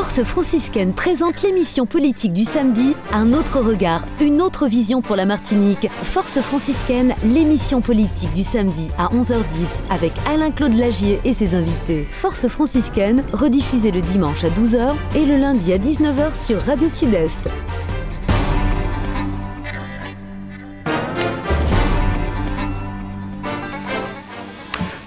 [0.00, 5.26] Force franciscaine présente l'émission politique du samedi, un autre regard, une autre vision pour la
[5.26, 5.88] Martinique.
[6.04, 12.06] Force franciscaine, l'émission politique du samedi à 11h10 avec Alain-Claude Lagier et ses invités.
[12.12, 17.48] Force franciscaine, rediffusée le dimanche à 12h et le lundi à 19h sur Radio Sud-Est.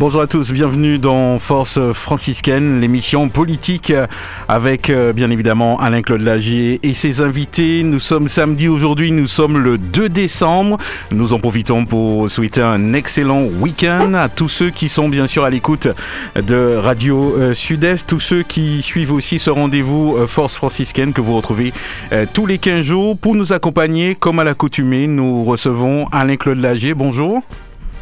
[0.02, 3.94] Bonjour à tous, bienvenue dans Force franciscaine, l'émission politique
[4.48, 7.84] avec euh, bien évidemment Alain-Claude Lagier et ses invités.
[7.84, 10.80] Nous sommes samedi aujourd'hui, nous sommes le 2 décembre.
[11.12, 15.44] Nous en profitons pour souhaiter un excellent week-end à tous ceux qui sont bien sûr
[15.44, 15.88] à l'écoute
[16.36, 21.22] de Radio euh, Sud-Est, tous ceux qui suivent aussi ce rendez-vous euh, Force franciscaine que
[21.22, 21.74] vous retrouvez
[22.34, 23.16] tous les 15 jours.
[23.16, 26.96] Pour nous accompagner, comme à l'accoutumée, nous recevons Alain-Claude Lagier.
[26.96, 27.44] Bonjour.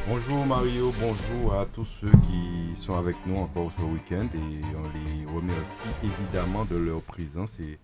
[0.10, 4.82] Bonjour Mario, bonjour à tous ceux qui sont avec nous encore ce week-end et on
[4.98, 7.78] les remercie évidemment de leur présence et,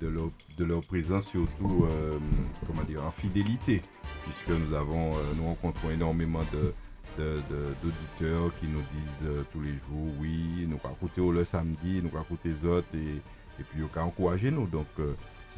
[0.00, 2.18] de, leur, présence surtout euh,
[2.66, 3.82] comment dire, en fidélité
[4.24, 6.72] puisque nous avons euh, rencontrons énormément de,
[7.18, 12.48] d'auditeurs qui nous disent euh, tous les jours oui, nous écouter le samedi, nous écouter
[12.48, 14.66] les autres et, et puis nous encourager nous.
[14.66, 14.86] Donc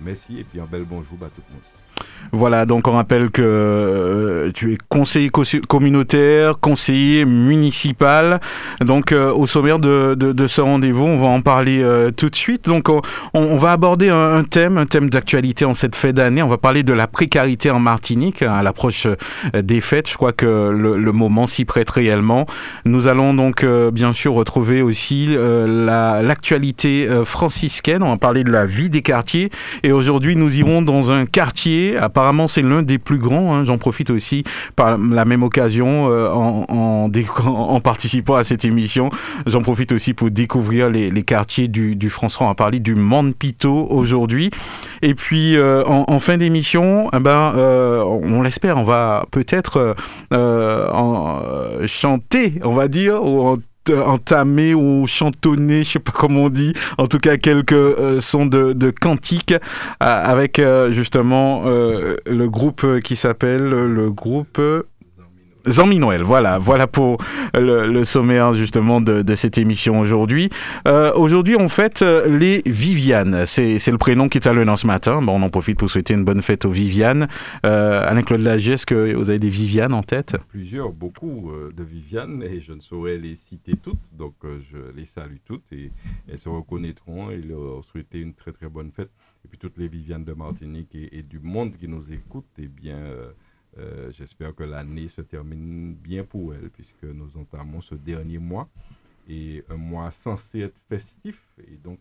[0.00, 1.77] merci et puis un bel bonjour à tout le monde.
[2.32, 5.30] Voilà, donc on rappelle que euh, tu es conseiller
[5.66, 8.40] communautaire, conseiller municipal.
[8.80, 12.66] Donc euh, au sommaire de, ce rendez-vous, on va en parler euh, tout de suite.
[12.66, 12.88] Donc
[13.32, 16.42] on, va aborder un, thème, un thème d'actualité en cette fin d'année.
[16.42, 19.06] On va parler de la précarité en Martinique à l'approche
[19.54, 20.08] des fêtes.
[20.08, 22.46] Je crois que le, moment s'y prête réellement.
[22.84, 28.02] Nous allons donc bien sûr retrouver aussi l'actualité franciscaine.
[28.02, 29.50] On va parler de la vie des quartiers.
[29.82, 33.54] Et aujourd'hui, nous irons dans un quartier Apparemment, c'est l'un des plus grands.
[33.54, 33.64] Hein.
[33.64, 34.44] J'en profite aussi
[34.76, 39.10] par la même occasion euh, en, en, participant à cette émission.
[39.46, 43.86] J'en profite aussi pour découvrir les, quartiers du, du France va parler du Monde Pito
[43.90, 44.50] aujourd'hui.
[45.02, 49.96] Et puis, euh, en, fin d'émission, eh ben, euh, on l'espère, on va peut-être
[51.86, 53.56] chanter, on va dire, ou
[53.90, 58.46] entamer ou chantonner, je sais pas comment on dit, en tout cas quelques euh, sons
[58.46, 59.58] de, de cantiques euh,
[60.00, 64.60] avec euh, justement le groupe qui s'appelle le groupe
[65.70, 67.18] Zambi Noël, voilà, voilà pour
[67.54, 70.50] le, sommaire justement de, cette émission aujourd'hui.
[70.86, 73.46] Euh, aujourd'hui, on fête euh, les Viviane.
[73.46, 75.20] C'est, le prénom qui est à l'honneur ce matin.
[75.22, 77.28] Bon, on en profite pour souhaiter une bonne fête aux Viviane.
[77.66, 80.36] Euh, Alain-Claude Lagier, est-ce que vous avez des Viviane en tête?
[80.48, 84.14] Plusieurs, beaucoup de Viviane et je ne saurais les citer toutes.
[84.16, 85.90] Donc, je les salue toutes et
[86.30, 89.10] elles se reconnaîtront et leur souhaiter une très très bonne fête.
[89.44, 92.96] Et puis toutes les Viviane de Martinique et, du monde qui nous écoutent, eh bien...
[92.96, 93.30] Euh,
[94.16, 98.68] j'espère que l'année se termine bien pour elle, puisque nous entamons ce dernier mois
[99.28, 101.38] et un mois censé être festif.
[101.60, 101.98] Et donc,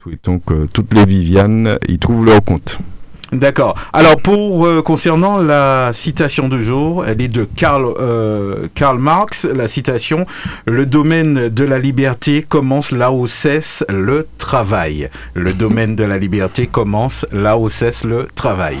[0.00, 2.78] souhaitons que toutes les Vivianes y trouvent leur compte.
[3.32, 3.76] D'accord.
[3.94, 9.46] Alors pour euh, concernant la citation du jour, elle est de Karl, euh, Karl Marx.
[9.46, 10.26] La citation
[10.66, 15.08] Le domaine de la liberté commence là où cesse le travail.
[15.32, 18.76] Le domaine de la liberté commence là où cesse le travail.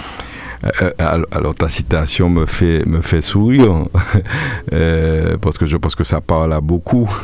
[0.64, 0.90] Euh,
[1.32, 3.84] alors ta citation me fait me fait sourire
[4.72, 7.10] euh, parce que je pense que ça parle à beaucoup.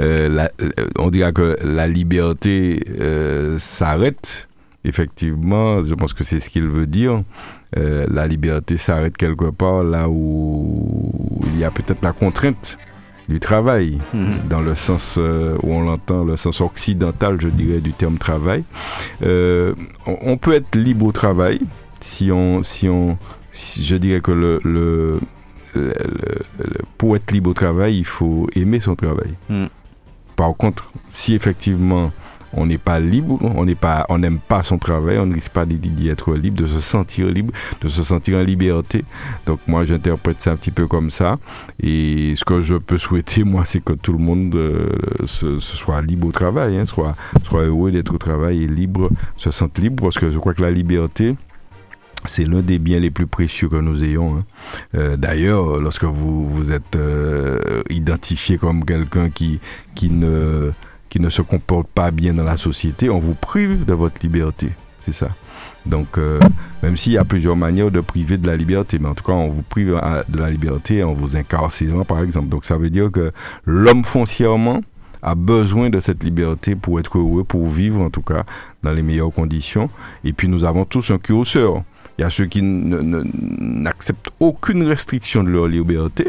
[0.00, 0.48] Euh,
[0.98, 2.80] on dirait que la liberté
[3.58, 4.48] s'arrête.
[4.84, 7.22] Effectivement, je pense que c'est ce qu'il veut dire.
[7.76, 12.78] la liberté s'arrête quelque part là où il y a peut-être la contrainte
[13.28, 14.48] du travail, mhm.
[14.48, 18.64] dans le sens où on l'entend, le sens occidental, je dirais, du terme travail.
[19.20, 21.60] on, peut être libre au travail,
[22.02, 23.18] si on, si on,
[23.52, 25.20] je dirais que le, le,
[26.98, 29.34] pour être libre au travail, il faut aimer son travail.
[29.48, 29.66] Hmm.
[30.36, 32.10] Par contre, si effectivement
[32.54, 35.52] on n'est pas libre, on n'est pas, on n'aime pas son travail, on ne risque
[35.52, 39.04] pas d'y être libre, de se sentir libre, de se sentir en liberté.
[39.46, 41.38] Donc moi, j'interprète ça un petit peu comme ça.
[41.82, 44.90] Et ce que je peux souhaiter, moi, c'est que tout le monde euh,
[45.24, 49.50] se, soit libre au travail, hein, soit, soit heureux d'être au travail et libre, se
[49.50, 51.36] sente libre, parce que je crois que la liberté,
[52.26, 54.36] c'est l'un des biens les plus précieux que nous ayons.
[54.36, 54.44] Hein.
[54.94, 59.60] Euh, d'ailleurs, lorsque vous vous êtes euh, identifié comme quelqu'un qui,
[59.94, 60.72] qui, ne,
[61.08, 64.70] qui ne se comporte pas bien dans la société, on vous prive de votre liberté.
[65.04, 65.28] C'est ça.
[65.84, 66.38] Donc, euh,
[66.82, 69.32] même s'il y a plusieurs manières de priver de la liberté, mais en tout cas,
[69.32, 72.48] on vous prive de la liberté en vous incarcérant, par exemple.
[72.48, 73.32] Donc, ça veut dire que
[73.66, 74.80] l'homme foncièrement
[75.22, 78.44] a besoin de cette liberté pour être heureux, pour vivre en tout cas
[78.82, 79.90] dans les meilleures conditions.
[80.24, 81.82] Et puis, nous avons tous un curseur
[82.22, 86.28] il y a ceux qui n'acceptent aucune restriction de leur liberté,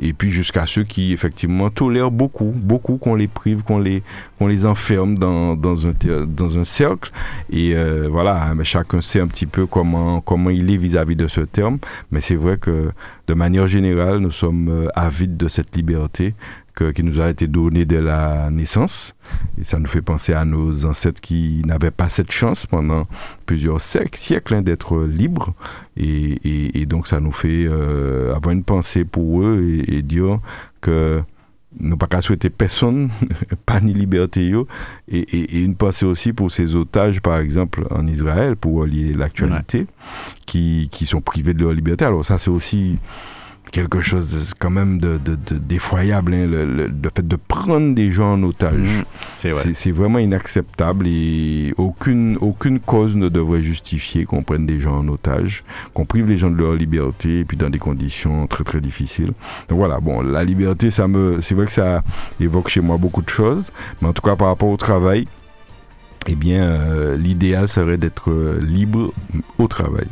[0.00, 4.04] et puis jusqu'à ceux qui effectivement tolèrent beaucoup, beaucoup qu'on les prive, qu'on les,
[4.40, 5.92] les enferme dans, dans, un,
[6.28, 7.10] dans un cercle.
[7.50, 11.26] Et euh, voilà, mais chacun sait un petit peu comment, comment il est vis-à-vis de
[11.26, 11.78] ce terme,
[12.12, 12.92] mais c'est vrai que
[13.26, 16.34] de manière générale, nous sommes euh, avides de cette liberté
[16.74, 19.14] qui nous a été donnée dès la naissance.
[19.58, 23.06] Et ça nous fait penser à nos ancêtres qui n'avaient pas cette chance pendant
[23.46, 25.54] plusieurs siècles, hein, d'être libres.
[25.96, 30.40] Et, et, donc ça nous fait euh, avoir une pensée pour eux et, dire
[30.80, 31.22] que
[31.78, 33.10] nous pas qu'à souhaiter personne,
[33.66, 34.52] pas ni liberté.
[35.08, 39.86] Et, et, une pensée aussi pour ces otages, par exemple, en Israël, pour lier l'actualité,
[40.46, 42.04] qui, qui sont privés de leur liberté.
[42.04, 42.98] Alors ça, c'est aussi
[43.74, 45.18] quelque chose de, quand même de,
[45.50, 49.04] d'effroyable, hein, le, fait de prendre des gens en otage.
[49.44, 54.98] Mmh, c'est, vraiment inacceptable et aucune, aucune cause ne devrait justifier qu'on prenne des gens
[54.98, 58.62] en otage, qu'on prive les gens de leur liberté et puis dans des conditions très
[58.62, 59.32] très difficiles.
[59.68, 62.04] Donc voilà, bon, la liberté, ça me, c'est vrai que ça
[62.38, 65.26] évoque chez moi beaucoup de choses, mais en tout cas par rapport au travail,
[66.28, 69.12] eh bien, euh, l'idéal serait d'être euh, libre
[69.58, 70.06] au travail.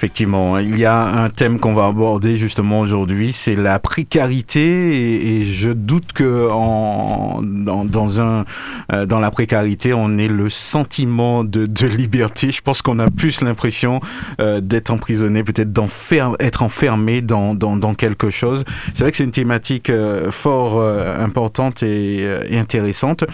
[0.00, 5.42] Effectivement, il y a un thème qu'on va aborder justement aujourd'hui, c'est la précarité et,
[5.42, 8.46] je doute que en, dans, un,
[8.94, 12.50] euh, dans la précarité, on ait le sentiment de, liberté.
[12.50, 14.00] Je pense qu'on a plus l'impression
[14.40, 18.64] euh, d'être emprisonné, peut-être d'être enfermé dans, dans, quelque chose.
[18.94, 23.26] C'est vrai que c'est une thématique euh, fort importante et, et intéressante.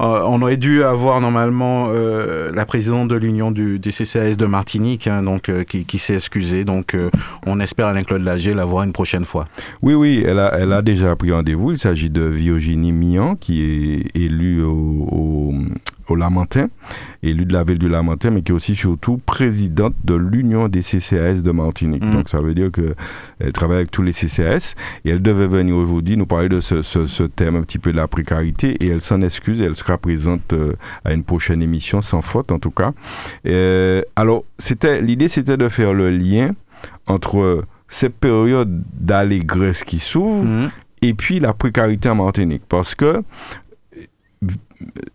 [0.00, 5.22] On aurait dû avoir normalement la présidente de l'Union du, des CCAS de Martinique, hein,
[5.22, 6.64] donc qui, qui excusé.
[6.64, 7.10] Donc, euh,
[7.46, 9.46] on espère Alain-Claude Lager la voir une prochaine fois.
[9.82, 11.72] Oui, oui, elle a, elle a déjà pris rendez-vous.
[11.72, 15.54] Il s'agit de Virginie Mian, qui est élue au, au,
[16.16, 16.68] Lamentin,
[17.22, 20.80] élue de la ville du Lamentin, mais qui est aussi surtout présidente de l'Union des
[20.80, 22.04] CCAS de Martinique.
[22.04, 22.10] Mm.
[22.12, 24.74] Donc, ça veut dire qu'elle travaille avec tous les CCAS
[25.04, 27.96] et elle devait venir aujourd'hui nous parler de ce, ce, thème un petit peu de
[27.96, 30.74] la précarité et elle s'en excuse et elle sera présente euh,
[31.04, 32.92] à une prochaine émission, sans faute en tout cas.
[33.46, 36.52] Euh, alors, c'était l'idée, c'était de faire le lien
[37.06, 40.70] entre cette période d'allégresse qui s'ouvre mm.
[41.02, 42.62] et puis la précarité en Martinique.
[42.68, 43.22] Parce que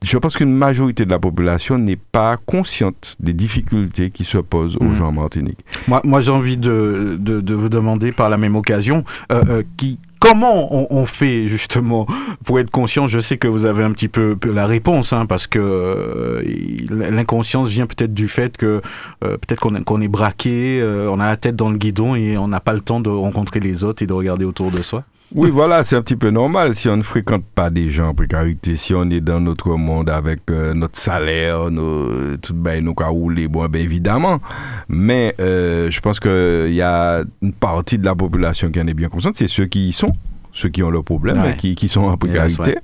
[0.02, 4.78] je pense qu'une majorité de la population n'est pas consciente des difficultés qui se posent
[4.78, 4.96] aux mm.
[4.96, 5.60] gens en Martinique.
[5.88, 10.00] Moi, moi j'ai envie de, de, vous demander par la même occasion, euh, euh, qui,
[10.24, 12.08] comment on, fait justement
[12.46, 13.08] pour être conscient?
[13.08, 16.42] Je sais que vous avez un petit peu, la réponse, hein, parce que euh,
[16.90, 18.82] l'inconscience vient peut-être du fait que
[19.26, 22.48] euh, peut-être qu'on est braqué, euh, on a la tête dans le guidon et on
[22.48, 25.04] n'a pas le temps de rencontrer les autres et de regarder autour de soi.
[25.36, 26.76] Oui, voilà, c'est un petit peu normal.
[26.76, 30.10] Si on ne fréquente pas des gens en précarité, si on est dans notre monde
[30.10, 34.40] avec euh, notre salaire, nos, tout ben, nos cas rouler, bon, ben évidemment.
[34.90, 38.94] Mais euh, je pense qu'il y a une partie de la population qui en est
[38.94, 40.12] bien consciente, c'est ceux qui y sont
[40.56, 42.78] ceux qui ont le problème, qui, qui, sont en précarité,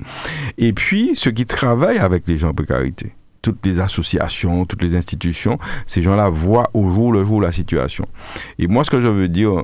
[0.58, 4.96] et puis ceux qui travaillent avec les gens en précarité toutes les associations, toutes les
[4.96, 8.06] institutions, ces gens-là voient au jour le jour la situation.
[8.58, 9.64] Et moi, ce que je veux dire,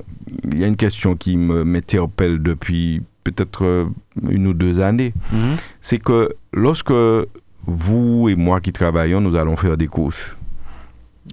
[0.52, 3.86] il y a une question qui m'interpelle depuis peut-être euh,
[4.30, 5.14] une ou deux années.
[5.32, 5.58] Mhm.
[5.82, 6.94] C'est que lorsque
[7.66, 10.38] vous et moi qui travaillons, nous allons faire des courses,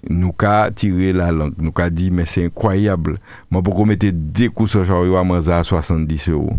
[0.08, 3.18] nous avons tiré la langue, nous avons dit, mais c'est incroyable.
[3.50, 6.54] Moi, pourquoi mettre des courses à 70 euros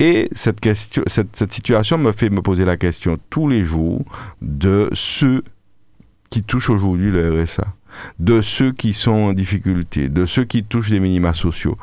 [0.00, 4.02] et cette, question, cette, situation me fait me poser la question tous les jours
[4.40, 5.44] de ceux
[6.30, 7.66] qui touchent aujourd'hui le RSA,
[8.18, 11.76] de ceux qui sont en difficulté, de ceux qui touchent les minima sociaux.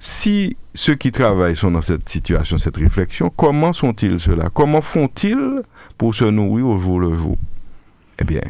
[0.00, 5.62] Si ceux qui travaillent sont dans cette situation, cette réflexion, comment sont-ils cela Comment font-ils
[5.96, 7.36] pour se nourrir au jour le jour?
[8.18, 8.42] Eh bien,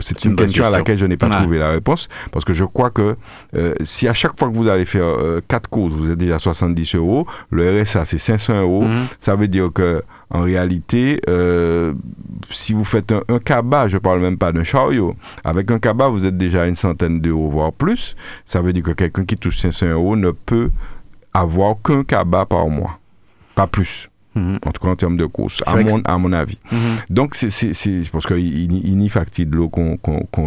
[0.00, 2.90] c'est une, question, à laquelle je n'ai pas trouvé la réponse parce que je crois
[2.90, 3.16] que
[3.54, 6.38] euh, si à chaque fois que vous allez faire euh, quatre courses, vous êtes déjà
[6.38, 9.06] 70 euros, le RSA c'est 500 euros, mhm.
[9.18, 11.92] ça veut dire que en réalité, euh,
[12.50, 15.14] si vous faites un, un, cabas, je parle même pas d'un chariot,
[15.44, 18.82] avec un cabas vous êtes déjà à une centaine d'euros voire plus, ça veut dire
[18.82, 20.70] que quelqu'un qui touche 500 euros ne peut
[21.32, 22.98] avoir qu'un cabas par mois,
[23.54, 24.08] pas plus.
[24.34, 24.58] Mhm.
[24.66, 26.58] En tout cas, en termes de course, à mon, à mon, avis.
[26.72, 26.78] Mhm.
[27.10, 27.48] Donc, c'est
[28.12, 29.96] parce qu'il n'y facture de l'eau qu'on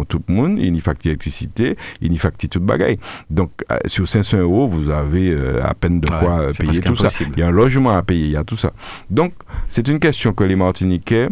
[0.04, 2.98] tout le monde, il n'y facture d'électricité, il n'y facture toute bagaille.
[3.30, 6.96] Donc, euh, sur 500 euros, vous avez euh, à peine de quoi euh, payer tout
[6.96, 7.08] ça.
[7.20, 8.72] Il y a un logement à payer, il y a tout ça.
[9.10, 9.32] Donc,
[9.68, 11.28] c'est une question que les Martiniquais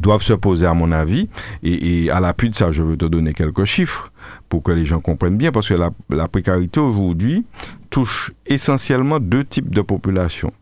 [0.00, 1.28] doivent se poser à mon avis.
[1.62, 4.12] Et, à l'appui de ça, je veux te donner quelques chiffres
[4.48, 7.44] pour que les gens comprennent bien, parce que la, la précarité aujourd'hui
[7.90, 10.52] touche essentiellement deux types de populations.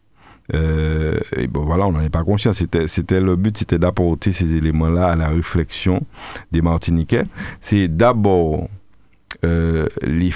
[0.52, 2.52] Euh, et bon, voilà, on n'en est pas conscient.
[2.52, 6.02] C'était, c'était le but, c'était d'apporter ces éléments-là à la réflexion
[6.52, 7.24] des Martiniquais.
[7.60, 8.68] C'est d'abord
[9.44, 10.30] euh, les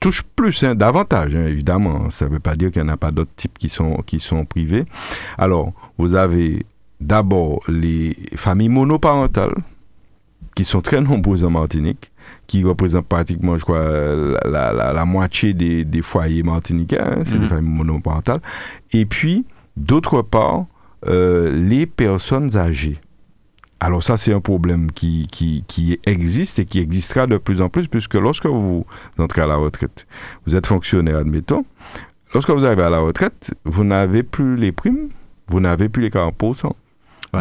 [0.00, 2.10] touchent plus, hein, davantage, hein, évidemment.
[2.10, 4.20] Ça ne veut pas dire qu'il n'y en a pas d'autres types qui sont, qui
[4.20, 4.84] sont privés.
[5.36, 6.66] Alors, vous avez
[7.00, 9.54] d'abord les familles monoparentales,
[10.54, 12.10] qui sont très nombreuses en Martinique,
[12.48, 13.84] qui représentent pratiquement, je crois,
[14.44, 17.48] la, la, moitié des, des, foyers martiniquais, hein, c'est des mhm.
[17.48, 18.40] familles monoparentales.
[18.92, 19.44] Et puis,
[19.76, 20.64] d'autre part,
[21.06, 22.98] euh, les personnes âgées.
[23.80, 27.68] Alors ça, c'est un problème qui, qui, qui, existe et qui existera de plus en
[27.68, 28.84] plus, puisque lorsque vous
[29.18, 30.06] entrez à la retraite,
[30.46, 31.64] vous êtes fonctionnaire, admettons,
[32.32, 35.10] lorsque vous arrivez à la retraite, vous n'avez plus les primes,
[35.48, 36.72] vous n'avez plus les 40%.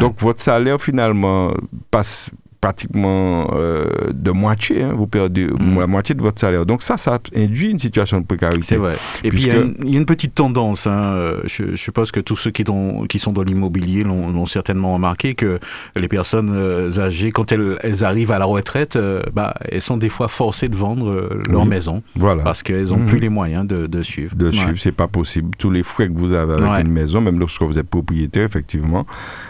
[0.02, 1.54] Donc votre salaire finalement
[1.92, 5.80] passe pratiquement euh, de moitié, hein, vous perdez mm.
[5.80, 6.66] la moitié de votre salaire.
[6.66, 8.62] Donc ça, ça induit une situation de précarité.
[8.64, 8.96] C'est vrai.
[9.24, 9.52] Et puis il y,
[9.96, 12.64] a une petite tendance, hein, euh, je, suppose que tous ceux qui,
[13.10, 15.60] qui sont dans l'immobilier l'ont certainement remarqué, que
[15.96, 18.98] les personnes euh, âgées, quand elles, elles, arrivent à la retraite,
[19.34, 22.02] bah, elles sont des fois forcées de vendre leur maison.
[22.16, 22.44] Voilà.
[22.44, 23.22] Parce qu'elles n'ont plus mm.
[23.22, 24.36] les moyens de, de suivre.
[24.36, 25.52] De suivre, c'est pas possible.
[25.58, 29.06] Tous les frais que vous avez avec une maison, même lorsque vous êtes propriétaire, effectivement,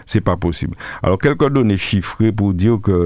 [0.05, 0.75] c'est pas possible.
[1.03, 2.96] Alors, quelques données chiffrées pour dire que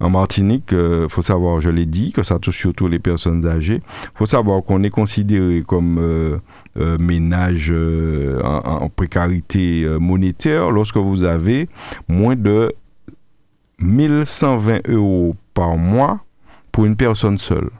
[0.00, 3.46] en Martinique, il euh, faut savoir, je l'ai dit, que ça touche surtout les personnes
[3.46, 3.80] âgées.
[4.04, 6.38] Il faut savoir qu'on est considéré comme euh,
[6.78, 7.72] euh, ménage
[8.42, 11.68] en, précarité monétaire lorsque vous avez
[12.08, 12.74] moins de
[13.78, 16.20] 1120 euros par mois
[16.72, 17.70] pour une personne seule.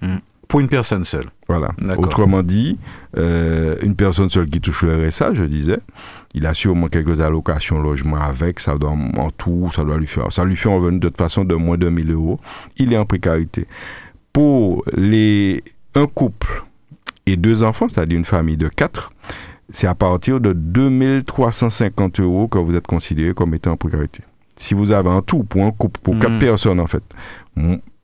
[0.00, 0.16] Mmh.
[0.46, 1.26] Pour une personne seule.
[1.48, 1.70] Voilà.
[1.96, 2.78] Autrement dit,
[3.16, 5.78] une personne seule qui touche le RSA, je disais,
[6.34, 10.32] il a sûrement quelques allocations logement avec, ça doit en tout, ça doit lui faire,
[10.32, 12.40] ça lui fait un revenu de toute façon de moins de 1000 euros.
[12.76, 13.66] Il est en précarité.
[14.32, 15.62] Pour les,
[15.94, 16.64] un couple
[17.26, 19.12] et deux enfants, c'est-à-dire une famille de quatre,
[19.70, 24.22] c'est à partir de 2350 euros que vous êtes considéré comme étant en précarité.
[24.56, 26.38] Si vous avez un tout pour un couple, pour quatre hmm.
[26.40, 27.02] personnes en fait,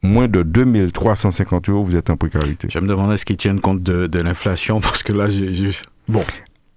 [0.02, 2.68] moins de 2350 euros, vous êtes en précarité.
[2.70, 5.70] Je me demandais ce qu'ils tiennent compte de, de l'inflation parce que là, j'ai.
[6.08, 6.22] Bon,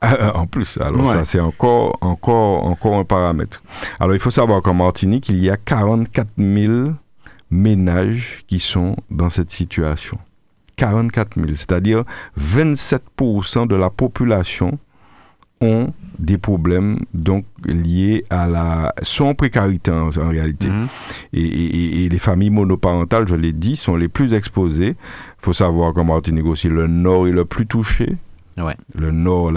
[0.36, 3.64] en plus, alors ça c'est encore, encore, encore un paramètre.
[4.00, 6.92] Alors il faut savoir qu'en Martinique, il y a 44 000
[7.52, 10.18] ménages qui sont dans cette situation.
[10.76, 12.04] 44 000, c'est-à-dire
[12.40, 14.80] 27% de la population
[15.62, 20.88] ont des problèmes donc liés à la sont en précarité en, réalité mhm.
[21.34, 24.96] et, et, les familles monoparentales je l'ai dit sont les plus exposées il
[25.40, 28.18] faut savoir qu'en Martinique aussi le nord est le plus touché
[28.96, 29.52] le nord,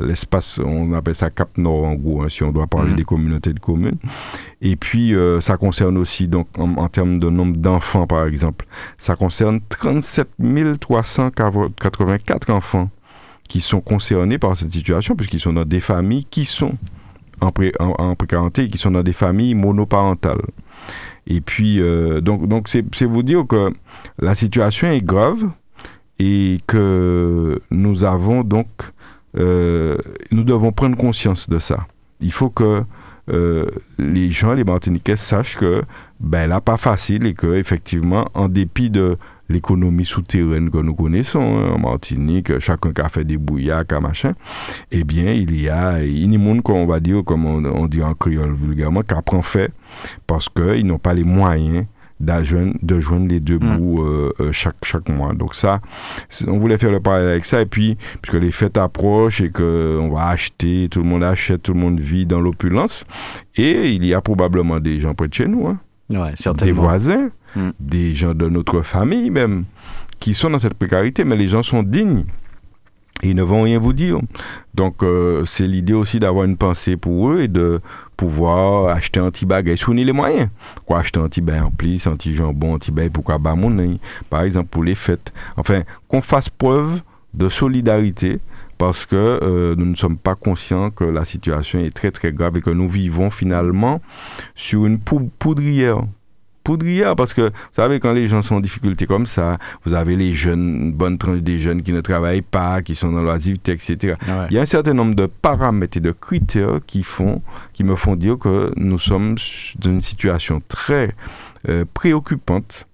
[0.00, 2.96] l'espace, on appelle ça Cap Nord en gros, hein, si on doit parler mhm.
[2.96, 3.98] des communautés de communes.
[4.62, 8.66] Et puis, euh, ça concerne aussi, donc, en, termes de nombre d'enfants, par exemple,
[8.96, 10.28] ça concerne 37
[10.80, 12.90] 384 enfants
[13.48, 16.74] qui sont concernés par cette situation, puisqu'ils sont dans des familles qui sont
[17.40, 20.42] en, pré, en, précarité, qui sont dans des familles monoparentales.
[21.26, 23.72] Et puis, euh, donc, donc c'est vous dire que
[24.18, 25.50] la situation est grave,
[26.20, 28.68] et que nous avons donc,
[29.38, 29.96] euh,
[30.30, 31.86] nous devons prendre conscience de ça.
[32.20, 32.82] Il faut que
[33.30, 33.64] euh,
[33.98, 35.82] les gens, les Martiniquais sachent que
[36.20, 39.16] ben là pas facile et que effectivement, en dépit de
[39.48, 44.34] l'économie souterraine que nous connaissons hein, en Martinique, chacun qui a fait des bouillacs, machin,
[44.92, 48.52] eh bien, il y a une monde qu'on va dire, comme on, dit en créole
[48.52, 49.72] vulgairement, qui apprend fait
[50.26, 51.86] parce qu'ils n'ont pas les moyens
[52.20, 53.76] de joindre les deux mm.
[53.76, 55.32] bouts euh, euh, chaque, chaque mois.
[55.32, 55.80] Donc ça,
[56.46, 57.60] on voulait faire le parallèle avec ça.
[57.60, 61.74] Et puis, puisque les fêtes approchent et qu'on va acheter, tout le monde achète, tout
[61.74, 63.04] le monde vit dans l'opulence.
[63.56, 65.78] Et il y a probablement des gens près de chez nous, hein.
[66.54, 67.70] des voisins, mm.
[67.80, 69.64] des gens de notre famille même,
[70.18, 72.24] qui sont dans cette précarité, mais les gens sont dignes
[73.22, 74.18] ils ne vont rien vous dire.
[74.74, 77.80] Donc, euh, c'est l'idée aussi d'avoir une pensée pour eux et de
[78.20, 80.50] pouvoir acheter un petit bagage, fournir les moyens.
[80.84, 83.54] Quoi, acheter un petit bain en plus, un petit jambon, un petit bain, pourquoi bas
[83.54, 83.98] mon
[84.28, 85.32] par exemple, pour les fêtes.
[85.56, 87.00] Enfin, qu'on fasse preuve
[87.32, 88.38] de solidarité
[88.76, 92.58] parce que euh, nous ne sommes pas conscients que la situation est très très grave
[92.58, 94.02] et que nous vivons finalement
[94.54, 96.02] sur une poudrière
[96.64, 100.16] poudrière parce que vous savez quand les gens sont en difficulté comme ça vous avez
[100.16, 103.72] les jeunes une bonne tranche des jeunes qui ne travaillent pas qui sont dans l'oisiveté
[103.72, 107.42] etc ah il y a un certain nombre de paramètres et de critères qui font
[107.72, 109.36] qui me font dire que nous sommes
[109.78, 111.14] dans une situation très
[111.68, 112.86] euh, préoccupante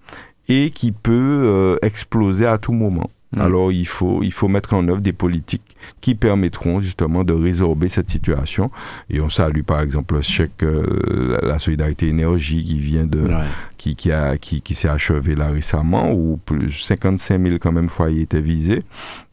[0.48, 3.10] et qui peut euh, exploser à tout moment.
[3.36, 3.40] Mm.
[3.40, 5.65] alors il faut il faut mettre en œuvre des politiques
[6.00, 8.70] qui permettront justement de résorber cette situation.
[9.10, 13.28] Et on salue par exemple le chèque, euh, la solidarité énergie qui vient de,
[13.76, 17.88] qui, qui, a, qui, qui s'est achevé là récemment, où plus 55 000 quand même
[17.88, 18.82] foyers étaient visés.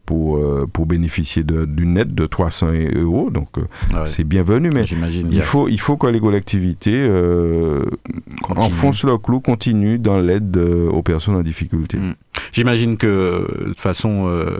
[0.05, 3.29] pour, euh, pour bénéficier d'une aide de 300 euros.
[3.29, 3.51] Donc,
[3.93, 4.69] ah c'est bienvenu.
[4.69, 4.83] Mais
[5.31, 7.09] il faut, il faut que les collectivités
[8.49, 11.97] enfoncent leur clou, continuent dans l'aide aux personnes en difficulté.
[11.97, 12.15] Mm.
[12.53, 14.59] J'imagine que de toute façon, euh,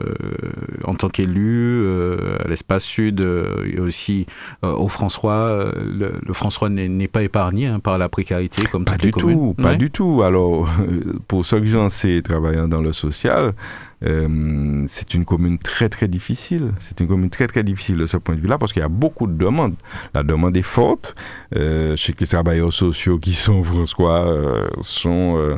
[0.84, 4.26] en tant qu'élu, euh, à l'espace sud euh, et aussi
[4.64, 9.54] au François, le, François n'est pas épargné hein, par la précarité comme pas du tout,
[9.62, 10.24] Pas du tout.
[10.24, 10.68] Alors,
[11.28, 13.54] pour ceux que j'en sais travaillant dans le social,
[14.02, 16.72] c'est une commune très très difficile.
[16.80, 18.90] C'est une commune très très difficile de ce point de vue-là parce qu'il y a
[18.90, 19.76] beaucoup de demandes.
[20.16, 21.16] La demande est forte.
[21.56, 24.36] Euh, chez les travailleurs sociaux qui sont François
[24.82, 25.58] sont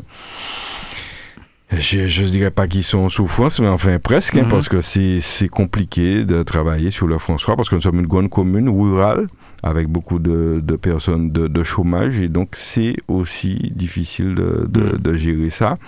[1.70, 4.48] je ne dirais pas qu'ils sont en souffrance, mais enfin presque, hein, mhm.
[4.48, 8.30] parce que c'est compliqué de travailler sur le François, parce que nous sommes une grande
[8.30, 9.26] commune rurale
[9.62, 15.10] avec beaucoup de, de personnes de, de, chômage et donc c'est aussi difficile de, de,
[15.10, 15.14] mm.
[15.14, 15.78] gérer ça.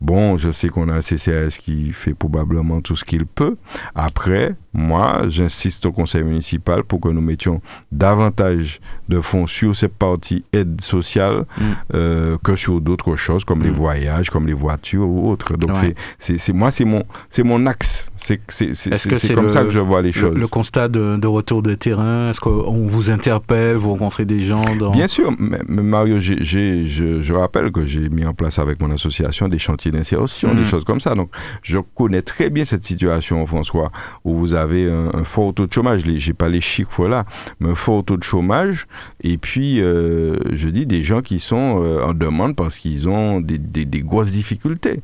[0.00, 3.56] Bon, je sais qu'on a un CCAS qui fait probablement tout ce qu'il peut.
[3.94, 7.60] Après, moi, j'insiste au conseil municipal pour que nous mettions
[7.92, 11.62] davantage de fonds sur cette partie aide sociale mm.
[11.94, 13.74] euh, que sur d'autres choses comme les mm.
[13.74, 15.56] voyages, comme les voitures ou autres.
[15.56, 15.76] Donc
[16.18, 17.04] c'est moi, c'est mon,
[17.44, 18.06] mon axe
[18.48, 20.36] c'est comme ça que je vois les choses.
[20.36, 24.90] Le, constat de, retour de terrain, est-ce qu'on vous interpelle, vous rencontrez des gens dans...
[24.90, 29.48] Bien sûr, mais, Mario, je, je, rappelle que j'ai mis en place avec mon association
[29.48, 30.66] des chantiers d'insertion, des mm.
[30.66, 31.14] choses comme ça.
[31.14, 31.30] Donc,
[31.62, 33.90] je connais très bien cette situation, François,
[34.24, 36.02] où vous avez un, fort taux de chômage.
[36.04, 37.24] Je n'ai pas les chiffres là,
[37.60, 38.86] mais un fort taux de chômage.
[39.22, 43.40] Et puis, euh, je dis des gens qui sont euh, en demande parce qu'ils ont
[43.40, 45.00] des, des, grosses difficultés.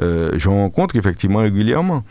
[0.00, 2.04] Euh, je rencontre effectivement régulièrement.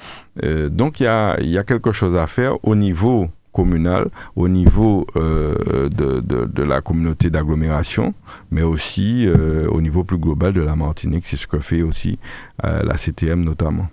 [0.44, 5.90] Euh, donc il y a, quelque chose à faire au niveau communal, au niveau euh,
[5.90, 8.14] de, la communauté d'agglomération,
[8.52, 11.26] mais aussi euh, au niveau plus global de la Martinique.
[11.26, 12.20] C'est ce que fait aussi
[12.64, 13.88] la CTM notamment.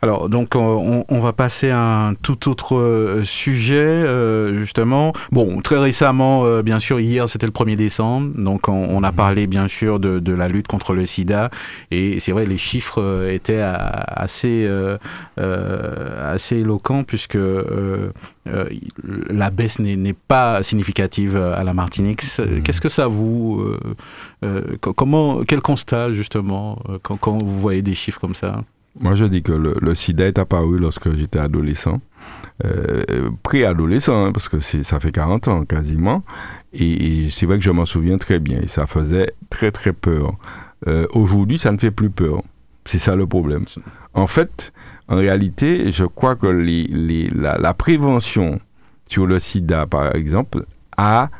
[0.00, 5.12] Alors, donc, on, va passer à un tout autre euh, sujet, euh, justement.
[5.32, 8.30] Bon, très récemment, euh, bien sûr, hier, c'était le 1er décembre.
[8.36, 9.16] Donc, on, a mhm.
[9.16, 11.50] parlé, bien sûr, de, la lutte contre le sida.
[11.90, 14.68] Et c'est vrai, les chiffres étaient assez,
[15.36, 17.38] assez éloquents, puisque
[18.46, 22.22] la baisse n'est pas significative à la Martinique.
[22.38, 22.62] Mhm.
[22.62, 23.74] Qu'est-ce que ça vous.
[24.80, 28.62] comment, quel constat, justement, quand vous voyez des chiffres comme ça?
[29.00, 32.00] Moi, je dis que le, sida est apparu lorsque j'étais adolescent,
[32.64, 36.22] euh, pré-adolescent, hein, parce que ça fait 40 ans quasiment.
[36.72, 38.60] Et, c'est vrai que je m'en souviens très bien.
[38.60, 40.34] Et ça faisait très, très peur.
[40.86, 42.42] Euh, aujourd'hui, ça ne fait plus peur.
[42.84, 43.64] C'est ça le problème.
[44.14, 44.72] En fait,
[45.08, 48.60] en réalité, je crois que la, prévention
[49.06, 50.64] sur le sida, par exemple,
[50.96, 51.30] a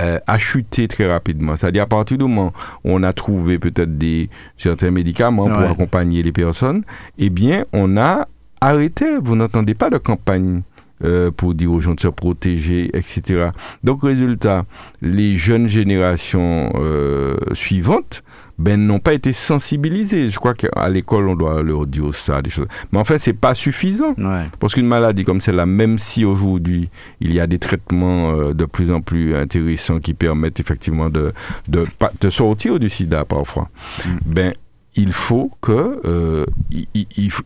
[0.00, 1.56] euh, a chuté très rapidement.
[1.56, 2.52] C'est-à-dire à partir du moment
[2.84, 6.84] où on a trouvé peut-être des certains médicaments pour accompagner les personnes,
[7.18, 8.28] eh bien, on a
[8.60, 9.18] arrêté.
[9.20, 10.62] Vous n'entendez pas de campagne.
[11.04, 13.50] Euh, pour dire aux gens de se protéger, etc.
[13.84, 14.64] Donc, résultat,
[15.00, 18.24] les jeunes générations euh, suivantes
[18.58, 20.30] ben, n'ont pas été sensibilisés.
[20.30, 22.66] Je crois qu'à l'école, on doit leur dire ça, des choses.
[22.92, 24.14] Mais en fait, c'est pas suffisant.
[24.58, 26.90] Parce qu'une maladie comme celle-là, même si aujourd'hui,
[27.20, 31.32] il y a des traitements euh, de plus en plus intéressants qui permettent effectivement de,
[31.68, 31.86] de,
[32.20, 33.68] de sortir du sida parfois,
[34.04, 34.10] mm.
[34.26, 34.52] ben,
[34.98, 36.44] il faut que euh,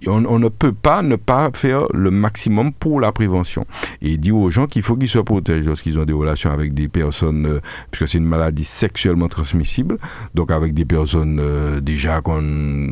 [0.06, 3.66] on, ne peut pas ne pas faire le maximum pour la prévention.
[4.00, 6.88] Et dire aux gens qu'il faut qu'ils se protègent lorsqu'ils ont des relations avec des
[6.88, 7.60] personnes euh,
[7.90, 9.98] puisque c'est une maladie sexuellement transmissible
[10.34, 12.88] donc avec des personnes euh, déjà qu'on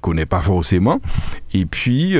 [0.00, 1.00] connaît pas forcément.
[1.52, 2.16] Et puis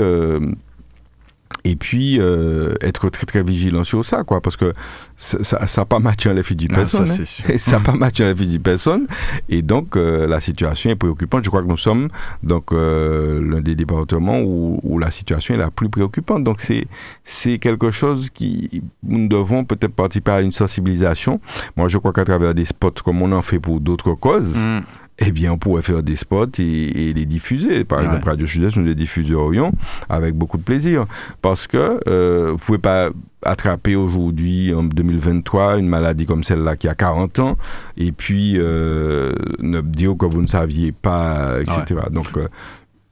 [1.65, 4.73] et puis euh, être très très vigilant sur ça quoi parce que
[5.17, 7.59] ça n'a pas matché à la vie du personne ça, hein.
[7.59, 9.07] ça pas matché à la vie du personne.
[9.49, 11.45] Et donc euh, la situation est préoccupante.
[11.45, 12.09] Je crois que nous sommes
[12.43, 16.45] donc euh, l'un des départements où, où, la situation est la plus préoccupante.
[16.45, 16.87] Donc c'est
[17.23, 21.41] c'est quelque chose qui nous devons peut-être participer à une sensibilisation.
[21.77, 24.81] Moi je crois qu'à travers des spots comme on en fait pour d'autres causes mm
[25.25, 27.85] eh bien, on pourrait faire des spots et, les diffuser.
[27.85, 29.73] Par exemple, Radio Sud-Est, nous les diffuserions
[30.09, 31.07] avec beaucoup de plaisir.
[31.41, 33.11] Parce que euh, vous ne pouvez pas
[33.45, 37.57] attraper aujourd'hui, en 2023, une maladie comme celle-là qui a 40 ans,
[37.97, 42.01] et puis euh, ne dire que vous ne saviez pas, etc.
[42.11, 42.49] Donc, euh,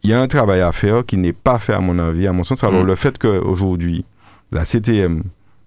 [0.02, 2.32] il y a un travail à faire qui n'est pas fait, à mon avis, à
[2.32, 2.64] mon sens.
[2.64, 2.86] Alors, mm.
[2.86, 4.04] le fait qu'aujourd'hui,
[4.52, 5.22] la CTM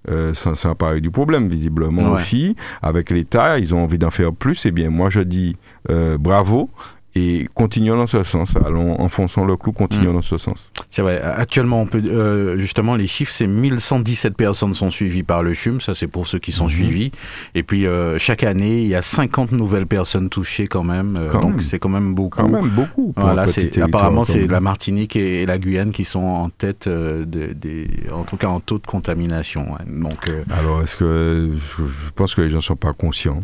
[0.09, 2.55] euh, s'emparer du problème, visiblement aussi.
[2.81, 4.65] Avec l'État, ils ont envie d'en faire plus.
[4.65, 5.55] Eh bien, moi, je dis
[5.89, 6.69] euh, bravo
[7.15, 8.55] et continuons dans ce sens.
[8.65, 10.15] Allons, enfonçons le clou, continuons mm.
[10.15, 10.69] dans ce sens.
[10.93, 11.19] C'est vrai.
[11.19, 15.81] Actuellement, on peut, euh, justement, les chiffres, c'est 1117 personnes sont suivies par le CHUM.
[15.81, 16.69] Ça, c'est pour ceux qui sont mhm.
[16.69, 17.11] suivis.
[17.55, 21.17] Et puis, euh, chaque année, il y a 50 nouvelles personnes touchées quand même.
[21.17, 22.41] Euh, donc, c'est quand même beaucoup.
[22.41, 23.11] Quand même beaucoup.
[23.17, 28.23] Voilà, c'est, apparemment, c'est la Martinique et, la Guyane qui sont en tête, des, en
[28.23, 29.75] tout cas, en taux de contamination.
[29.87, 33.43] Donc, Alors, est-ce que je, pense que les gens ne sont pas conscients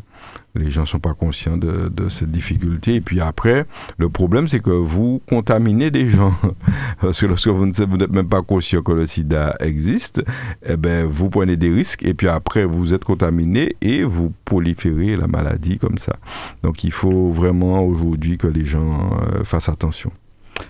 [0.60, 2.95] les gens ne sont pas conscients de, cette difficulté.
[2.95, 3.65] Et puis après,
[3.98, 6.34] le problème, c'est que vous contaminez des gens.
[7.02, 10.24] Parce que lorsque vous n'êtes même pas conscient que le sida existe,
[10.65, 12.04] eh ben, vous prenez des risques.
[12.04, 16.15] Et puis après, vous êtes contaminé et vous proliférez la maladie comme ça.
[16.63, 20.12] Donc il faut vraiment aujourd'hui que les gens euh, fassent attention.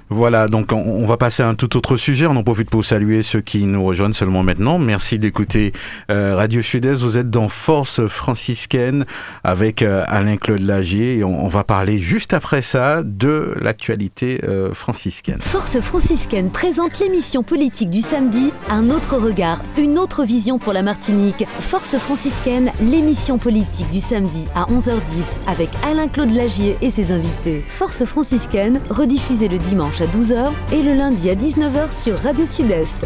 [0.10, 2.26] Voilà, donc on, va passer à un tout autre sujet.
[2.26, 4.80] On en profite pour saluer ceux qui nous rejoignent seulement maintenant.
[4.80, 5.72] Merci d'écouter
[6.12, 7.02] euh, Radio Sud-Est.
[7.02, 9.06] Vous êtes dans Force franciscaine
[9.44, 15.40] avec euh, Alain-Claude Lagier on, va parler juste après ça de l'actualité euh, franciscaine.
[15.42, 20.82] Force franciscaine présente l'émission politique du samedi, un autre regard, une autre vision pour la
[20.82, 21.46] Martinique.
[21.60, 27.64] Force franciscaine, l'émission politique du samedi à 11h10 avec Alain-Claude Lagier et ses invités.
[27.68, 32.98] Force franciscaine, rediffusée le dimanche à 12h et le lundi à 19h sur Radio Sud-Est.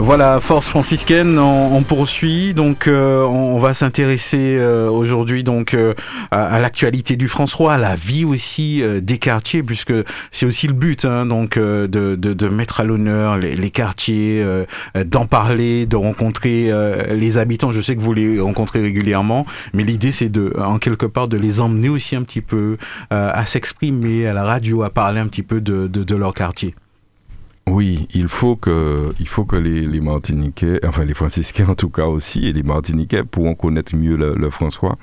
[0.00, 2.54] Voilà, Force franciscaine, on, poursuit.
[2.54, 5.92] Donc, euh, on, va s'intéresser euh, aujourd'hui donc euh,
[6.30, 9.92] à, l'actualité du François, à la vie aussi des quartiers, puisque
[10.30, 14.44] c'est aussi le but, hein, donc de, de, mettre à l'honneur les, les, quartiers,
[15.04, 16.70] d'en parler, de rencontrer
[17.10, 17.72] les habitants.
[17.72, 21.36] Je sais que vous les rencontrez régulièrement, mais l'idée c'est de, en quelque part, de
[21.36, 22.76] les emmener aussi un petit peu
[23.10, 26.74] à s'exprimer à la radio, à parler un petit peu de, de leur quartier.
[27.70, 31.90] Oui, il faut que, il faut que les, les, Martiniquais, enfin les Franciscains en tout
[31.90, 34.96] cas aussi, et les Martiniquais pourront connaître mieux le, François,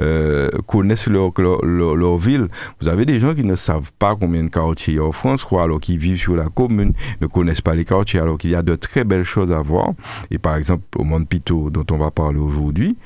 [0.00, 2.48] euh, connaissent leur, leur, ville.
[2.80, 5.12] Vous avez des gens qui ne savent pas combien de quartiers il y a au
[5.12, 8.56] François, alors qu'ils vivent sur la commune, ne connaissent pas les quartiers, alors qu'il y
[8.56, 9.92] a de très belles choses à voir.
[10.30, 12.96] Et par exemple, au Mont Pito, dont on va parler aujourd'hui,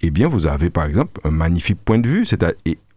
[0.00, 2.42] eh bien, vous avez par exemple un magnifique point de vue, c'est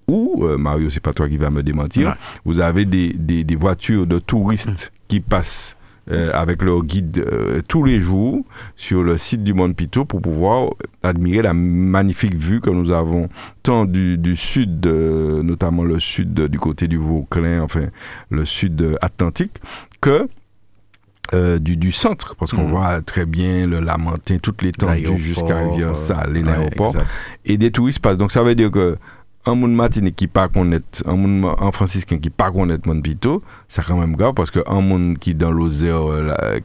[0.08, 3.56] où, euh, Mario, c'est pas toi qui va me démentir, vous avez des, des, des,
[3.56, 5.78] voitures de touristes qui passent
[6.12, 8.44] euh, avec leur guide euh, tous les jours
[8.76, 10.70] sur le site du Mont Pito pour pouvoir
[11.02, 13.28] admirer la magnifique vue que nous avons
[13.64, 17.88] tant du, du sud, notamment le sud du côté du Vauclin, enfin
[18.30, 19.60] le sud atlantique,
[20.00, 20.28] que
[21.34, 22.72] euh, du, du, centre, parce qu'on mmh.
[22.72, 26.96] voit très bien le Lamentin, toutes les l'étendue jusqu'à Rivière-Sale et l'aéroport.
[27.46, 28.20] Et des touristes passent.
[28.20, 28.98] Donc ça veut dire que
[29.46, 33.84] un monde Martinique qui pas connaître un en franciscain qui pas connaître mon pito c'est
[33.86, 35.98] quand même grave parce que un monde qui dans l'Ozer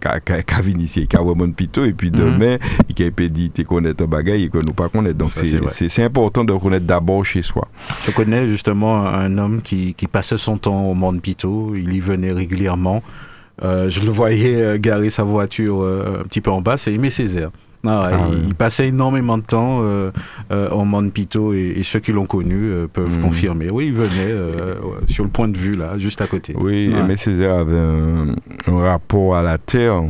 [0.00, 2.16] qui a ici qui a mon pito et puis mhm.
[2.16, 2.56] demain
[2.88, 6.44] il a dit tu connaître un bagage et que nous pas connaître donc c'est important
[6.44, 7.68] de connaître d'abord chez soi.
[8.04, 11.74] Je connais justement un homme qui, qui passait son temps au monde pito.
[11.74, 13.02] Il y venait régulièrement.
[13.62, 16.94] Euh, je le voyais euh, garer sa voiture euh, un petit peu en bas c'est
[16.94, 17.50] Aimé Césaire
[17.86, 20.10] ah, ah il, passait énormément de temps euh,
[20.52, 23.22] euh, au Mont Pito et, ceux qui l'ont connu euh, peuvent mhm.
[23.22, 23.70] confirmer.
[23.70, 24.34] Oui, il venait
[25.08, 26.54] sur le point de vue, là, juste à côté.
[26.58, 28.34] Oui, mais Césaire avait un,
[28.66, 30.02] rapport à la terre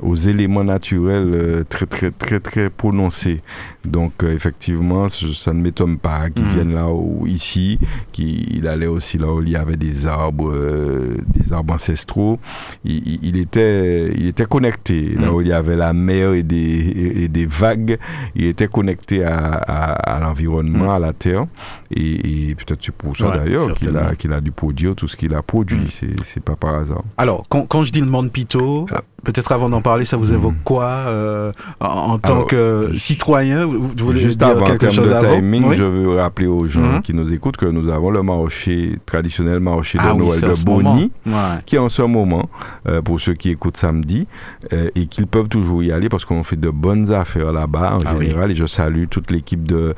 [0.00, 3.40] aux éléments naturels euh, très très très très prononcés.
[3.84, 6.54] Donc euh, effectivement, ça ne m'étonne pas qu'il mm.
[6.54, 7.78] vienne là ou ici,
[8.12, 12.38] qu'il allait aussi là où il y avait des arbres, euh, des arbres ancestraux.
[12.84, 15.34] Il, était il était connecté là mm.
[15.34, 17.98] où il y avait la mer et des, et, des vagues.
[18.36, 20.96] Il était connecté à, à, l'environnement, mm.
[20.96, 21.46] à la terre.
[21.90, 25.34] Et, peut-être c'est pour ça d'ailleurs qu'il a qu'il a dû produire tout ce qu'il
[25.34, 26.00] a produit.
[26.24, 27.02] C'est pas par hasard.
[27.18, 29.00] Alors quand, quand je dis le monde pito, ah.
[29.24, 34.20] peut-être avant d'en parler, ça vous évoque quoi euh, en, tant que citoyen Vous, voulez
[34.20, 37.02] juste dire avant, quelque chose de timing, je veux rappeler aux gens mhm.
[37.02, 41.12] qui nous écoutent que nous avons le marché traditionnel marché de ah Noël de Bonny,
[41.66, 42.48] qui est en ce moment,
[42.88, 44.26] euh, pour ceux qui écoutent samedi,
[44.72, 48.00] euh, et qu'ils peuvent toujours y aller parce qu'on fait de bonnes affaires là-bas en
[48.04, 48.50] ah général.
[48.50, 49.94] Et je salue toute l'équipe de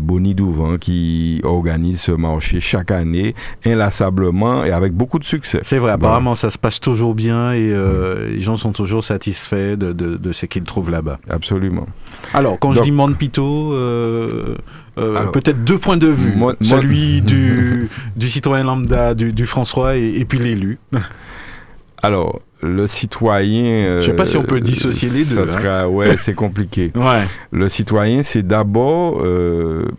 [0.00, 5.60] Bonny Douvent qui organise ce marché chaque année, inlassablement et avec beaucoup de succès.
[5.62, 7.72] C'est vrai, apparemment ça se passe toujours bien et
[8.28, 11.18] les gens sont toujours satisfaits de, de, ce qu'ils trouvent là-bas.
[11.28, 11.86] Absolument.
[12.34, 14.56] Alors, quand je dis monde pito, euh,
[14.98, 16.34] euh, peut-être deux points de vue.
[16.60, 20.78] celui du, du citoyen lambda, du, du François, et, puis l'élu.
[22.04, 24.00] Alors, le citoyen.
[24.00, 25.46] Je sais pas si on peut euh, dissocier les deux.
[25.46, 25.86] Ça hein.
[25.86, 26.90] ouais, c'est compliqué.
[26.94, 27.24] ouais.
[27.52, 29.24] Le citoyen, c'est d'abord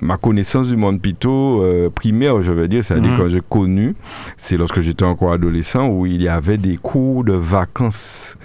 [0.01, 1.63] ma connaissance du monde pito
[1.95, 3.17] primaire, je veux dire, c'est-à-dire mhm.
[3.17, 3.95] quand j'ai connu,
[4.38, 8.38] c'est lorsque j'étais encore adolescent où il y avait des cours de vacances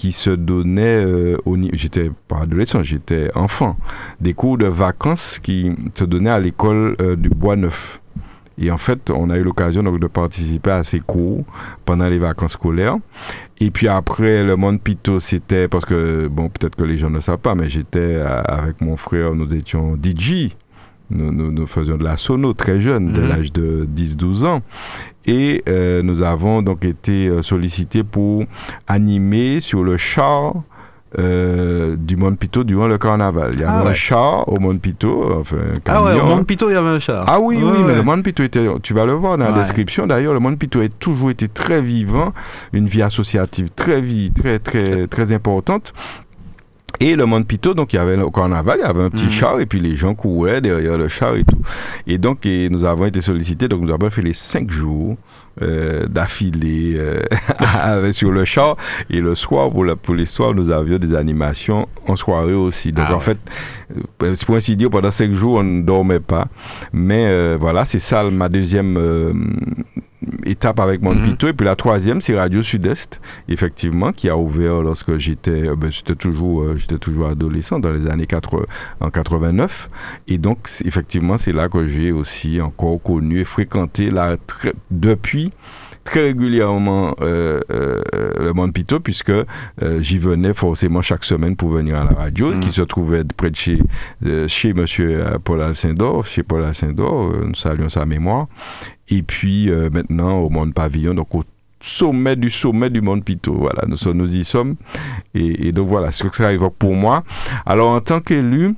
[0.00, 1.36] qui se donnaient euh,
[1.74, 3.76] j'étais pas adolescent, j'étais enfant,
[4.18, 8.00] des cours de vacances qui se donnaient à l'école euh, du Bois Neuf.
[8.56, 11.44] Et en fait, on a eu l'occasion donc de participer à ces cours
[11.84, 12.96] pendant les vacances scolaires.
[13.58, 17.20] Et puis après, le monde Pito, c'était parce que, bon, peut-être que les gens ne
[17.20, 20.48] savent pas, mais j'étais avec mon frère, nous étions DJ.
[21.10, 23.28] Nous, nous, faisions de la sono très jeune, de mhm.
[23.28, 24.62] l'âge de 10-12 ans.
[25.26, 28.44] Et euh, nous avons donc été euh, sollicités pour
[28.86, 30.54] animer sur le char
[31.18, 33.50] euh, du Monde Pito durant le carnaval.
[33.54, 35.40] Il y avait ah un char au Monde Pito.
[35.40, 37.24] Enfin, ah ouais, au Monde Pito, il y avait un char.
[37.26, 40.06] Ah oui, oui, mais le Monde Pito était, tu vas le voir dans la description
[40.06, 42.32] d'ailleurs, le Monde Pito a toujours été très vivant,
[42.72, 45.92] une vie associative très, vie, très, très, très importante.
[47.00, 49.24] Et le Monde Pito, donc il y avait au carnaval, il y avait un petit
[49.24, 49.30] mhm.
[49.30, 51.58] char et puis les gens couraient derrière le char et tout.
[52.06, 55.16] Et donc nous avons été sollicités, donc nous avons fait les cinq jours
[55.62, 58.76] euh, d'affilée euh, sur le char.
[59.10, 62.92] Et le soir, pour, pour l'histoire, nous avions des animations en soirée aussi.
[62.92, 63.36] Donc, ah en fait,
[64.22, 66.46] euh, pour ainsi dire, pendant cinq jours, on ne dormait pas.
[66.92, 68.96] Mais voilà, c'est ça ma deuxième
[70.44, 74.82] étape avec mon mm Et puis la troisième, c'est Radio Sud-Est, effectivement, qui a ouvert
[74.82, 78.64] lorsque j'étais, ben, j'étais toujours, j'étais toujours adolescent dans les années 80,
[79.00, 79.90] en 89.
[80.28, 84.36] Et donc, effectivement, c'est là que j'ai aussi encore connu et fréquenté la,
[84.90, 85.52] depuis
[86.04, 88.02] très régulièrement euh, euh,
[88.38, 89.44] le Monde Pito, puisque euh,
[90.00, 92.60] j'y venais forcément chaque semaine pour venir à la radio, mm.
[92.60, 93.78] qui se trouvait près de chez,
[94.46, 98.46] chez monsieur Paul Alcindor, chez Paul Alcindor, nous saluons sa mémoire.
[99.08, 101.42] Et puis maintenant au Monde Pavillon, donc au
[101.80, 103.54] sommet du sommet du monde Pito.
[103.54, 104.76] Voilà, nous, sommes, nous y sommes.
[105.34, 107.24] Et, et donc voilà, ce que ça évoque pour moi.
[107.66, 108.74] Alors en tant qu'élu,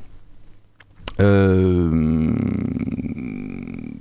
[1.21, 2.33] euh,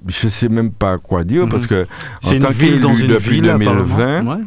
[0.07, 1.69] je sais même pas quoi dire parce mhm.
[1.69, 1.85] que
[2.21, 4.43] c'est une ville dans une depuis ville 2020 mhm.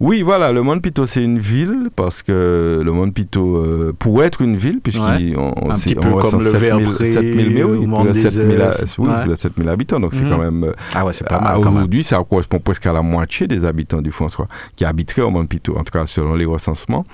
[0.00, 4.26] oui voilà le Monde Pito c'est une ville parce que le Monde Pito euh, pourrait
[4.26, 5.04] être une ville puisqu'on
[5.36, 10.30] on, un petit peu comme le 7000 7000 oui, 7000 habitants donc c'est mhm.
[10.30, 13.46] quand même euh, ah ouais c'est pas mal aujourd'hui ça correspond presque à la moitié
[13.46, 17.04] des habitants du François qui habiteraient au Monde Pito en tout cas selon les recensements.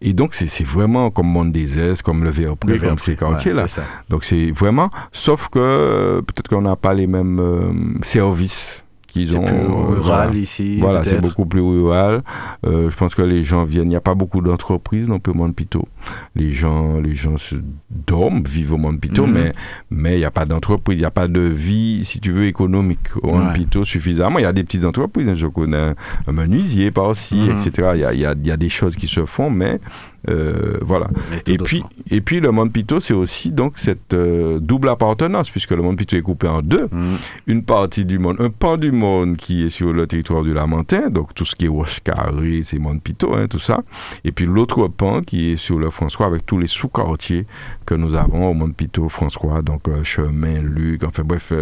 [0.00, 3.66] Et donc c'est vraiment comme Monde des Aises comme le Verpré comme ces quartiers là
[4.08, 8.82] donc c'est vraiment sauf que peut-être qu'on n'a pas les mêmes euh, service
[9.16, 9.44] qu'ils ont.
[9.44, 10.78] Plus euh, rural ici.
[10.80, 12.22] Voilà, c'est beaucoup plus rural.
[12.66, 13.86] Euh, je pense que les gens viennent.
[13.86, 15.88] Il n'y a pas beaucoup d'entreprises dans le Monde Pito.
[16.34, 17.56] Les gens, les gens se
[17.90, 19.32] dorment, vivent au Monde Pito, mhm.
[19.32, 19.52] mais
[19.90, 22.46] mais il n'y a pas d'entreprise, il n'y a pas de vie, si tu veux,
[22.46, 24.38] économique au Monde Pito suffisamment.
[24.38, 25.28] Il y a des petites entreprises.
[25.28, 25.34] Hein.
[25.34, 25.94] je connais
[26.26, 27.58] un menuisier par-ci, mhm.
[27.58, 27.90] etc.
[27.94, 29.80] Il y a, y, a, y a des choses qui se font, mais
[30.28, 31.08] euh, voilà.
[31.46, 35.70] Et puis, et puis le monde Pito, c'est aussi donc cette euh, double appartenance, puisque
[35.70, 36.88] le monde Pito est coupé en deux.
[36.90, 37.16] Mm.
[37.46, 41.10] Une partie du monde, un pan du monde qui est sur le territoire du Lamentin,
[41.10, 41.70] donc tout ce qui est
[42.02, 43.82] Carré, c'est monde Pito, hein, tout ça.
[44.24, 47.44] Et puis l'autre pan qui est sur le François avec tous les sous-quartiers
[47.84, 51.52] que nous avons au monde Pito, François, donc euh, Chemin, Luc, enfin bref,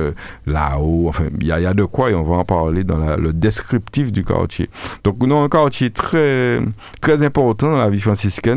[0.46, 4.12] là-haut, enfin il y, a de quoi et on va en parler dans le descriptif
[4.12, 4.68] du quartier.
[5.02, 6.60] Donc nous avons un quartier très,
[7.00, 8.53] très important dans la vie franciscaine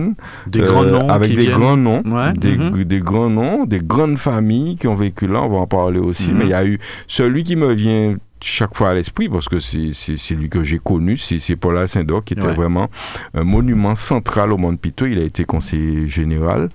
[0.47, 1.09] des grands euh, noms.
[1.09, 2.01] Avec des grands noms.
[2.35, 2.83] Des, mhm.
[2.83, 6.31] des, grands noms, des grandes familles qui ont vécu là, on va en parler aussi.
[6.31, 6.37] Mhm.
[6.37, 9.59] Mais il y a eu celui qui me vient chaque fois à l'esprit, parce que
[9.59, 12.89] c'est lui que j'ai connu, c'est Paul Alcindor, qui était vraiment
[13.33, 15.05] un monument central au monde Pito.
[15.05, 16.69] Il a été conseiller général,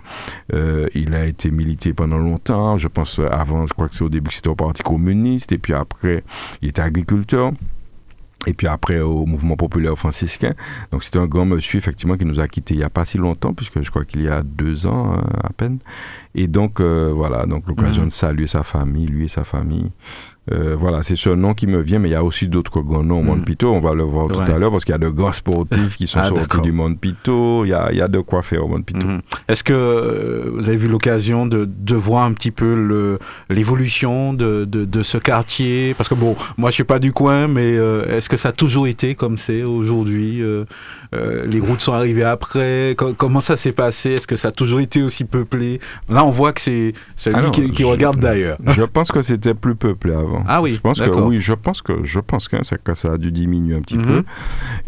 [0.53, 4.09] euh, il a été milité pendant longtemps, je pense avant, je crois que c'est au
[4.09, 6.25] début c'était au Parti communiste, et puis après,
[6.63, 7.53] il était agriculteur
[8.47, 10.53] et puis après au mouvement populaire franciscain.
[10.91, 13.19] Donc c'est un grand monsieur effectivement qui nous a quittés il n'y a pas si
[13.19, 15.79] longtemps, puisque je crois qu'il y a deux ans euh, à peine.
[16.35, 18.09] Et donc euh, voilà, donc l'occasion mmh.
[18.09, 19.91] de saluer sa famille, lui et sa famille.
[20.51, 23.05] Euh, voilà, c'est ce nom qui me vient, mais il y a aussi d'autres grands
[23.05, 23.45] noms au monde mm.
[23.45, 23.73] Pito.
[23.73, 26.09] On va le voir tout à l'heure parce qu'il y a de grands sportifs qui
[26.09, 27.65] sont ah, sortis du monde Pito.
[27.65, 29.07] Il y, a, il y a, de quoi faire au monde Pito.
[29.07, 29.21] Mm-hmm.
[29.49, 33.19] Est-ce que euh, vous avez vu l'occasion de, de, voir un petit peu
[33.51, 35.95] l'évolution de, de, de, ce quartier?
[35.95, 38.53] Parce que bon, moi je suis pas du coin, mais euh, est-ce que ça a
[38.53, 40.43] toujours été comme c'est aujourd'hui
[41.13, 44.13] Les routes sont arrivées après Comment ça s'est passé?
[44.13, 45.81] Est-ce que ça a toujours été aussi peuplé?
[46.09, 48.59] Là, on voit que c'est celui qui, qui regarde d'ailleurs.
[48.67, 50.45] Je pense que c'était plus peuplé avant.
[50.47, 53.17] Ah oui, je pense que oui, je pense que je pense que ça, ça a
[53.17, 54.05] dû diminuer un petit mhm.
[54.05, 54.23] peu.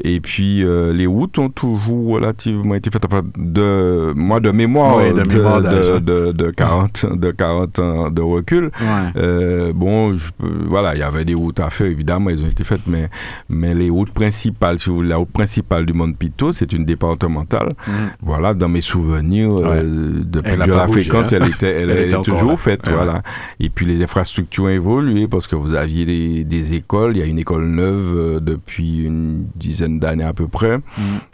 [0.02, 3.04] Et puis euh, les routes ont toujours relativement été faites.
[3.04, 8.70] Enfin, de moi de mémoire, de, de, de, 40 de 40 ans de recul.
[9.16, 12.64] Euh, bon, je, voilà, il y avait des routes à faire évidemment, elles ont été
[12.64, 13.08] faites, mais
[13.48, 16.84] mais les routes principales, si vous voulez, la route principale du Monde Pito, c'est une
[16.84, 17.74] départementale.
[17.86, 17.94] Mhm.
[18.20, 22.22] Voilà, dans mes souvenirs, euh, depuis que je la fréquente, elle était, elle, elle, est
[22.22, 22.88] toujours faite.
[22.88, 23.22] Voilà.
[23.60, 27.16] Et puis les infrastructures ont évolué parce que vous aviez des, écoles.
[27.16, 30.78] Il y a une école neuve euh, depuis une dizaine d'années à peu près.
[30.78, 30.82] Mm.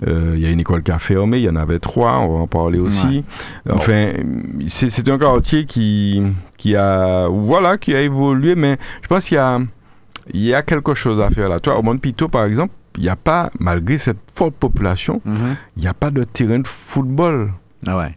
[0.09, 1.39] Euh, il y a une école qui a fermé.
[1.39, 2.19] Il y en avait trois.
[2.19, 3.25] On va en parler aussi.
[3.69, 4.13] Enfin,
[4.69, 6.23] c'est un quartier qui,
[6.57, 9.61] qui a, voilà, qui a évolué, mais je pense qu'il y a
[10.33, 11.61] il y a quelque chose à faire là.
[11.61, 15.21] Toi, au Monde Pito, par exemple, il n'y a pas, malgré cette forte population,
[15.77, 17.51] il n'y a pas de terrain de football.
[17.87, 18.17] Ah ouais.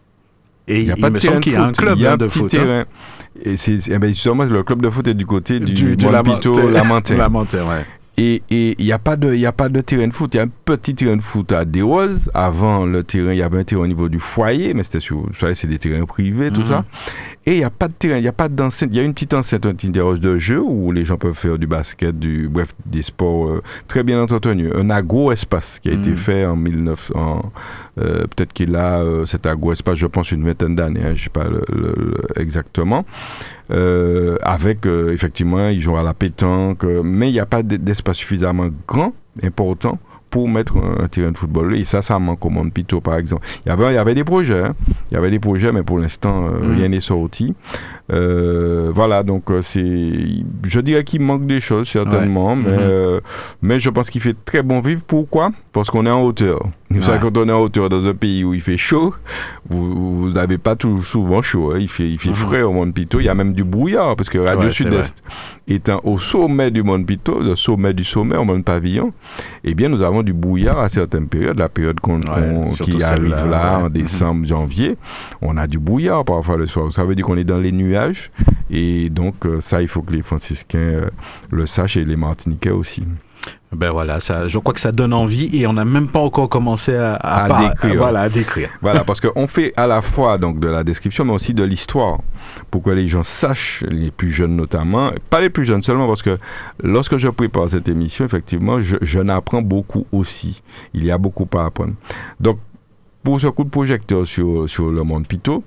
[0.66, 1.68] Et Il il, n'y a pas me de terrain semble de qu'il y a un
[1.68, 1.76] foot.
[1.76, 2.44] club Il y a un de foot.
[2.44, 2.48] hein.
[2.48, 2.84] terrain.
[3.42, 6.06] Et c'est eh ben, justement, le club de foot est du côté du, Du, du.
[6.06, 7.84] Lamentin, ouais.
[8.16, 10.34] Et il n'y a, pas de- il y a pas de terrain de foot.
[10.34, 12.30] Il y a un petit terrain de foot à Desroses.
[12.32, 15.26] Avant, le terrain, il y avait un terrain au niveau du foyer, mais c'était sur,
[15.54, 16.66] c'est des terrains privés, tout Mhm.
[16.66, 16.84] ça.
[17.44, 18.88] Et il n'y a pas de terrain, il n'y a pas d'enceinte.
[18.92, 21.34] Il y a une petite enceinte, une petite terrasse de jeu où les gens peuvent
[21.34, 24.70] faire du basket, du, bref, des sports euh, très bien entretenus.
[24.76, 26.16] Un agro-espace qui a été Mhm.
[26.16, 27.50] fait en 1900.
[27.98, 31.24] euh, Peut-être qu'il a euh, cet agro-espace, je pense, une vingtaine d'années, hein, je ne
[31.24, 33.04] sais pas le- le- le- exactement.
[33.70, 37.62] Euh, avec, euh, effectivement, ils jouent à la pétanque, euh, mais il n'y a pas
[37.62, 39.98] d'espace suffisamment grand, important,
[40.28, 41.74] pour mettre un, un terrain de football.
[41.76, 43.46] Et ça, ça manque au monde Pito, par exemple.
[43.64, 44.74] Il y avait, il y avait des projets, hein.
[45.10, 46.76] il y avait des projets, mais pour l'instant, euh, Mhm.
[46.76, 47.54] rien n'est sorti.
[48.12, 49.82] Euh, voilà, donc euh, c'est,
[50.64, 52.76] je dirais qu'il manque des choses certainement, mais, Mhm.
[52.80, 53.20] euh,
[53.62, 55.02] mais je pense qu'il fait très bon vivre.
[55.06, 55.52] Pourquoi?
[55.74, 56.60] Parce qu'on est en hauteur.
[56.90, 57.00] Ouais.
[57.20, 59.12] quand on est en hauteur dans un pays où il fait chaud,
[59.68, 61.72] vous n'avez pas tout, souvent chaud.
[61.72, 61.78] hein.
[61.80, 62.34] Il fait, il fait Mhm.
[62.36, 63.18] frais au Monde Pito.
[63.18, 65.14] Il y a même du brouillard parce que Radio Ouais, Sud-Est
[65.66, 69.12] étant au sommet du Monde Pito, le sommet du sommet au Monde Pavillon,
[69.64, 71.58] eh bien, nous avons du brouillard à certaines périodes.
[71.58, 73.84] La période Ouais, qui arrive là ouais.
[73.86, 74.96] en décembre, janvier,
[75.42, 76.92] on a du brouillard parfois le soir.
[76.92, 78.30] Ça veut dire qu'on est dans les nuages.
[78.70, 81.10] Et donc, euh, ça, il faut que les franciscains euh,
[81.50, 83.02] le sachent et les martiniquais aussi.
[83.72, 86.48] Ben voilà, ça, je crois que ça donne envie et on n'a même pas encore
[86.48, 87.96] commencé à, À par- décrire.
[87.96, 88.68] Voilà, à décrire.
[88.82, 92.18] Voilà, parce qu'on fait à la fois donc de la description, mais aussi de l'histoire,
[92.70, 96.22] pour que les gens sachent, les plus jeunes notamment, pas les plus jeunes seulement, parce
[96.22, 96.38] que
[96.82, 100.62] lorsque je prépare cette émission, effectivement, je, je n'apprends beaucoup aussi.
[100.92, 101.94] Il y a beaucoup à apprendre.
[102.40, 102.58] Donc,
[103.24, 105.64] pour ce coup de projecteur sur, sur le monde Pito,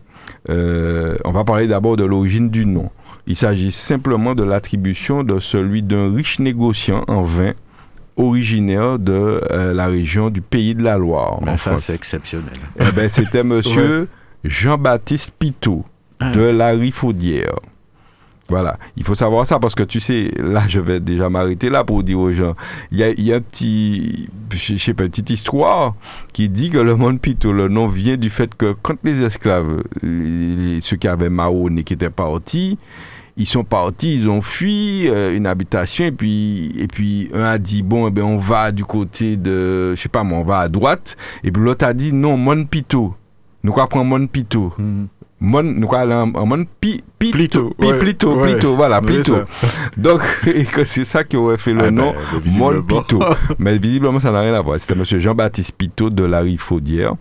[0.49, 2.89] euh, on va parler d'abord de l'origine du nom.
[3.25, 7.53] Il s'agit simplement de l'attribution de celui d'un riche négociant en vin
[8.17, 11.41] originaire de euh, la région du Pays de la Loire.
[11.47, 12.53] En ça, c'est exceptionnel.
[12.80, 14.08] Eh ben, c'était monsieur
[14.43, 15.86] Jean-Baptiste Pitot
[16.19, 16.32] Ah.
[16.32, 17.53] de la Rifaudière.
[18.49, 21.84] Voilà, il faut savoir ça parce que tu sais, là je vais déjà m'arrêter là
[21.84, 22.56] pour dire aux gens,
[22.91, 25.95] il y a, il y a un petit, je sais pas, une petite histoire
[26.32, 29.84] qui dit que le monde Pitot, le nom vient du fait que quand les esclaves,
[30.01, 31.30] les- ceux qui avaient
[31.77, 32.77] et qui étaient partis,
[33.38, 37.58] ils sont partis, ils ont fui euh, une habitation et puis et puis un a
[37.58, 40.60] dit bon eh ben on va du côté de je sais pas moi on va
[40.60, 43.15] à droite et puis l'autre a dit non Mon Pito.
[43.63, 44.73] Nous quoi prendre Mon Pito.
[44.78, 45.08] Mhm.
[45.39, 47.32] Mon nous en Mon Pi Pito.
[47.38, 48.76] Plito, Pi- ouais, Plito, ouais.
[48.76, 49.38] Voilà, Plito.
[49.97, 50.21] Donc
[50.84, 52.71] c'est ça qui aurait fait le Ah ben, nom visiblement.
[52.73, 53.19] Mon Pito.
[53.60, 54.80] Mais visiblement, ça n'a rien à voir.
[54.80, 57.13] C'était monsieur Jean-Baptiste Pitot de la Rifaudière,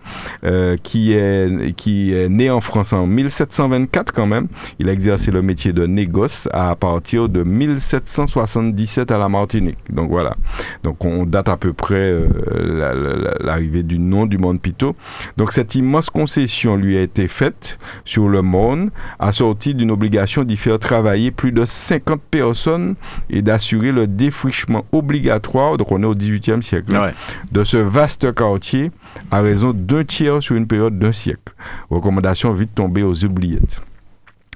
[0.43, 4.47] euh, qui, est, qui est né en France en 1724 quand même.
[4.79, 9.77] Il a exercé le métier de négoce à partir de 1777 à la Martinique.
[9.89, 10.35] Donc voilà.
[10.83, 14.59] Donc on date à peu près euh, la- la- la- l'arrivée du nom du monde
[14.61, 14.95] Pitot.
[15.37, 18.89] Donc cette immense concession lui a été faite sur le monde,
[19.19, 22.95] assortie d'une obligation d'y faire travailler plus de 50 personnes
[23.29, 27.13] et d'assurer le défrichement obligatoire, donc on est au 18e siècle, Ouais.
[27.51, 28.91] de ce vaste quartier
[29.31, 31.53] à raison d'un tiers sur une période d'un siècle.
[31.89, 33.81] Recommandation vite tombée aux oubliettes.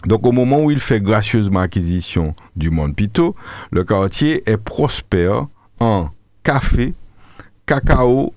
[0.07, 3.35] Donc au moment où il fait gracieusement acquisition du Monde Pito,
[3.71, 5.45] le quartier est prospère
[5.79, 6.09] en
[6.43, 6.93] café,
[7.67, 8.33] cacao,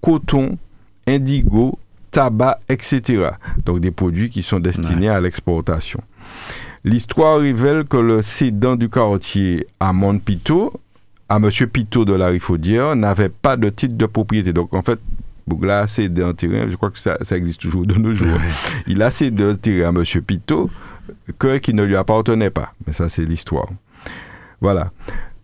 [0.00, 0.58] coton,
[1.06, 1.78] indigo,
[2.14, 3.30] tabac, etc.
[3.66, 6.00] Donc des produits qui sont destinés à l'exportation.
[6.84, 10.72] L'histoire révèle que le cédant du quartier à Monde Pito,
[11.28, 11.50] à M.
[11.50, 14.52] Pito de la Rifaudière, n'avait pas de titre de propriété.
[14.52, 15.00] Donc en fait,
[15.46, 18.38] Bougla a cédé un terrain, je crois que ça, ça existe toujours de nos jours.
[18.86, 20.22] Il a cédé un terrain à M.
[20.22, 20.70] Pito
[21.38, 22.72] que, qui ne lui appartenait pas.
[22.86, 23.68] Mais ça, c'est l'histoire.
[24.60, 24.92] Voilà.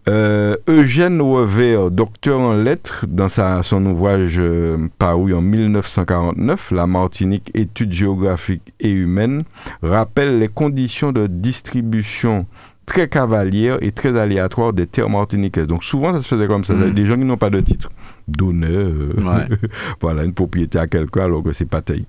[0.08, 6.86] Euh, Eugène Revers, docteur en lettres, dans sa, son ouvrage euh, paru en 1949, La
[6.86, 9.44] Martinique, études géographiques et humaines,
[9.82, 12.46] rappelle les conditions de distribution
[12.86, 15.66] très cavalières et très aléatoires des terres martiniquaises.
[15.66, 16.74] Donc souvent, ça se faisait comme ça.
[16.74, 16.92] Mhm.
[16.92, 17.90] Des gens qui n'ont pas de titre.
[18.26, 19.46] Donner, euh, Ouais.
[20.00, 22.06] voilà, une propriété à quelqu'un alors que c'est pas taillé.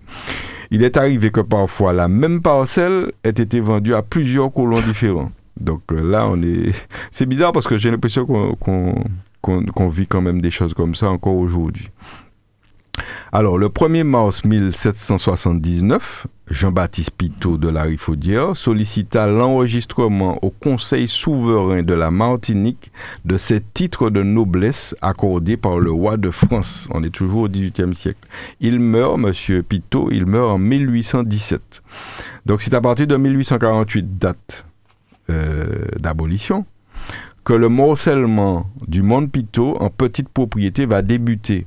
[0.71, 5.32] Il est arrivé que parfois la même parcelle ait été vendue à plusieurs colons différents.
[5.62, 6.71] Donc euh, là, on est.
[7.12, 8.26] C'est bizarre parce que j'ai l'impression
[8.62, 11.89] qu'on vit quand même des choses comme ça encore aujourd'hui.
[13.32, 21.82] Alors, le 1er mars 1779, Jean-Baptiste Pitot de la Rifaudière sollicita l'enregistrement au Conseil souverain
[21.82, 22.91] de la Martinique
[23.24, 26.88] de ces titres de noblesse accordés par le roi de France.
[26.92, 28.27] On est toujours au XVIIIe siècle.
[28.60, 31.81] Il meurt, monsieur Pitot, il meurt en 1817.
[32.46, 34.65] Donc c'est à partir de 1848, date
[35.28, 36.65] d'abolition,
[37.44, 41.65] que le morcellement du monde Pito en petite propriété va débuter.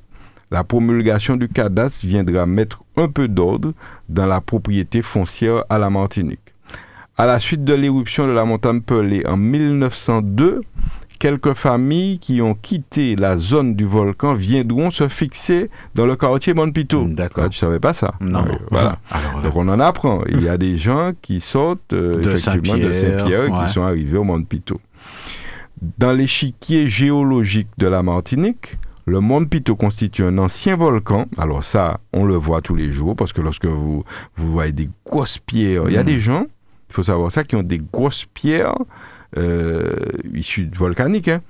[0.51, 3.73] La promulgation du cadastre viendra mettre un peu d'ordre
[4.09, 6.55] dans la propriété foncière à la Martinique.
[7.17, 10.63] À la suite de l'éruption de la montagne Pelée en 1902,
[11.19, 16.55] quelques familles qui ont quitté la zone du volcan viendront se fixer dans le quartier
[16.55, 17.05] Montpito.
[17.05, 17.45] Hmm, d'accord.
[17.47, 18.15] Ah, tu savais pas ça?
[18.21, 18.45] Non.
[18.47, 18.99] Ah, Voilà.
[19.11, 20.23] Alors, Donc on en apprend.
[20.29, 23.67] Il y a des gens qui sortent euh, De effectivement de Saint-Pierre, ouais.
[23.67, 24.81] qui sont arrivés au Mont Pito.
[25.99, 31.27] Dans l'échiquier géologique de la Martinique, le Mont Pito constitue un ancien volcan.
[31.37, 34.05] Alors ça, on le voit tous les jours parce que lorsque vous,
[34.37, 36.07] vous voyez des grosses pierres, il y a Mm.
[36.07, 36.47] des gens,
[36.89, 38.75] il faut savoir ça, qui ont des grosses pierres
[39.37, 39.93] euh,
[40.35, 41.41] issues de volcaniques hein,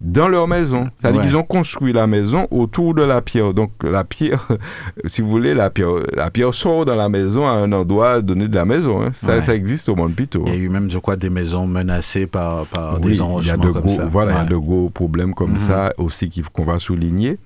[0.00, 0.88] dans leur maison.
[1.00, 1.26] C'est-à-dire Ouais.
[1.28, 3.54] qu'ils ont construit la maison autour de la pierre.
[3.54, 4.48] Donc la pierre,
[5.06, 8.48] si vous voulez, la pierre, la pierre sort dans la maison à un endroit donné
[8.48, 9.00] de la maison.
[9.00, 9.12] hein.
[9.14, 9.42] Ça, Ouais.
[9.42, 10.42] ça existe au Mont Pito.
[10.48, 13.62] Il y a eu même, je crois, des maisons menacées par, par Oui, des enrochements
[13.64, 14.04] de comme gros, ça.
[14.06, 15.58] voilà, il y a de gros problèmes comme Mhm.
[15.58, 17.38] ça aussi qu'on va souligner.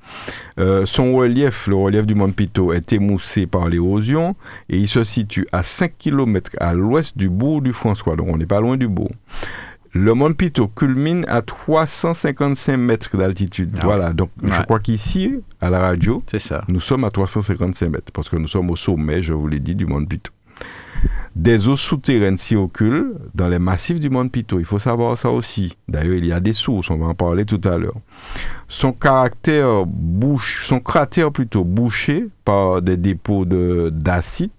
[0.59, 4.35] Euh, son relief, le relief du Mont Pito, est émoussé par l'érosion
[4.71, 8.17] et il se situe à 5 km à l'ouest du bourg du François.
[8.17, 9.11] Donc on n'est pas loin du bourg.
[9.97, 13.77] Le Mont Pito culmine à 355 mètres d'altitude.
[13.81, 16.63] Ah voilà, donc je crois qu'ici, à la radio, ça.
[16.69, 19.75] nous sommes à 355 mètres parce que nous sommes au sommet, je vous l'ai dit,
[19.75, 20.31] du Mont Pito.
[21.35, 24.59] Des eaux souterraines circulent dans les massifs du Mont Pito.
[24.59, 25.77] Il faut savoir ça aussi.
[25.89, 27.97] D'ailleurs, il y a des sources, on va en parler tout à l'heure.
[28.69, 34.51] Son caractère bouche, son cratère plutôt bouché par des dépôts de- d'acide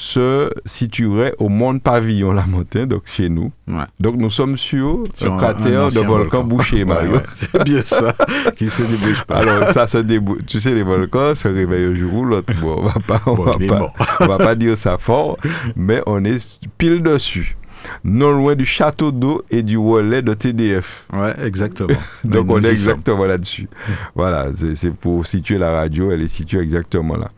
[0.00, 3.50] se situerait au Mont Pavillon, la montagne, donc chez nous.
[3.66, 3.82] Ouais.
[3.98, 6.44] Donc nous sommes sur, Sur un- cratère un de volcan, volcan.
[6.44, 7.14] bouché, Mario.
[7.14, 8.14] ouais, C'est bien ça.
[8.56, 9.38] Qui se débouche pas.
[9.38, 12.52] Alors ça se débou- Tu sais, les volcans se réveillent un jour ou l'autre.
[12.60, 13.94] Bon, on va pas, on Bon, va pas, mort.
[14.20, 15.36] on va pas dire ça fort,
[15.74, 17.56] mais on est pile dessus.
[18.04, 21.06] Non loin du château d'eau et du relais de TDF.
[21.12, 21.98] Ouais, exactement.
[22.24, 23.68] Donc on est exactement là-dessus.
[24.14, 27.30] Voilà, c'est c'est pour situer la radio, elle est située exactement là.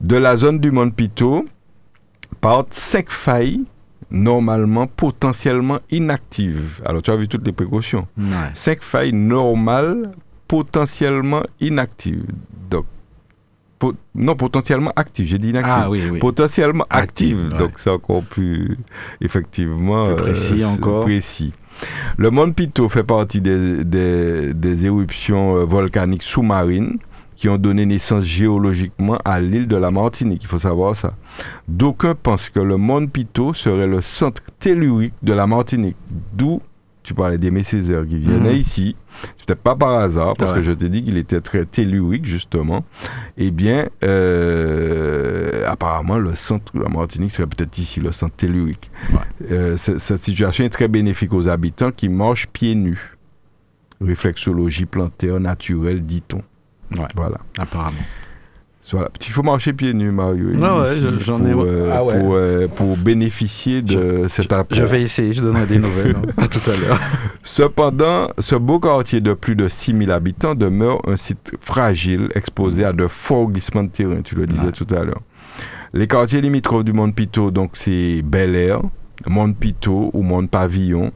[0.00, 1.46] De la zone du Mont Pito
[2.40, 3.62] partent cinq failles
[4.10, 6.80] normalement potentiellement inactives.
[6.84, 8.06] Alors tu as vu toutes les précautions.
[8.18, 8.50] Ouais.
[8.54, 10.10] Cinq failles normales
[10.48, 12.24] potentiellement inactives.
[12.68, 12.86] Donc,
[13.78, 15.72] po- non, potentiellement actives, j'ai dit inactives.
[15.76, 16.18] Ah oui, oui.
[16.18, 17.52] Potentiellement Active, actives.
[17.52, 17.58] ouais.
[17.58, 18.76] Donc c'est encore plus,
[19.20, 21.02] effectivement, Plus précis c'est encore.
[21.02, 21.52] précis.
[22.18, 26.98] Le Mont Pito fait partie des, des- des éruptions euh, volcaniques sous-marines
[27.40, 30.42] qui ont donné naissance géologiquement à l'île de la Martinique.
[30.42, 31.14] Il faut savoir ça.
[31.66, 35.96] D'aucuns pensent que le Mont Pito serait le centre tellurique de la Martinique.
[36.34, 36.60] D'où
[37.02, 38.60] tu parlais d'Aimé Césaire qui venait Mhm.
[38.60, 38.94] ici.
[39.36, 40.58] C'est peut-être pas par hasard, parce Ouais.
[40.58, 42.84] que je t'ai dit qu'il était très tellurique, justement.
[43.38, 48.90] Eh bien, euh, apparemment, le centre de la Martinique serait peut-être ici, le centre tellurique.
[49.12, 49.18] Ouais.
[49.50, 53.16] Euh, cette situation est très bénéfique aux habitants qui marchent pieds nus.
[54.02, 56.42] Réflexologie plantaire naturelle, dit-on.
[56.96, 57.06] Ouais.
[57.14, 57.38] Voilà.
[57.58, 57.98] Apparemment.
[58.92, 59.08] Voilà.
[59.24, 60.48] Il faut marcher pieds nus, Mario.
[60.64, 62.18] Ah ouais, je- j'en ai- pour, euh, Ah ouais.
[62.18, 64.76] pour, euh, pour bénéficier de cet apport.
[64.76, 66.16] Je vais essayer, je donnerai des nouvelles.
[66.16, 66.32] hein.
[66.38, 66.98] À tout à l'heure.
[67.44, 72.92] Cependant, ce beau quartier de plus de 6000 habitants demeure un site fragile, exposé à
[72.92, 74.72] de forts glissements de terrain, tu le disais Ouais.
[74.72, 75.20] tout à l'heure.
[75.92, 78.80] Les quartiers limitrophes du Mont Pito, donc c'est Bel Air,
[79.26, 81.12] Mont Pito ou Mont Pavillon.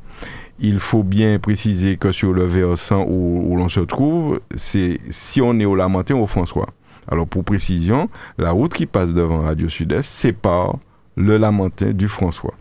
[0.59, 5.41] Il faut bien préciser que sur le versant où, où l'on se trouve, c'est si
[5.41, 6.69] on est au Lamentin ou au François.
[7.11, 10.79] Alors pour précision, la route qui passe devant Radio Sud-Est sépare
[11.17, 12.55] le Lamentin du François.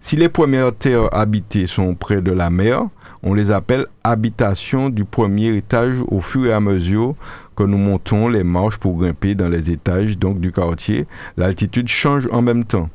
[0.00, 2.82] Si les premières terres habitées sont près de la mer,
[3.22, 7.14] on les appelle habitations du premier étage au fur et à mesure
[7.56, 11.06] que nous montons les marches pour grimper dans les étages donc du quartier.
[11.36, 12.90] L'altitude change en même temps.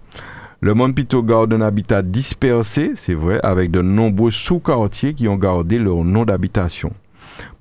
[0.59, 5.35] Le Mont Pito garde un habitat dispersé, c'est vrai, avec de nombreux sous-quartiers qui ont
[5.35, 6.93] gardé leur nom d'habitation.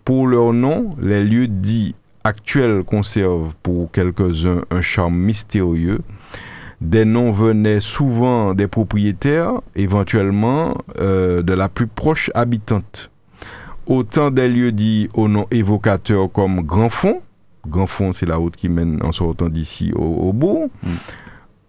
[0.05, 1.95] Pour leur nom, les lieux dits
[2.25, 6.01] actuels conservent pour quelques-uns un charme mystérieux.
[6.81, 13.11] Des noms venaient souvent des propriétaires, éventuellement euh, de la plus proche habitante.
[13.87, 17.21] Autant des lieux dits au nom évocateur comme Grand Fond.
[17.67, 20.89] Grand Fond, c'est la route qui mène en sortant d'ici au, au bourg, Mm.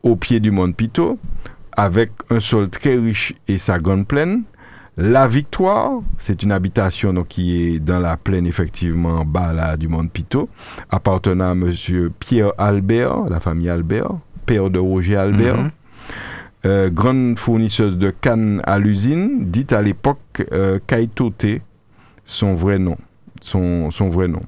[0.07, 1.19] Au pied du Mont Pito,
[1.73, 4.43] avec un sol très riche et sa grande plaine.
[4.95, 9.77] La Victoire, c'est une habitation donc, qui est dans la plaine, effectivement, en bas là,
[9.77, 10.49] du Mont Pito,
[10.89, 11.73] appartenant à M.
[12.19, 14.11] Pierre Albert, la famille Albert,
[14.45, 15.57] père de Roger Albert.
[15.57, 15.69] Mhm.
[16.65, 21.61] Euh, grande fournisseuse de cannes à l'usine, dite à l'époque euh, Kaitote,
[22.25, 22.97] son vrai nom.
[23.41, 24.41] Son, son vrai nom.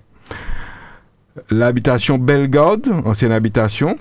[1.51, 3.97] L'habitation Bellegarde, ancienne habitation,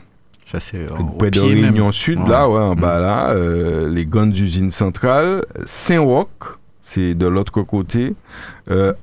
[0.48, 0.78] Ça, c'est
[1.18, 1.40] près de.
[1.40, 2.28] Réunion Sud, Ouais.
[2.30, 2.80] là, ouais, en Mm.
[2.80, 5.44] bas là, euh, les grandes usines centrales.
[5.66, 8.14] Saint-Roch, c'est de l'autre côté.
[8.70, 8.94] Euh,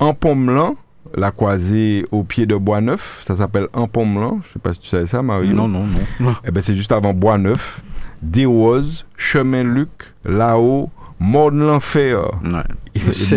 [1.16, 4.40] la croisée au pied de Bois-Neuf, ça s'appelle En Pommelan.
[4.48, 5.50] Je sais pas si tu savais ça, Marie.
[5.50, 5.86] Non, non,
[6.20, 6.34] non.
[6.48, 7.82] Eh ben, c'est juste avant Bois-Neuf.
[8.24, 10.90] Desroses, Chemin Luc, là-haut,
[11.20, 12.32] Mort de l'enfer.
[12.44, 12.52] Ouais.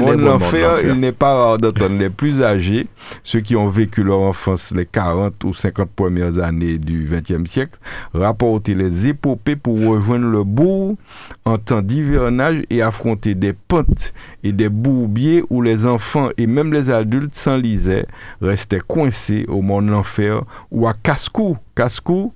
[0.00, 0.80] Mort de l'enfer, l'enfer.
[0.84, 2.88] il n'est pas rare d'entendre les plus âgés,
[3.22, 7.78] ceux qui ont vécu leur enfance les 40 ou 50 premières années du XXe siècle,
[8.14, 10.96] rapporter les épopées pour rejoindre le bourg
[11.44, 14.12] en temps d'hivernage et affronter des pentes
[14.42, 18.06] et des bourbiers où les enfants et même les adultes s'enlisaient,
[18.40, 21.56] restaient coincés au monde de l'enfer ou à Cascou.
[21.74, 22.32] Cascou,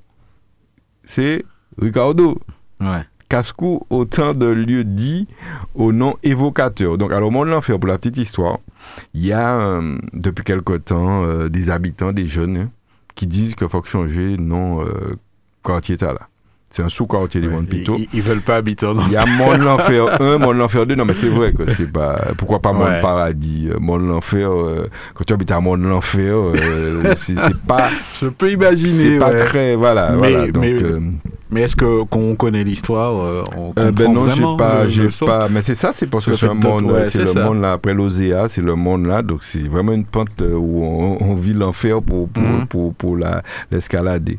[1.04, 1.44] c'est
[1.80, 2.40] Ricardo.
[2.80, 3.04] Ouais.
[3.32, 5.26] Cascou, autant de lieux dits
[5.74, 6.98] au nom évocateur.
[6.98, 8.58] Donc, alors, au monde de l'enfer, pour la petite histoire,
[9.14, 12.68] il y a euh, depuis quelque temps euh, des habitants, des jeunes, hein,
[13.14, 15.16] qui disent qu'il faut changer le nom euh,
[15.64, 16.28] quartier là.
[16.68, 17.96] C'est un sous-quartier du monde Pito.
[17.96, 20.58] Ils, ils veulent pas habiter en Il y a Monde de l'Enfer 1, Monde de
[20.58, 20.94] l'Enfer 2.
[20.94, 22.18] Non, mais c'est vrai que c'est pas.
[22.36, 23.00] Pourquoi pas Monde Ouais.
[23.00, 27.34] Paradis euh, Monde de l'Enfer, euh, quand tu habites à Monde de l'Enfer, euh, c'est
[27.66, 27.88] pas.
[28.20, 28.90] Je peux imaginer.
[28.90, 29.36] C'est pas ouais.
[29.38, 29.74] très.
[29.74, 30.10] Voilà.
[30.12, 31.00] Mais- voilà donc, mais- euh,
[31.52, 35.48] Mais est-ce que qu'on connaît l'histoire euh, On Euh, ben non, j'ai pas, j'ai pas.
[35.50, 37.44] Mais c'est ça, c'est parce que c'est un de- monde, ouais, c'est le ça.
[37.44, 40.82] monde là après l'Osea, c'est le monde là, donc c'est vraiment une pente euh, où
[40.82, 42.66] on, on vit l'enfer pour pour, Mhm.
[42.66, 44.38] pour, pour la l'escalader.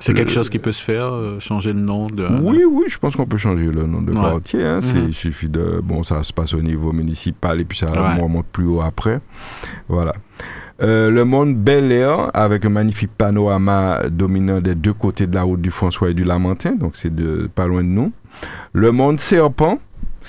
[0.00, 2.26] C'est quelque le- chose qui peut se faire, euh, changer le nom de.
[2.40, 4.20] Oui, oui, je pense qu'on peut changer le nom de Ouais.
[4.20, 4.62] quartier.
[4.62, 5.06] Hein, Mhm.
[5.08, 8.28] Il suffit de, bon, ça se passe au niveau municipal et puis ça Ouais.
[8.28, 9.18] monte plus haut après.
[9.88, 10.12] Voilà.
[10.82, 15.44] Euh, le monde Bel Air avec un magnifique panorama dominant des deux côtés de la
[15.44, 17.12] route du François et du Lamentin, donc c'est
[17.54, 18.12] pas loin de nous.
[18.72, 19.78] Le monde Serpent,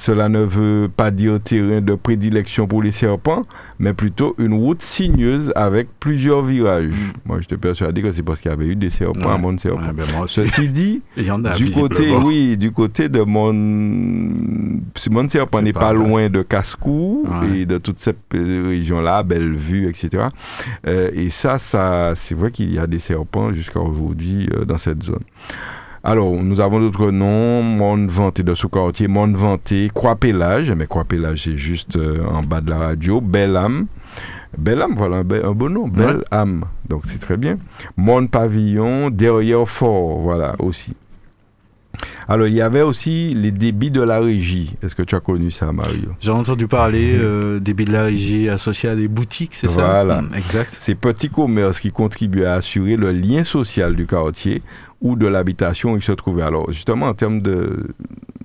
[0.04, 3.44] cela ne veut pas dire terrain de prédilection pour les serpents,
[3.80, 6.88] mais plutôt une route sinueuse avec plusieurs virages.
[6.88, 7.14] Mm.
[7.26, 9.80] Moi, j'étais persuadé que c'est parce qu'il y avait eu des serpents à serpent.
[9.80, 10.06] Ouais, ben.
[10.28, 15.60] Ceci dit, Il y en a du côté, oui, du côté de mon, mon Serpent
[15.60, 17.60] C'est n'est pas loin de Cascou Ouais.
[17.60, 20.26] et de toute cette région-là, Bellevue, etc.
[20.86, 24.78] Euh, et ça, ça, c'est vrai qu'il y a des serpents jusqu'à aujourd'hui euh, dans
[24.78, 25.24] cette zone.
[26.04, 31.58] Alors, nous avons d'autres noms, Monde Vanté de sous-quartier, Monde Vanté, Croix-Pélage, mais Croix-Pélage, c'est
[31.58, 33.86] juste euh, en bas de la radio, Belle Âme.
[34.58, 37.58] Belle Âme, voilà un, be- un beau nom, Belle Âme, donc c'est très bien.
[37.96, 40.94] Monde Pavillon, Derrière Fort, voilà aussi.
[42.28, 44.76] Alors, il y avait aussi les débits de la régie.
[44.84, 46.10] Est-ce que tu as connu ça, Mario?
[46.20, 49.82] J'ai entendu parler euh, billes de la régie associés à des boutiques, c'est ça?
[49.82, 50.22] Voilà.
[50.22, 50.76] Mm, Exact.
[50.80, 54.62] Ces petits commerces qui contribuent à assurer le lien social du quartier
[55.04, 56.44] ou de l'habitation où se trouvaient.
[56.44, 57.88] Alors, justement, en termes de,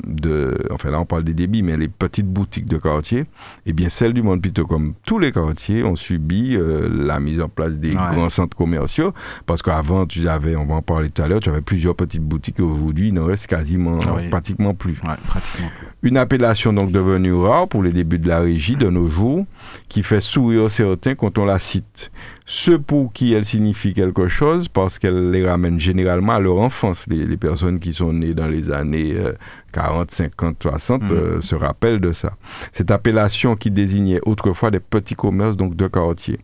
[0.09, 0.57] de.
[0.71, 3.27] Enfin, là, on parle des débits, mais les petites boutiques de quartier,
[3.67, 7.41] eh bien, celles du Monde Pito, comme tous les quartiers, ont subi euh, la mise
[7.41, 8.15] en place des Ouais.
[8.15, 9.13] grands centres commerciaux.
[9.47, 12.23] Parce qu'avant, tu avais, on va en parler tout à l'heure, tu avais plusieurs petites
[12.23, 14.29] boutiques et aujourd'hui, il n'en reste quasiment, Oui.
[14.29, 14.99] pratiquement plus.
[15.07, 15.69] Ouais, pratiquement.
[16.03, 19.45] Une appellation donc devenue rare pour les débuts de la régie de nos jours,
[19.89, 22.11] qui fait sourire certains quand on la cite.
[22.47, 27.05] Ceux pour qui elle signifie quelque chose, parce qu'elle les ramène généralement à leur enfance.
[27.09, 29.33] Les, les personnes qui sont nées dans les années euh,
[29.79, 31.11] 40, 50, 60 Mhm.
[31.13, 32.33] euh, se rappellent de ça.
[32.73, 36.41] Cette appellation qui désignait autrefois des petits commerces donc de quartier.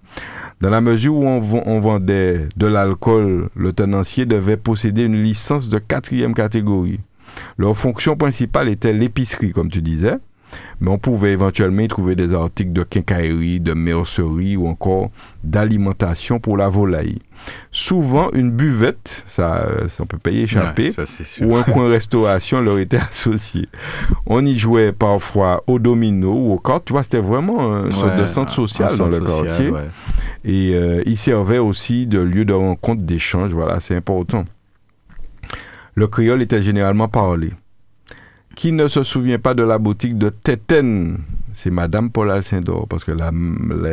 [0.60, 5.68] Dans la mesure où on, on vendait de l'alcool, le tenancier devait posséder une licence
[5.68, 7.00] de quatrième catégorie.
[7.58, 10.14] Leur fonction principale était l'épicerie, comme tu disais,
[10.80, 15.10] mais on pouvait éventuellement y trouver des articles de quincaillerie, de mercerie ou encore
[15.42, 17.18] d'alimentation pour la volaille.
[17.72, 20.46] Souvent, une buvette, ça, ça on peut payer Ouais,
[21.24, 21.48] sûr.
[21.48, 23.68] ou un coin restauration leur était associé.
[24.26, 26.84] On y jouait parfois au domino ou au cartes.
[26.86, 29.44] Tu vois, c'était vraiment une sorte de Ouais, centre un- social un dans le social,
[29.46, 29.68] quartier.
[29.70, 29.88] ouais.
[30.44, 33.52] Et euh, il servait aussi de lieu de rencontre, d'échange.
[33.52, 34.44] Voilà, c'est important.
[35.94, 37.50] Le créole était généralement parlé.
[38.56, 41.18] Qui ne se souvient pas de la boutique de Téten
[41.54, 43.12] C'est Madame Paul Alcindor, parce que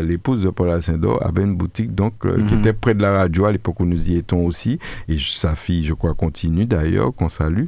[0.01, 2.59] l'épouse de Paul Alcindor avait une boutique donc euh, qui Mhm.
[2.59, 4.79] était près de la radio à l'époque où nous y étions aussi.
[5.07, 7.65] Et sa fille, je crois, continue d'ailleurs, qu'on salue.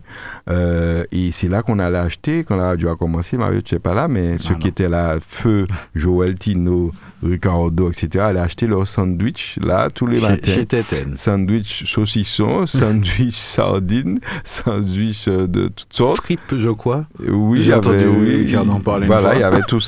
[0.49, 3.37] Euh, et c'est là qu'on allait acheter quand la radio a commencé.
[3.37, 4.69] Mario, tu n'es pas là, mais ceux Ah qui non.
[4.71, 6.91] étaient là, Feu, Joël, Tino,
[7.23, 10.51] Ricardo, etc., allaient acheter leur sandwich là tous les matins.
[10.51, 10.67] chez.
[11.15, 16.17] Sandwich saucisson, sandwich sardine, sandwich euh, de toutes sortes.
[16.17, 17.05] Trip, je crois.
[17.29, 18.63] Oui, J'ai j'avais- entendu oui, en
[18.99, 19.79] une Voilà, il y avait tout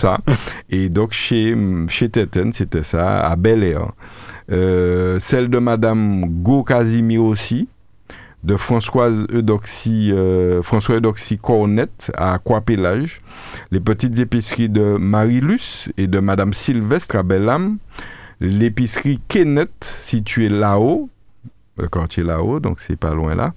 [0.70, 1.56] Et donc chez
[1.88, 3.92] chez Téten, c'était ça, à Bel Air.
[4.52, 7.68] Euh, celle de Madame Go Casimir aussi,
[8.44, 13.22] de Françoise Eudoxie, euh, François Eudoxie Cornette à Croix-Pélage.
[13.72, 17.78] Les petites épiceries de Marie-Luce et de Madame Sylvestre à Bellam.
[18.40, 21.10] L'épicerie Kenneth, située là-haut,
[21.78, 23.54] le quartier là-haut, donc c'est pas loin là,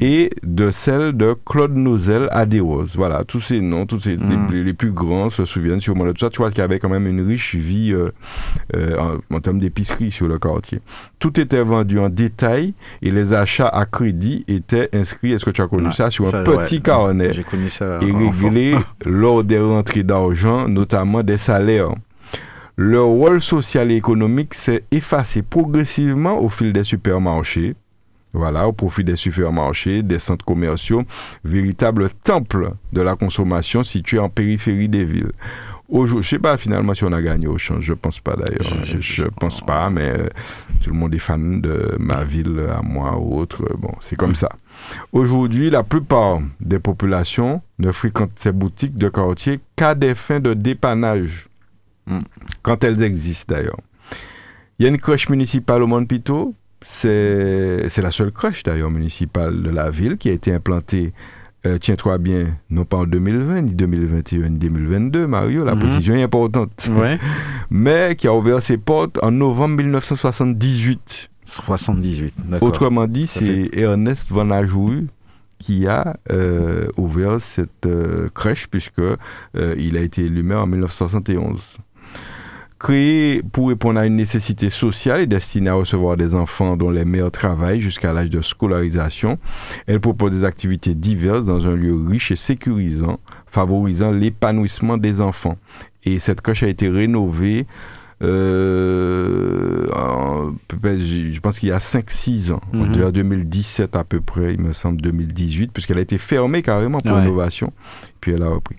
[0.00, 2.92] et de celle de Claude Nozel à Desroses.
[2.96, 4.16] Voilà, tous ces noms, tous ces,
[4.50, 6.30] les, les plus grands se souviennent sûrement de tout ça.
[6.30, 8.10] Tu vois qu'il y avait quand même une riche vie euh,
[8.74, 8.96] euh,
[9.30, 10.80] en, en termes d'épicerie sur le quartier.
[11.18, 15.62] Tout était vendu en détail et les achats à crédit étaient inscrits, est-ce que tu
[15.62, 16.80] as connu Ouais, ça, sur ça, un petit ouais.
[16.82, 17.98] carnet J'ai connu ça.
[18.02, 18.74] et réglé
[19.06, 21.90] lors des rentrées d'argent, notamment des salaires.
[22.82, 27.74] Le rôle social et économique s'est effacé progressivement au fil des supermarchés.
[28.32, 31.02] Voilà, au profit des supermarchés, des centres commerciaux,
[31.44, 35.32] véritables temples de la consommation situés en périphérie des villes.
[35.90, 38.62] Aujourd'hui, je sais pas finalement si on a gagné au change, je pense pas d'ailleurs.
[38.84, 40.28] Je- je- pense pas, mais euh,
[40.82, 43.62] tout le monde est fan de ma ville à moi ou autre.
[43.76, 44.48] Bon, c'est comme ça.
[45.12, 50.54] Aujourd'hui, la plupart des populations ne fréquentent ces boutiques de quartier qu'à des fins de
[50.54, 51.49] dépannage.
[52.62, 53.76] Quand elles existent d'ailleurs.
[54.78, 56.54] Il y a une crèche municipale au Mont-Pito,
[56.86, 61.12] c'est la seule crèche d'ailleurs municipale de la ville qui a été implantée,
[61.66, 65.80] euh, tiens-toi bien, non pas en 2020, ni 2021, ni 2022, Mario, la Mhm.
[65.80, 67.18] précision est importante, Ouais.
[67.70, 71.28] mais qui a ouvert ses portes en novembre 1978.
[71.44, 72.34] 78.
[72.48, 72.68] D'accord.
[72.68, 75.06] Autrement dit, c'est Ernest Van Ajou
[75.58, 79.02] qui a euh, ouvert cette euh, crèche puisque
[79.54, 81.60] il a été élu maire en 1971.
[82.80, 87.04] Créée pour répondre à une nécessité sociale et destinée à recevoir des enfants dont les
[87.04, 89.38] mères travaillent jusqu'à l'âge de scolarisation,
[89.86, 95.58] elle propose des activités diverses dans un lieu riche et sécurisant, favorisant l'épanouissement des enfants.
[96.04, 97.66] Et cette crèche a été rénovée
[98.22, 100.52] euh, en-
[100.82, 103.10] je pense qu'il y a 5-6 ans, en Mhm.
[103.12, 107.20] 2017 à peu près, il me semble 2018, puisqu'elle a été fermée carrément pour Ouais.
[107.22, 107.72] rénovation,
[108.20, 108.76] puis elle a repris.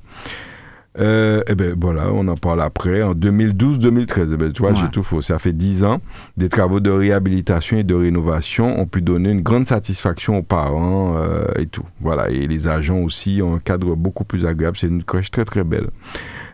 [1.00, 3.02] Euh, eh ben voilà, on en parle après.
[3.02, 4.78] En 2012-2013, eh ben, tu vois, Ouais.
[4.82, 5.22] j'ai tout faux.
[5.22, 6.02] Ça fait 10 ans.
[6.36, 11.16] Des travaux de réhabilitation et de rénovation ont pu donner une grande satisfaction aux parents
[11.16, 11.86] euh, et tout.
[12.02, 14.76] Voilà, et les agents aussi ont un cadre beaucoup plus agréable.
[14.78, 15.88] C'est une crèche très très belle.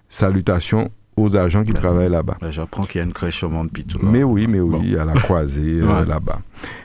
[0.09, 2.37] Salutations aux agents qui Ben, travaillent là-bas.
[2.39, 3.97] Bah, J'apprends qu'il y a une crèche au Monde Pito.
[4.03, 6.39] Mais oui, mais oui, à la croisée, euh, là-bas.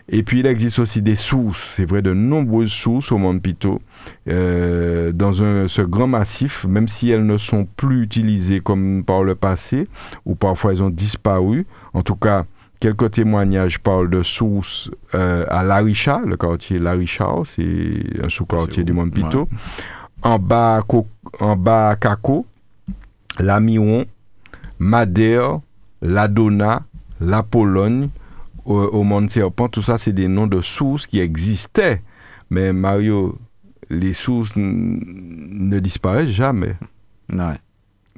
[0.09, 3.82] Et puis, il existe aussi des sources, c'est vrai, de nombreuses sources au Monde Pito,
[4.28, 9.22] euh, dans un, ce grand massif, même si elles ne sont plus utilisées comme par
[9.24, 9.88] le passé,
[10.24, 11.66] ou parfois elles ont disparu.
[11.92, 12.44] En tout cas,
[12.80, 18.92] quelques témoignages parlent de sources euh, à Laricha, le quartier Laricha, c'est un sous-quartier du
[18.92, 18.96] où?
[18.96, 19.48] Monde Pito.
[20.22, 21.07] En bas, Co-
[21.40, 22.46] en bas Caco,
[23.40, 24.05] Lamiron,
[24.78, 25.61] Madère,
[26.00, 26.82] la Donna,
[27.20, 28.09] la Pologne,
[28.64, 32.03] au, au Mont Serpent, tout ça, c'est des noms de sources qui existaient.
[32.50, 33.38] Mais Mario,
[33.93, 36.74] les sources ne disparaissent jamais.
[37.32, 37.55] Ouais.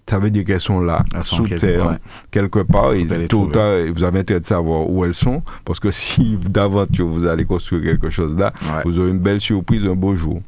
[0.09, 1.97] Ça veut dire qu'elles sont là, Elles sont sous quelque- terre, ouais.
[2.31, 3.53] quelque part, et trouver.
[3.53, 7.47] tard, vous avez intérêt de savoir où elles sont, parce que si d'aventure vous allez
[7.47, 8.83] construire quelque chose là, Ouais.
[8.85, 10.43] vous aurez une belle surprise un beau jour.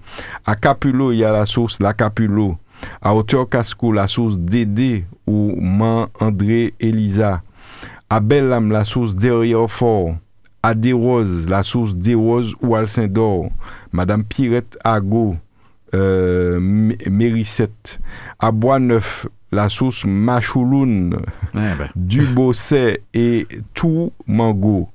[0.44, 2.58] À Capulo, il y a la source La Capulo.
[3.00, 7.40] À hauteur Casco, la source Dédé ou Man André Elisa.
[8.10, 10.16] À Bellam, la source Derrière Fort.
[10.62, 13.50] À Desroses, la source Desroses ou Alcindor.
[13.92, 15.36] Madame Pirette Ago,
[15.94, 18.00] euh, M- Mérissette.
[18.38, 21.14] À Bois-Neuf, la source Machouloun.
[21.54, 24.88] Ouais, ben, Dubosset et tout mango.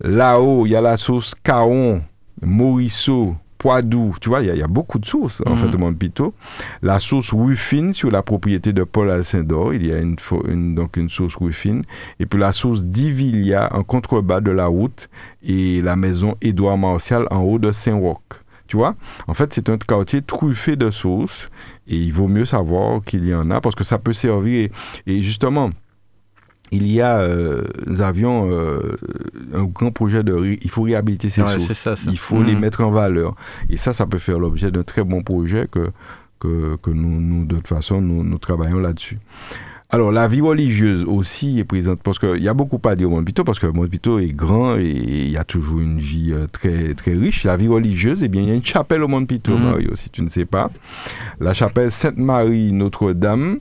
[0.00, 2.02] Là-haut, il y a la sauce Caron,
[2.42, 3.34] Morisseau,
[3.66, 4.14] Poidou.
[4.20, 6.34] Tu vois, il y, a- il y a beaucoup de sources, en fait, de Montpito.
[6.82, 9.74] La sauce Ruffine sur la propriété de Paul Alcindor.
[9.74, 10.16] Il y a une,
[10.48, 11.82] une- donc une sauce Ruffine.
[12.20, 15.08] Et puis la sauce Divilia en contrebas de la route
[15.42, 18.20] et la maison Édouard Martial en haut de Saint-Roch.
[18.68, 18.94] Tu vois,
[19.28, 21.48] en fait, c'est un quartier truffé de sauces
[21.86, 24.68] et il vaut mieux savoir qu'il y en a parce que ça peut servir.
[25.06, 25.70] Et, et justement,
[26.72, 28.96] il y a, euh, nous avions euh,
[29.54, 32.10] un grand projet de, il faut réhabiliter ces ouais, ça, ça.
[32.10, 32.60] Il faut les Mhm.
[32.60, 33.34] mettre en valeur.
[33.70, 35.88] Et ça, ça peut faire l'objet d'un très bon projet que,
[36.40, 39.18] que, que nous, nous, de toute façon, nous, nous travaillons là-dessus.
[39.88, 43.14] Alors, la vie religieuse aussi est présente, parce qu'il y a beaucoup à dire au
[43.14, 46.46] Montpito, parce que le Montpito est grand et il y a toujours une vie euh,
[46.50, 47.44] très, très riche.
[47.44, 49.62] La vie religieuse, eh bien, il y a une chapelle au Montpito, Mhm.
[49.62, 50.70] Mario, si tu ne sais pas.
[51.38, 53.60] La chapelle Sainte-Marie Notre-Dame,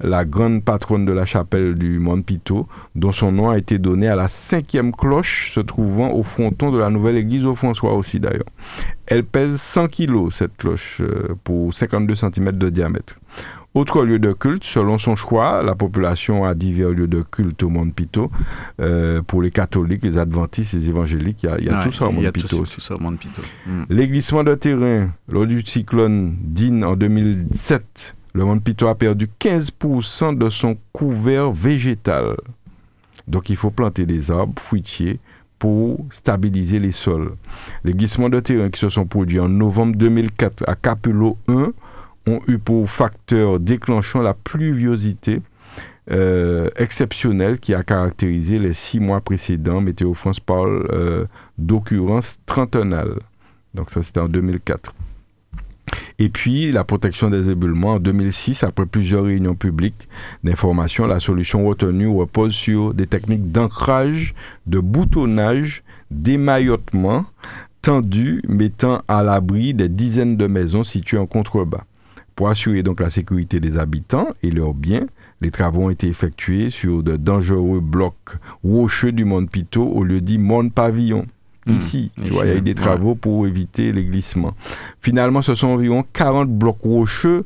[0.00, 4.16] la grande patronne de la chapelle du Montpito, dont son nom a été donné à
[4.16, 8.44] la cinquième cloche se trouvant au fronton de la nouvelle église au François aussi d'ailleurs.
[9.06, 13.14] Elle pèse 100 kilos, cette cloche, euh, pour 52 cm de diamètre.
[13.72, 17.68] Autre lieu de culte, selon son choix, la population a divers lieux de culte au
[17.68, 18.28] Montpito.
[18.80, 21.84] Euh, pour les catholiques, les adventistes, les évangéliques, il y a, il y a Ouais,
[21.84, 23.42] tout ça au Montpito Pito.
[23.66, 23.82] Mm.
[23.90, 29.28] Les glissements de terrain lors du cyclone Dean en 2007, le Mont Pito a perdu
[29.40, 32.36] 15% de son couvert végétal.
[33.26, 35.18] Donc il faut planter des arbres fruitiers
[35.58, 37.32] pour stabiliser les sols.
[37.84, 41.72] Les glissements de terrain qui se sont produits en novembre 2004 à Capullo 1
[42.26, 45.42] ont eu pour facteur déclenchant la pluviosité
[46.10, 49.80] euh, exceptionnelle qui a caractérisé les six mois précédents.
[49.80, 51.26] Météo France parle euh,
[51.58, 53.18] d'occurrence trentenale.
[53.74, 54.94] Donc ça c'était en 2004.
[56.18, 60.08] Et puis la protection des éboulements en 2006, après plusieurs réunions publiques
[60.44, 64.34] d'information, la solution retenue repose sur des techniques d'ancrage,
[64.66, 67.24] de boutonnage, d'émaillotement
[67.82, 71.84] tendu mettant à l'abri des dizaines de maisons situées en contrebas.
[72.36, 75.06] Pour assurer donc la sécurité des habitants et leurs biens,
[75.40, 80.20] les travaux ont été effectués sur de dangereux blocs rocheux du Mont Pito au lieu
[80.20, 81.26] dit Mont Pavillon.
[81.70, 81.76] Hmm.
[81.76, 84.54] Ici, tu vois, il y a eu des travaux pour éviter les glissements.
[85.00, 87.44] Finalement, ce sont environ 40 blocs rocheux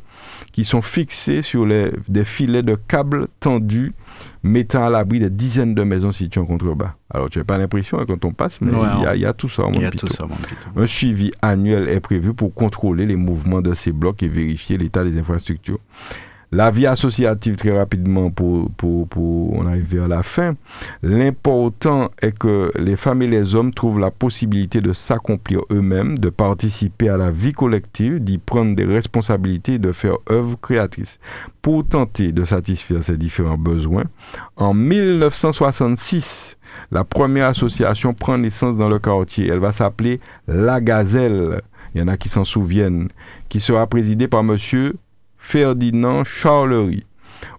[0.52, 3.92] qui sont fixés sur les, des filets de câbles tendus
[4.42, 6.94] mettant à l'abri des dizaines de maisons situées en contrebas.
[7.12, 8.70] Alors, tu n'as pas l'impression hein, quand on passe, mais
[9.14, 9.72] il y, a tout ça en
[10.76, 15.02] Un suivi annuel est prévu pour contrôler les mouvements de ces blocs et vérifier l'état
[15.02, 15.80] des infrastructures.
[16.54, 20.54] La vie associative, très rapidement, pour, pour, pour on arrive vers la fin,
[21.02, 26.28] l'important est que les femmes et les hommes trouvent la possibilité de s'accomplir eux-mêmes, de
[26.28, 31.18] participer à la vie collective, d'y prendre des responsabilités de faire œuvre créatrice.
[31.60, 34.04] Pour tenter de satisfaire ces différents besoins,
[34.54, 36.56] en 1966,
[36.92, 39.48] la première association prend naissance dans le quartier.
[39.48, 41.62] Elle va s'appeler La Gazelle.
[41.94, 43.08] Il y en a qui s'en souviennent,
[43.48, 44.94] qui sera présidée par monsieur
[45.44, 47.04] Ferdinand Charlery.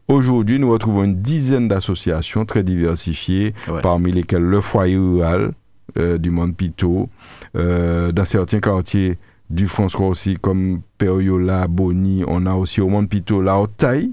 [0.07, 5.51] Aujourd'hui, nous retrouvons une dizaine d'associations très diversifiées, parmi lesquelles le foyer rural
[5.97, 7.09] euh, du Mont Pito,
[7.55, 9.17] euh, dans certains quartiers
[9.51, 14.11] du François aussi, comme Periola, Boni, on a aussi au Mont Pito la haute taille.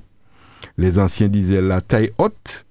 [0.77, 2.67] Les anciens disaient la taille haute.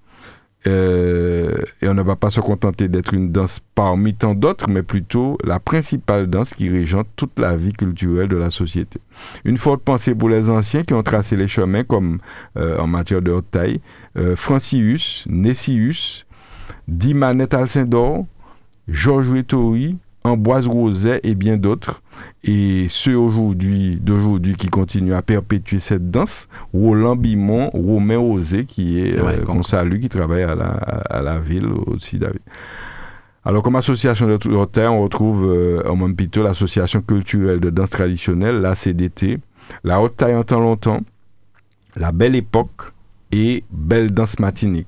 [0.66, 4.82] Euh, et on ne va pas se contenter d'être une danse parmi tant d'autres, mais
[4.82, 9.00] plutôt la principale danse qui régente toute la vie culturelle de la société.
[9.44, 12.18] Une forte pensée pour les anciens qui ont tracé les chemins, comme
[12.56, 13.80] euh, en matière de haute taille,
[14.16, 16.26] euh, Francius, Nessius,
[16.86, 18.26] Dimanet Alcindor,
[18.88, 22.01] Georges Rétori, Amboise Roset et bien d'autres.
[22.44, 28.98] Et ceux aujourd'hui, d'aujourd'hui qui continuent à perpétuer cette danse, Roland Bimon, Romain Osé, qui
[28.98, 32.40] est, euh, qu'on salue, qui travaille à la, à la ville aussi, David.
[33.44, 38.60] Alors, comme association de terre, on retrouve euh, au Montpito l'association culturelle de danse traditionnelle,
[38.60, 39.38] la CDT,
[39.82, 41.00] la haute taille en temps longtemps,
[41.96, 42.92] la belle époque
[43.32, 44.86] et belle danse matinique.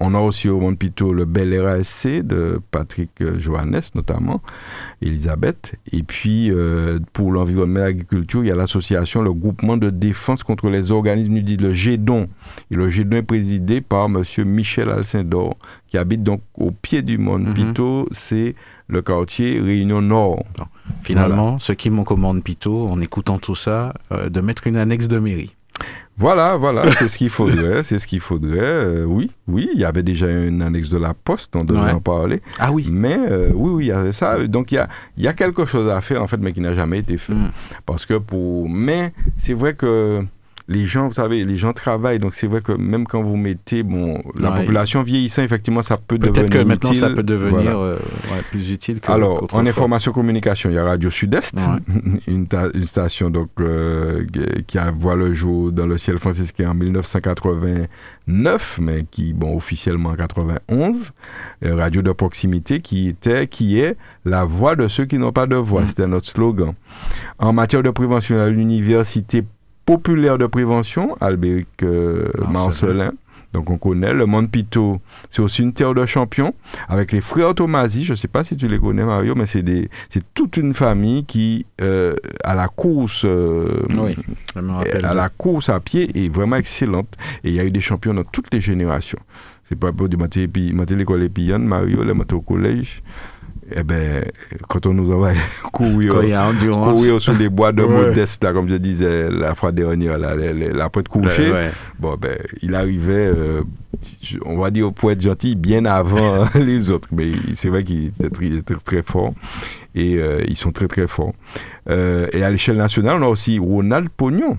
[0.00, 4.42] On a aussi au Monde Pito le Bel RASC de Patrick euh, Johannes notamment,
[5.00, 5.74] Elisabeth.
[5.92, 10.42] Et puis euh, pour l'environnement et l'agriculture, il y a l'association, le groupement de défense
[10.42, 12.28] contre les organismes dit le GEDON.
[12.70, 14.22] Et le GEDON est présidé par M.
[14.44, 18.06] Michel Alcindor, qui habite donc au pied du Monde mhm.
[18.12, 18.54] C'est
[18.88, 20.44] le quartier Réunion Nord.
[21.00, 25.08] Finalement, ce qui m'en commande Pito, en écoutant tout ça, euh, de mettre une annexe
[25.08, 25.54] de mairie.
[26.16, 28.58] Voilà, voilà, c'est ce qu'il faudrait, c'est ce qu'il faudrait.
[28.60, 32.00] Euh, oui, oui, il y avait déjà une annexe de la poste, on devait en
[32.00, 32.40] parler.
[32.58, 32.86] Ah oui.
[32.90, 34.46] Mais euh, oui, oui, il y avait ça.
[34.46, 36.74] Donc il y a, y a quelque chose à faire en fait, mais qui n'a
[36.74, 37.34] jamais été fait.
[37.34, 37.50] Mm.
[37.84, 40.24] Parce que pour, mais c'est vrai que
[40.66, 43.82] les gens, vous savez, les gens travaillent, donc c'est vrai que même quand vous mettez,
[43.82, 47.98] bon, la population vieillissant, effectivement, ça peut, devenir Peut-être que maintenant, ça peut devenir euh,
[48.50, 51.54] plus utile que Alors, en information communication, il y a Radio Sud-Est,
[52.26, 52.46] une,
[52.86, 54.24] station donc euh,
[54.66, 60.08] qui a voit le jour dans le ciel franciscain en 1989, mais qui, bon, officiellement
[60.10, 61.12] en 91,
[61.64, 65.46] euh, radio de proximité qui était, qui est la voix de ceux qui n'ont pas
[65.46, 65.82] de voix.
[65.82, 65.86] Mm.
[65.88, 66.72] C'était notre slogan.
[67.38, 69.44] En matière de prévention à l'université
[69.84, 73.12] populaire de prévention, Albéric euh, Marcelin.
[73.54, 76.52] Donc on connaît le Monde Pito, c'est aussi une terre de champions
[76.88, 78.04] avec les frères Tomasi.
[78.04, 80.74] Je ne sais pas si tu les connais Mario, mais c'est des, c'est toute une
[80.74, 83.68] famille qui euh, à la course, euh,
[85.04, 87.16] à la course à pied est vraiment excellente.
[87.44, 89.20] Et il y a eu des champions dans toutes les générations.
[89.68, 93.02] C'est pas pour de l'école Épillane, Mario, les au collège
[93.72, 94.24] eh ben,
[94.68, 95.32] quand on nous envoie
[95.72, 100.34] courir, courir sur les bois de modeste, là, comme je disais la fois dernière, là,
[100.34, 101.52] la, la, de coucher,
[101.98, 103.62] bon, ben, il arrivait, euh,
[104.44, 107.08] on va dire pour être gentil, bien avant les autres.
[107.12, 109.32] Mais c'est vrai qu'il était, très, très fort.
[109.94, 111.34] Et euh, ils sont très, très forts.
[111.88, 114.56] Euh, et à l'échelle nationale, on a aussi Ronald Pognon.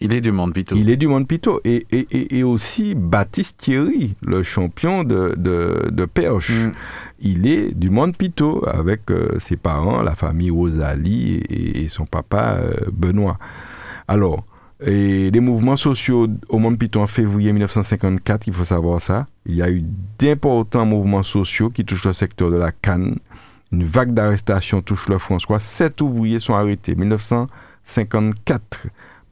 [0.00, 0.76] Il est du monde Pito.
[0.76, 1.60] Il est du monde Pito.
[1.64, 6.50] Et, et, et, aussi Baptiste Thierry, le champion de, de, de perche.
[6.50, 6.72] Mm
[7.20, 12.58] il est du monde Pito avec euh, ses parents, la famille Rosalie et, son papa
[12.60, 13.38] euh, Benoît.
[14.06, 14.44] Alors,
[14.80, 19.26] Et les mouvements sociaux au Monde Piton en février 1954, il faut savoir ça.
[19.46, 19.82] Il y a eu
[20.18, 23.16] d'importants mouvements sociaux qui touchent le secteur de la canne.
[23.72, 25.58] Une vague d'arrestations touche le François.
[25.58, 26.94] Sept ouvriers sont arrêtés.
[26.94, 28.86] 1954,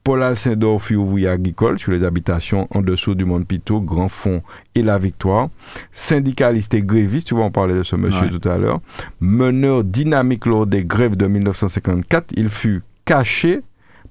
[0.07, 4.41] Paul Alcindor fut ouvrier agricole sur les habitations en dessous du Monde Pitot, Grand Fond
[4.73, 5.49] et La Victoire.
[5.91, 8.79] Syndicaliste et gréviste, tu vois, on parlait de ce monsieur tout à l'heure.
[9.19, 13.59] Meneur dynamique lors des grèves de 1954, il fut caché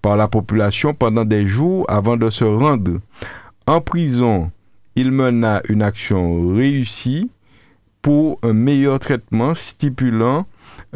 [0.02, 3.00] par la population pendant des jours avant de se rendre.
[3.66, 4.50] En prison,
[4.96, 7.30] il mena une action réussie
[8.02, 10.44] pour un meilleur traitement stipulant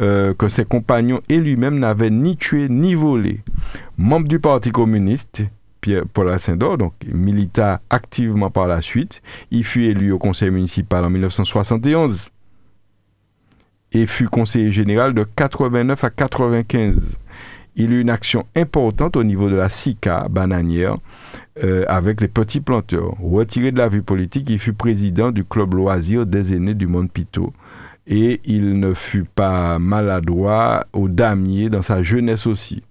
[0.01, 3.41] euh, que ses compagnons et lui-même n'avaient ni tué ni volé.
[3.97, 5.43] Membre du Parti communiste,
[5.79, 9.21] Pierre Paul Alcindor, donc milita activement par la suite.
[9.51, 12.29] Il fut élu au conseil municipal en 1971
[13.93, 16.95] et fut conseiller général de 89 à 95
[17.75, 20.97] il eut une action importante au niveau de la SICA bananière
[21.63, 23.13] euh, avec les petits planteurs.
[23.21, 27.11] Retiré de la vie politique, il fut président du club loisir des aînés du Monde
[27.11, 27.53] Pitot.
[28.11, 32.83] Et il ne fut pas maladroit au damier dans sa jeunesse aussi.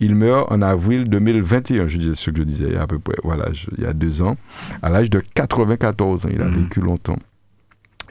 [0.00, 3.46] Il meurt en avril 2021, je disais ce que je disais à peu près, voilà,
[3.78, 4.36] il y a deux ans,
[4.82, 6.28] à l'âge de 94 ans.
[6.30, 6.64] Il a mhm.
[6.64, 7.16] vécu longtemps.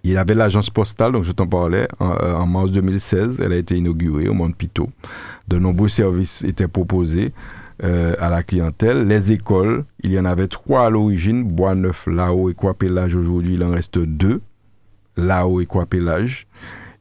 [0.05, 3.39] Il avait l'agence postale, donc je t'en parlais, euh, en, mars 2016.
[3.43, 4.89] Elle a été inaugurée au Monde Pitot.
[5.47, 7.33] De nombreux services étaient proposés
[7.83, 9.07] euh, à la clientèle.
[9.07, 13.15] Les écoles, il y en avait trois à l'origine, Bois-Neuf, Lao et Coapélage.
[13.15, 14.41] Aujourd'hui, il en reste deux,
[15.17, 15.67] Lao et.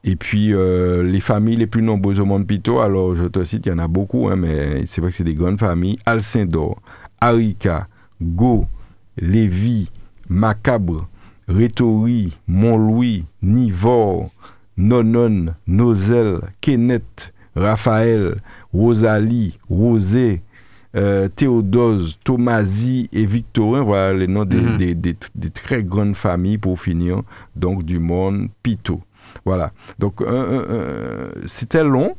[0.06, 3.64] Et puis, euh, les familles les plus nombreuses au Monde Pitot, alors je te cite,
[3.64, 5.98] il y en a beaucoup, hein, mais c'est vrai que c'est des grandes familles.
[6.04, 6.80] Alcindor,
[7.22, 7.88] Arica,
[8.20, 8.66] Go,
[9.16, 9.90] Lévi,
[10.28, 11.08] Macabre,
[11.48, 14.30] Rétori, Montlouis, Nivor,
[14.76, 18.36] Nonon, Nozel, Kenneth, Raphaël,
[18.72, 20.42] Rosalie, Rosé,
[20.96, 24.94] euh, Théodose, Thomasie et Victorin, voilà les noms des, mhm.
[24.96, 27.22] des, très grandes familles pour finir,
[27.56, 29.00] donc du monde Pito.
[29.44, 29.72] Voilà.
[29.98, 30.22] Donc,
[31.46, 32.14] c'était long,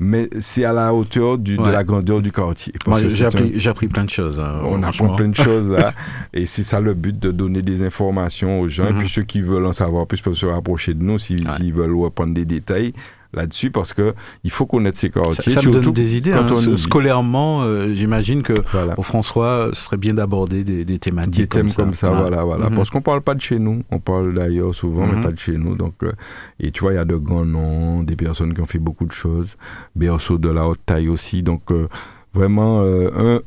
[0.00, 2.72] mais c'est à la hauteur du, de la grandeur du quartier.
[3.08, 4.40] j'ai appris, appris, plein de choses.
[4.40, 5.92] Hein, on apprend plein de choses là.
[6.32, 8.86] et c'est ça le but de donner des informations aux gens.
[8.88, 9.08] Et puis mhm.
[9.08, 12.46] ceux qui veulent en savoir plus peuvent se rapprocher de nous s'ils veulent reprendre des
[12.46, 12.94] détails
[13.32, 14.14] là-dessus parce que
[14.44, 15.52] il faut connaître ces quartiers.
[15.52, 16.32] Ça, me donne des idées.
[16.32, 16.48] Hein.
[16.76, 18.54] scolairement, euh, j'imagine que
[18.96, 22.10] au François, ce serait bien d'aborder des, des, thématiques des thèmes comme ça.
[22.10, 22.70] voilà, voilà.
[22.70, 22.76] Mhm.
[22.76, 23.82] Parce qu'on parle pas de chez nous.
[23.90, 25.22] On parle d'ailleurs souvent, mais mhm.
[25.22, 25.74] pas de chez nous.
[25.74, 26.12] Donc, euh,
[26.58, 29.06] et tu vois, il y a de grands noms, des personnes qui ont fait beaucoup
[29.06, 29.56] de choses,
[29.94, 31.42] berceau de la haute taille aussi.
[31.42, 31.88] Donc, euh,
[32.34, 33.40] vraiment un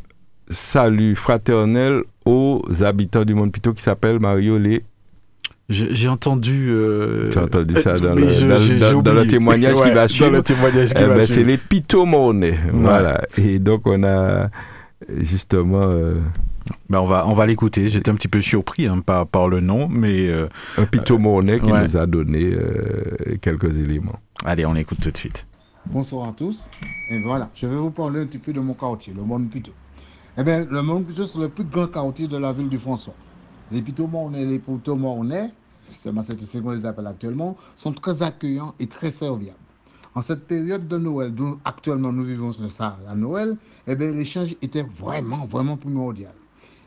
[0.49, 4.83] salut fraternel aux habitants du monde plutôt qui s'appelle Mario Les
[5.69, 6.69] j'ai entendu.
[6.69, 10.29] Euh, J'ai entendu ça dans, le, témoignage qui va suivre.
[10.29, 12.59] Dans le témoignage qui eh va ben, C'est les pitomornais.
[12.71, 13.21] Voilà.
[13.37, 14.49] Et donc, on a
[15.21, 15.83] justement.
[15.83, 16.15] Euh,
[16.89, 17.87] ben on va, on va l'écouter.
[17.87, 20.27] J'étais un petit peu surpris hein, par, par, le nom, mais.
[20.27, 20.47] Euh,
[20.77, 22.51] un pitomornais qui nous a donné
[23.41, 24.19] quelques éléments.
[24.45, 25.47] Allez, on écoute tout de suite.
[25.85, 26.69] Bonsoir à tous.
[27.09, 29.71] Et voilà, je vais vous parler un petit peu de mon quartier, le Monde Pito.
[30.37, 33.13] Eh bien, le Monde Pito, c'est le plus grand quartier de la ville du François.
[33.73, 35.51] Les Pitomornais, les Pitomornais,
[35.89, 39.57] justement c'est ce qu'on les appelle actuellement, sont très accueillants et très serviables.
[40.13, 43.57] En cette période de Noël, dont actuellement nous vivons ça, la Noël,
[43.87, 46.35] eh bien, l'échange était vraiment, vraiment primordial.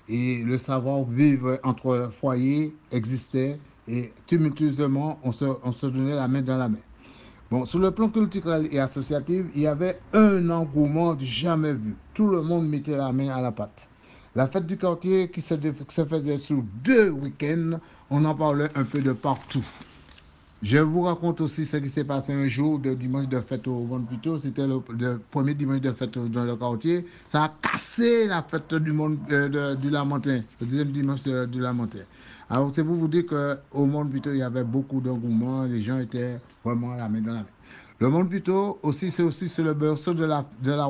[0.08, 3.58] Et le savoir-vivre entre foyers existait
[3.88, 6.78] et tumultueusement, on se, on se donnait la main dans la main.
[7.50, 11.96] Bon, sur le plan culturel et associatif, il y avait un engouement jamais vu.
[12.14, 13.88] Tout le monde mettait la main à la pâte.
[14.36, 15.54] La fête du quartier qui se,
[16.04, 17.80] faisait sur deux week-ends,
[18.10, 19.64] on en parlait un peu de partout.
[20.62, 23.80] Je vous raconte aussi ce qui s'est passé un jour de dimanche de fête au
[23.80, 24.38] monde plutôt.
[24.38, 24.82] C'était le,
[25.30, 27.06] premier dimanche de fête dans le quartier.
[27.26, 32.00] Ça a cassé la fête du monde euh, du Lamentin, le deuxième dimanche du Lamentin.
[32.50, 35.64] Alors c'est pour vous dire qu'au monde plutôt, il y avait beaucoup d'engouement.
[35.64, 37.46] Les gens étaient vraiment à la main dans la main.
[38.00, 40.84] Le monde plutôt aussi, c'est aussi sur le berceau de la, de la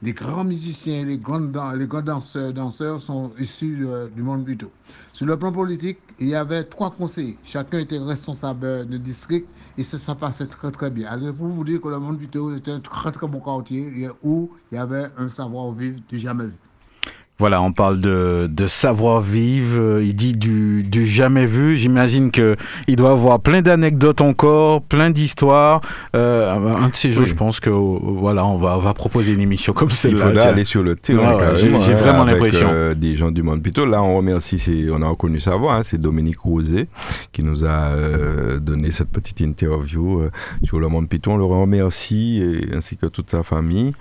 [0.00, 4.70] les grands musiciens, les grands, les grands danseurs, danseurs sont issus euh, du monde plutôt.
[5.12, 7.36] Sur le plan politique, il y avait trois conseillers.
[7.42, 11.08] Chacun était responsable de district et ça, ça passait très très bien.
[11.08, 14.50] Alors, pour vous dire que le monde plutôt était un très très bon quartier où
[14.70, 16.67] il y avait un savoir-vivre du jamais vu.
[17.40, 21.76] Voilà, on parle de, de savoir-vivre, il dit du, du jamais vu.
[21.76, 25.80] J'imagine qu'il doit avoir plein d'anecdotes encore, plein d'histoires.
[26.16, 29.40] Euh, un de ces jours, je pense que voilà, on va, on va proposer une
[29.40, 30.24] émission comme celle-là.
[30.24, 31.54] Il faudra aller sur le terrain.
[31.54, 32.70] J'ai hein, vraiment l'impression.
[32.72, 33.62] Euh, des gens du monde.
[33.62, 36.88] Plutôt là, on remercie, on a reconnu sa voix, hein, c'est Dominique Rosé
[37.30, 40.22] qui nous a euh, donné cette petite interview
[40.64, 41.34] sur le monde Python.
[41.34, 43.92] On le remercie, et, ainsi que toute sa famille.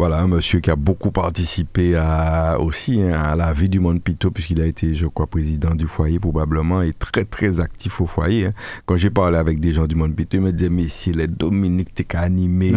[0.00, 4.00] Voilà, un monsieur qui a beaucoup participé à, aussi hein, à la vie du monde
[4.00, 8.06] Pito, puisqu'il a été, je crois, président du foyer probablement, et très, très actif au
[8.06, 8.46] foyer.
[8.46, 8.52] Hein.
[8.86, 11.26] Quand j'ai parlé avec des gens du monde Pito, ils me disaient, mais si les
[11.26, 12.72] Dominique, t'es animé,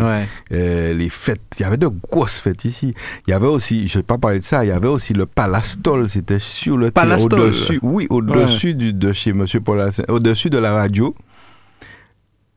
[0.51, 2.93] euh, les fêtes, il y avait de grosses fêtes ici.
[3.25, 5.13] Il y avait aussi, je ne vais pas parler de ça, il y avait aussi
[5.13, 10.73] le Palastol, c'était sur le au-dessus, oui, au-dessus de chez monsieur Paul au-dessus de la
[10.73, 11.15] radio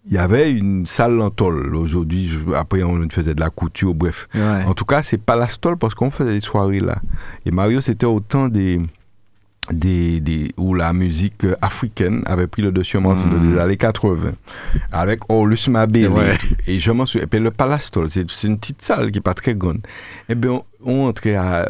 [0.07, 1.75] il y avait une salle en tôle.
[1.75, 4.29] Aujourd'hui, après, on faisait de la couture, bref.
[4.67, 6.97] En tout cas, c'est pas la stole parce qu'on faisait des soirées là.
[7.45, 8.81] Et Mario, c'était autant des,
[9.73, 13.41] des, des, où la musique africaine avait pris le dessus en mmh.
[13.41, 14.33] des années 80
[14.93, 16.09] avec Orlus Mabé
[16.67, 19.35] et je m'en souviens et puis le Palastol c'est une petite salle qui n'est pas
[19.35, 19.79] très grande
[20.29, 21.69] et eh bien on entrait à,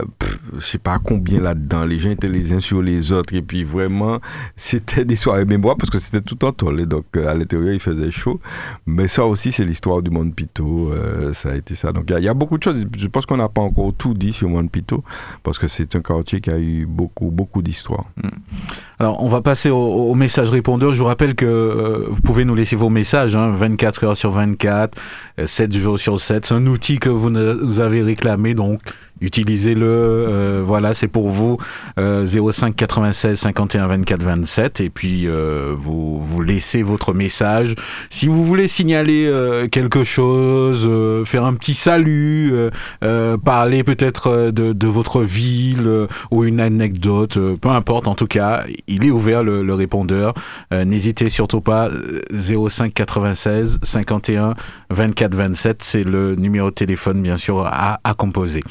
[0.54, 1.84] je sais pas combien là-dedans.
[1.84, 3.34] Les gens étaient les uns sur les autres.
[3.34, 4.20] Et puis vraiment,
[4.54, 6.86] c'était des soirées mémoire parce que c'était tout en toile.
[6.86, 8.40] Donc euh, à l'intérieur, il faisait chaud.
[8.86, 10.90] Mais ça aussi, c'est l'histoire du Monde Pito.
[10.92, 11.92] Euh, ça a été ça.
[11.92, 12.84] Donc il y, a beaucoup de choses.
[12.96, 15.02] Je pense qu'on n'a pas encore tout dit sur Monde Pito
[15.42, 18.04] parce que c'est un quartier qui a eu beaucoup, beaucoup d'histoires.
[18.16, 18.28] Hmm.
[18.98, 20.92] Alors, on va passer au, message répondeur.
[20.92, 24.30] Je vous rappelle que euh, vous pouvez nous laisser vos messages, 24 hein, heures sur
[24.30, 24.98] 24,
[25.44, 26.46] 7 jours sur 7.
[26.46, 28.80] C'est un outil que vous nous avez réclamé, donc
[29.20, 29.86] utilisez-le.
[29.86, 31.58] Euh, voilà, c'est pour vous.
[31.96, 34.80] 05 96 51 24 27.
[34.80, 37.74] Et puis, euh, vous, vous laissez votre message.
[38.10, 40.88] Si vous voulez signaler euh, quelque chose,
[41.26, 42.52] faire un petit salut,
[43.44, 48.08] parler peut-être de, de, votre ville ou une anecdote, peu importe.
[48.08, 50.32] En tout cas, il est ouvert le, répondeur.
[50.72, 51.90] N'hésitez surtout pas.
[52.32, 54.54] 05 96 51
[54.90, 55.82] 24 27.
[55.82, 58.62] C'est le numéro de téléphone, bien sûr, à, à composer.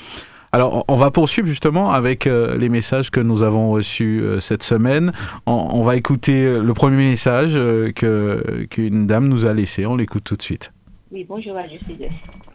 [0.56, 4.64] Alors, on va poursuivre justement avec euh, les messages que nous avons reçus euh, cette
[4.64, 5.12] semaine.
[5.46, 9.86] On, va écouter euh, le premier message que qu'une dame nous a laissé.
[9.86, 10.72] On l'écoute tout de suite.
[11.12, 12.08] Oui, bonjour à Justine.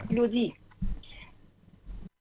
[0.08, 0.54] Claudie,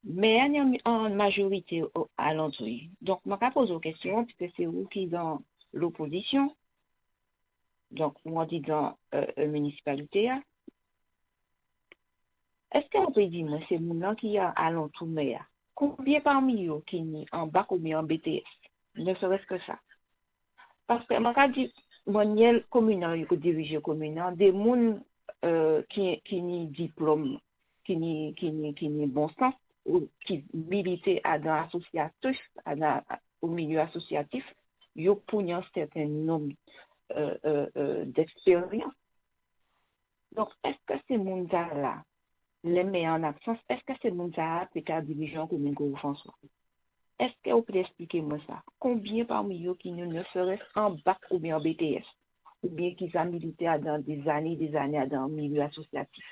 [0.04, 0.38] mais
[0.84, 1.82] en majorité
[2.18, 2.90] à l'entrée.
[3.00, 5.40] Donc, je vais poser une question, puisque c'est vous qui dans
[5.72, 6.54] l'opposition,
[7.90, 10.28] donc on dit dans la municipalité.
[10.28, 10.42] Hein.
[12.74, 15.08] Est-ce qu'on peut dire, c'est mon qui a à l'entour
[15.80, 18.44] combien parmi eux qui sont en bac ou en BTS
[18.96, 19.78] Ne serait-ce que ça.
[20.86, 21.72] Parce que, je dit,
[22.06, 24.98] mon communal, je dirige communal, des gens
[25.44, 27.38] euh, qui, qui ont diplôme,
[27.84, 29.54] qui ont qui, qui bon sens,
[29.86, 32.36] ou qui militent dans l'associatif,
[33.40, 34.44] au milieu associatif,
[34.96, 36.52] ils ont un certain nombre
[37.12, 38.92] euh, euh, euh, d'expérience.
[40.32, 42.04] Donc, est-ce que ces gens-là,
[42.64, 46.34] les meilleurs en absence, est-ce que c'est mon ça c'est qu'à dirigeant comme Gros François?
[47.18, 48.62] Est-ce que vous pouvez expliquer moi ça?
[48.78, 52.04] Combien parmi eux qui ne seraient en bac ou bien en BTS?
[52.62, 56.24] Ou bien qui ont milité dans des années, des années dans le milieu associatif?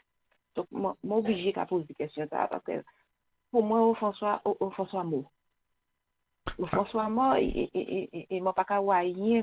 [0.55, 2.83] Donc, moi, suis obligé poser des questions ça parce que
[3.51, 5.24] pour moi, François, au François Mo.
[6.66, 8.81] François Mo, il m'a pas qu'à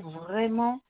[0.00, 0.80] vraiment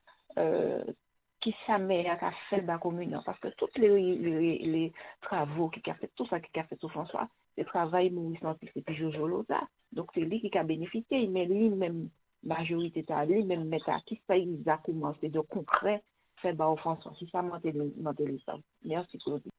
[1.47, 3.23] ki sa mè a ka fèl ba komunyon.
[3.23, 3.93] Paske tout le,
[4.27, 4.35] le,
[4.67, 4.83] le
[5.23, 8.73] travou ki ka fèt, tout sa ki ka fèt sou François, se travay Maurice Nantis
[8.75, 9.63] ki pi Jojo Loza.
[9.95, 12.09] Donk se li ki ka benefite, men li men
[12.51, 16.01] majorite ta, li men meta ki sa yi zakouman, se de konkre
[16.43, 17.15] fèl ba ou François.
[17.21, 18.59] Si sa mante li sa.
[18.83, 19.55] Mersi Claudie.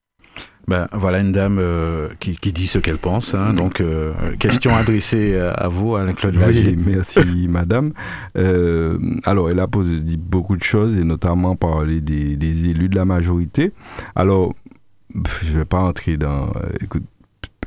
[0.68, 3.34] Ben, voilà une dame euh, qui, qui, dit ce qu'elle pense.
[3.34, 6.76] Hein, donc, euh, question adressée à vous, Alain-Claude Lagier.
[6.76, 7.94] Oui, merci, madame.
[8.38, 12.90] Euh, alors, elle a posé dit beaucoup de choses, et notamment parler des, des élus
[12.90, 13.72] de la majorité.
[14.16, 14.54] Alors,
[15.44, 16.52] je ne vais pas entrer dans...
[16.82, 17.04] Écoute,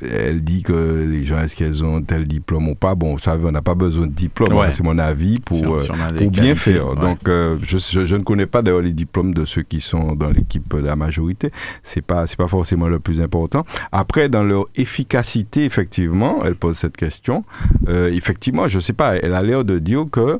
[0.01, 2.95] elle dit que les gens, est-ce qu'elles ont tel diplôme ou pas?
[2.95, 5.81] Bon, vous savez, on n'a pas besoin de diplôme, hein, c'est mon avis, pour, euh,
[6.17, 6.95] pour bien faire.
[6.95, 10.29] Donc, euh, je, je, ne connais pas d'ailleurs les diplômes de ceux qui sont dans
[10.29, 11.51] l'équipe de la majorité.
[11.83, 13.65] C'est pas, c'est pas forcément le plus important.
[13.91, 17.43] Après, dans leur efficacité, effectivement, elle pose cette question.
[17.87, 20.39] Euh, effectivement, je sais pas, elle a l'air de dire que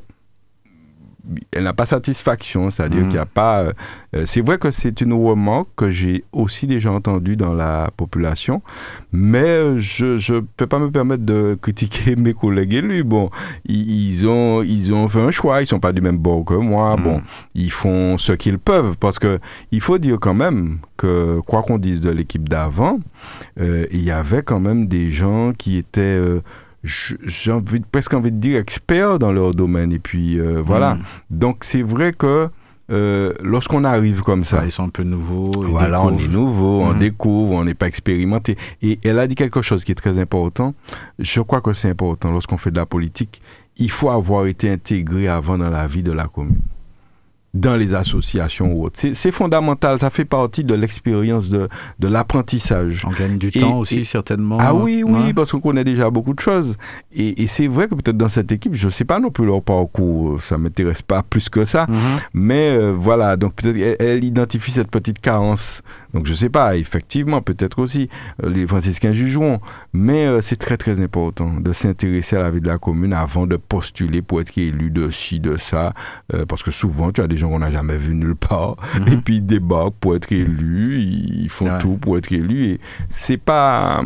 [1.51, 3.33] elle n'a pas satisfaction, c'est-à-dire qu'il n'y a mm.
[3.33, 3.59] pas.
[3.59, 3.73] Euh,
[4.15, 8.61] euh, c'est vrai que c'est une remarque que j'ai aussi déjà entendue dans la population,
[9.11, 13.03] mais je ne peux pas me permettre de critiquer mes collègues élus.
[13.03, 13.29] Bon,
[13.65, 16.53] ils, ont, ils ont fait un choix, ils ne sont pas du même bord que
[16.53, 16.97] moi.
[16.97, 17.03] Mm.
[17.03, 17.21] Bon,
[17.55, 19.39] ils font ce qu'ils peuvent, parce que
[19.71, 22.99] il faut dire quand même que, quoi qu'on dise de l'équipe d'avant,
[23.59, 26.19] euh, il y avait quand même des gens qui étaient
[26.83, 29.91] j'ai envie, presque envie de dire experts dans leur domaine.
[29.91, 30.95] Et puis euh, voilà.
[30.95, 31.01] Hmm.
[31.29, 32.49] Donc c'est vrai que
[32.91, 34.65] euh, lorsqu'on arrive comme ça.
[34.65, 35.51] ils sont un peu nouveaux.
[35.55, 36.99] Voilà, on est nouveau, on hmm.
[36.99, 38.57] découvre, on n'est pas expérimenté.
[38.81, 40.73] Et elle a dit quelque chose qui est très important.
[41.19, 43.41] Je crois que c'est important lorsqu'on fait de la politique.
[43.77, 46.61] Il faut avoir été intégré avant dans la vie de la commune.
[47.53, 48.99] Dans les associations ou autres.
[49.13, 51.67] C'est fondamental, ça fait partie de l'expérience de,
[51.99, 53.05] de l'apprentissage.
[53.05, 54.57] On gagne du temps aussi, certainement.
[54.59, 56.77] Ah oui, oui, parce qu'on connaît déjà beaucoup de choses.
[57.13, 59.45] Et, et c'est vrai que peut-être dans cette équipe, je ne sais pas non plus
[59.45, 61.85] leur parcours, ça ne m'intéresse pas plus que ça.
[61.89, 61.97] Mhm.
[62.33, 65.81] Mais euh, voilà, donc peut-être elle, elle, identifie cette petite carence.
[66.13, 68.09] Donc je ne sais pas, effectivement, peut-être aussi,
[68.43, 69.59] euh, les franciscains jugeront.
[69.93, 73.47] Mais euh, c'est très très important de s'intéresser à la vie de la commune avant
[73.47, 75.93] de postuler pour être élu de ci, de ça.
[76.33, 78.75] Euh, parce que souvent, tu as des gens qu'on n'a jamais vus nulle part.
[78.99, 79.13] Mhm.
[79.13, 81.77] Et puis ils débarquent pour être élus, ils font Ouais.
[81.77, 82.65] tout pour être élus.
[82.65, 84.01] Et c'est pas,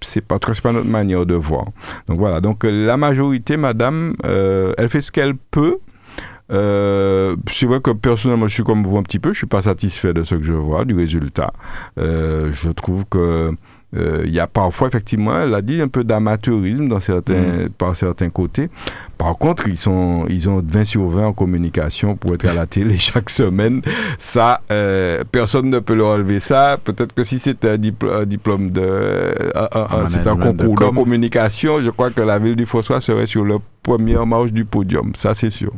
[0.00, 1.64] c'est pas, notre manière de voir.
[2.06, 2.40] Donc voilà.
[2.40, 5.78] Donc la majorité, madame, euh, elle fait ce qu'elle peut.
[6.50, 9.32] Euh, c'est vrai que personnellement, je suis comme vous un petit peu.
[9.32, 11.52] Je suis pas satisfait de ce que je vois, du résultat.
[11.98, 13.52] Euh, je trouve que
[13.96, 17.96] euh, il y a parfois, effectivement, elle a dit un peu d'amateurisme dans certains, par
[17.96, 18.68] certains côtés.
[19.16, 22.66] Par contre, ils, sont, ils ont 20 sur 20 en communication pour être à la
[22.66, 23.80] télé chaque semaine.
[24.18, 26.78] Ça, euh, personne ne peut leur enlever ça.
[26.82, 28.82] Peut-être que si c'était un, dipl- un diplôme de.
[29.54, 30.94] un- c'est un de concours de, com.
[30.94, 35.12] communication, je crois que la ville du François serait sur le première marche du podium.
[35.14, 35.72] Ça, c'est sûr.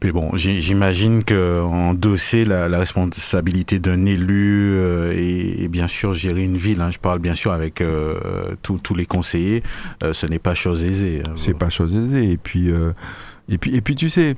[0.00, 6.42] Puis bon, j'imagine que endosser la, la responsabilité d'un élu euh, et, bien sûr gérer
[6.42, 9.62] une ville, hein, je parle bien sûr avec euh, tous les conseillers,
[10.02, 11.22] euh, ce n'est pas chose aisée.
[11.26, 11.32] hein.
[11.36, 12.30] C'est pas chose aisée.
[12.30, 12.92] Et puis, euh,
[13.48, 14.36] et puis, et puis tu sais,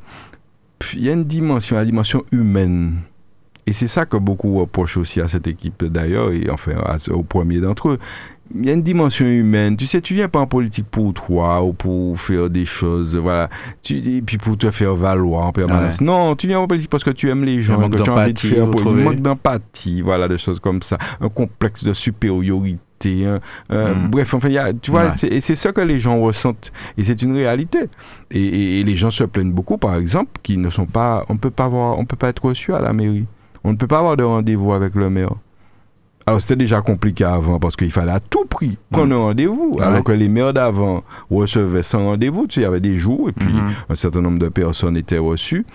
[0.92, 3.00] il y a une dimension, la dimension humaine.
[3.66, 6.72] Et c'est ça que beaucoup reprochent aussi à cette équipe d'ailleurs, et enfin
[7.10, 7.98] au premier d'entre eux.
[8.54, 9.76] Il y a une dimension humaine.
[9.76, 13.48] Tu sais, tu viens pas en politique pour toi ou pour faire des choses, voilà.
[13.82, 16.00] Tu, et puis pour te faire valoir en permanence.
[16.00, 18.12] Non, tu viens en politique parce que tu aimes les gens, manque que tu as
[18.14, 20.98] envie de faire pour un manque d'empathie, voilà, des choses comme ça.
[21.20, 22.78] Un complexe de supériorité.
[23.26, 24.08] un- un- Mm.
[24.10, 25.40] Bref, enfin, y a, tu vois, Ouais.
[25.40, 26.72] c'est- ça que les gens ressentent.
[26.96, 27.80] Et c'est une réalité.
[28.30, 31.22] Et, et- et les gens se plaignent beaucoup, par exemple, qui ne sont pas.
[31.28, 33.26] On peut pas avoir, on peut pas être reçu à la mairie.
[33.62, 35.32] On ne peut pas avoir de rendez-vous avec le maire.
[36.26, 39.72] Alors c'était déjà compliqué avant parce qu'il fallait à tout prix prendre un rendez-vous.
[39.76, 39.82] Ouais.
[39.84, 42.46] Alors que les maires d'avant recevaient sans rendez-vous.
[42.46, 43.70] Tu sais, il y avait des jours et puis Mhm.
[43.90, 45.66] un certain nombre de personnes étaient reçues.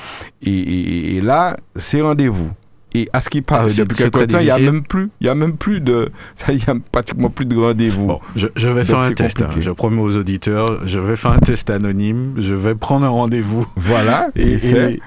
[0.41, 2.49] Et, et- et là, c'est rendez-vous.
[2.95, 5.09] Et à ce qui paraît, C'est- depuis c'est quelque temps, il n'y a même plus,
[5.21, 6.09] il y a même plus de,
[6.49, 8.07] il y a pratiquement plus de rendez-vous.
[8.07, 9.41] Bon, je, je vais Donc, faire un c'est test.
[9.43, 9.49] hein.
[9.59, 12.33] Je promets aux auditeurs, je vais faire un test anonyme.
[12.37, 13.67] Je vais prendre un rendez-vous.
[13.77, 14.99] Voilà, et, c'est,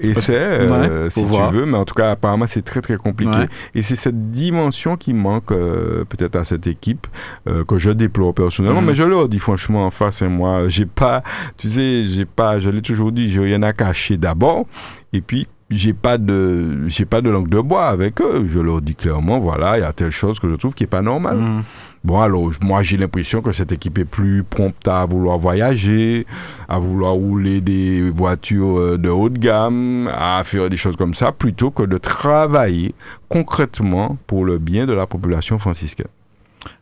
[0.00, 2.96] et- c'est, euh, Ouais, si tu veux, mais en tout cas, apparemment, c'est très très
[2.96, 3.38] compliqué.
[3.38, 3.48] Ouais.
[3.74, 7.06] Et c'est cette dimension qui manque euh, peut-être à cette équipe
[7.48, 8.86] euh, que je déplore personnellement, Mhm.
[8.88, 11.22] mais je leur dis franchement en face, et moi, j'ai pas,
[11.56, 14.66] tu sais, j'ai pas, je l'ai toujours dit, j'ai rien à cacher d'abord,
[15.14, 18.46] et puis j'ai pas de, j'ai pas de langue de bois avec eux.
[18.48, 20.88] Je leur dis clairement, voilà, il y a telle chose que je trouve qui est
[20.88, 21.36] pas normale.
[21.36, 21.62] Mhm.
[22.02, 26.26] Bon, alors, moi, j'ai l'impression que cette équipe est plus prompte à vouloir voyager,
[26.66, 31.12] à vouloir rouler des voitures euh, de haut de gamme, à faire des choses comme
[31.12, 32.94] ça, plutôt que de travailler
[33.28, 36.08] concrètement pour le bien de la population franciscaine.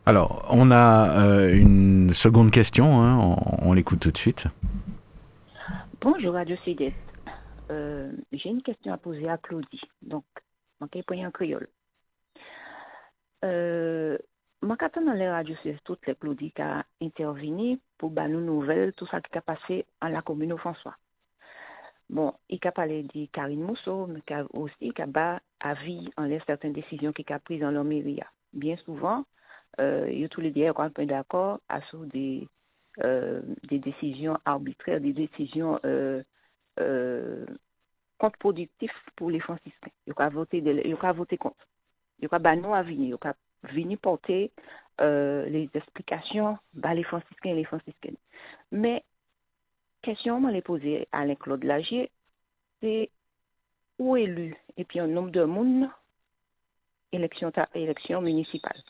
[0.05, 3.01] Alors, on a euh, une seconde question.
[3.03, 3.17] hein.
[3.17, 4.45] On, on l'écoute tout de suite.
[6.01, 6.93] Bonjour Radio Sud-Est.
[7.71, 9.81] Euh, J'ai une question à poser à Claudie.
[10.01, 10.25] Donc,
[10.79, 11.67] manquez point en créole?
[13.45, 14.17] Euh,
[14.61, 18.93] quand dans les radios Sud-Est, toutes les Claudie qui a intervenu pour bah, nous nouvelles,
[18.93, 20.95] tout ça qui a passé en la commune au François.
[22.09, 26.09] Bon, il a parlé de Karine Mousseau, mais qui a aussi qui a bas avis
[26.17, 28.19] en les certaines décisions qu'il a prises dans leur mairie.
[28.51, 29.25] Bien souvent,
[29.79, 32.47] euh, les deux sont un peu d'accord à sur des
[33.03, 36.23] euh, des décisions arbitraires, des décisions euh,
[36.79, 37.45] euh,
[38.17, 39.91] contre-productives pour les franciscains.
[40.07, 40.61] Ils ont voté,
[41.13, 41.67] voté contre.
[42.19, 43.17] Ils ont bah, nous à venir,
[44.01, 44.51] porter
[45.01, 48.17] euh, les explications bah, les franciscains et les franciscaines.
[48.71, 49.03] Mais
[50.01, 52.11] question moi les poser à Alain Claude Lagier,
[52.81, 53.09] c'est
[53.97, 54.55] où élu?
[54.77, 55.89] Et puis un nombre de monde
[57.11, 58.81] élection élection municipale.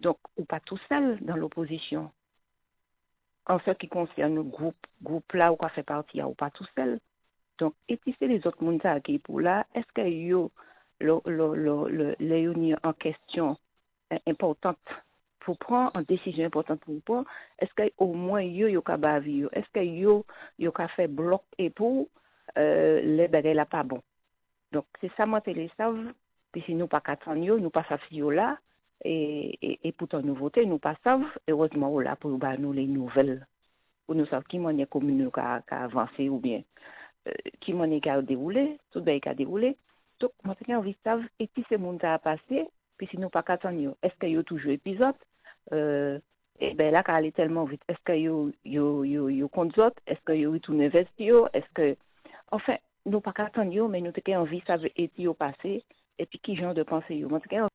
[0.00, 2.10] Donc ou pas tout seul dans l'opposition
[3.46, 6.66] en ce qui concerne le groupe, groupe là où on fait partie, ou pas tout
[6.76, 7.00] seul.
[7.60, 10.50] Donc, c'est les autres monde qui pour là, est-ce que yo
[10.98, 13.56] le, le, le, le, en question
[14.12, 14.78] euh, importante
[15.40, 17.24] pour prendre une décision importante pour vous,
[17.58, 20.24] est-ce que au moins yo yo ka est-ce que yo
[20.58, 22.08] yo ka fait bloc et pour
[22.58, 24.02] euh, les bagages là pas bon?
[24.72, 26.12] Donc, c'est ça moi les savent,
[26.52, 28.58] puis si nous pas qu'attendre yo, nous pas yo là,
[29.04, 32.86] et, et, et pour ton nouveauté, nous pas savent, heureusement, là, pour bah, nous les
[32.86, 33.46] nouvelles,
[34.06, 36.62] pour nous savoir qui est commune qui a, qui a avancé ou bien
[37.28, 39.76] euh, qui m'en est qui a déroulé, tout bien qui a déroulé.
[40.20, 42.66] Donc, moi, j'ai envie de savoir, et puis ce monde a passé,
[42.96, 45.14] puis si nous pas qu'attendre, est-ce qu'il y a toujours épisode,
[45.72, 46.18] euh,
[46.60, 48.30] et ben là, quand elle est tellement vite, est-ce qu'il y a,
[48.64, 51.96] yo, yo, yo, compte autres, est-ce qu'il y a retourné vestio, est-ce que,
[52.50, 52.76] enfin,
[53.06, 53.90] nous pas qu'attendre, yo,
[54.66, 55.84] ça et puis au passé,
[56.18, 57.28] et puis qui genre de penser, yo?
[57.28, 57.68] Moi, t'avons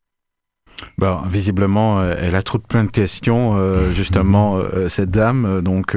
[0.97, 5.61] Bon, visiblement, euh, elle a trop plein de questions, euh, justement, euh, cette dame.
[5.61, 5.95] Donc,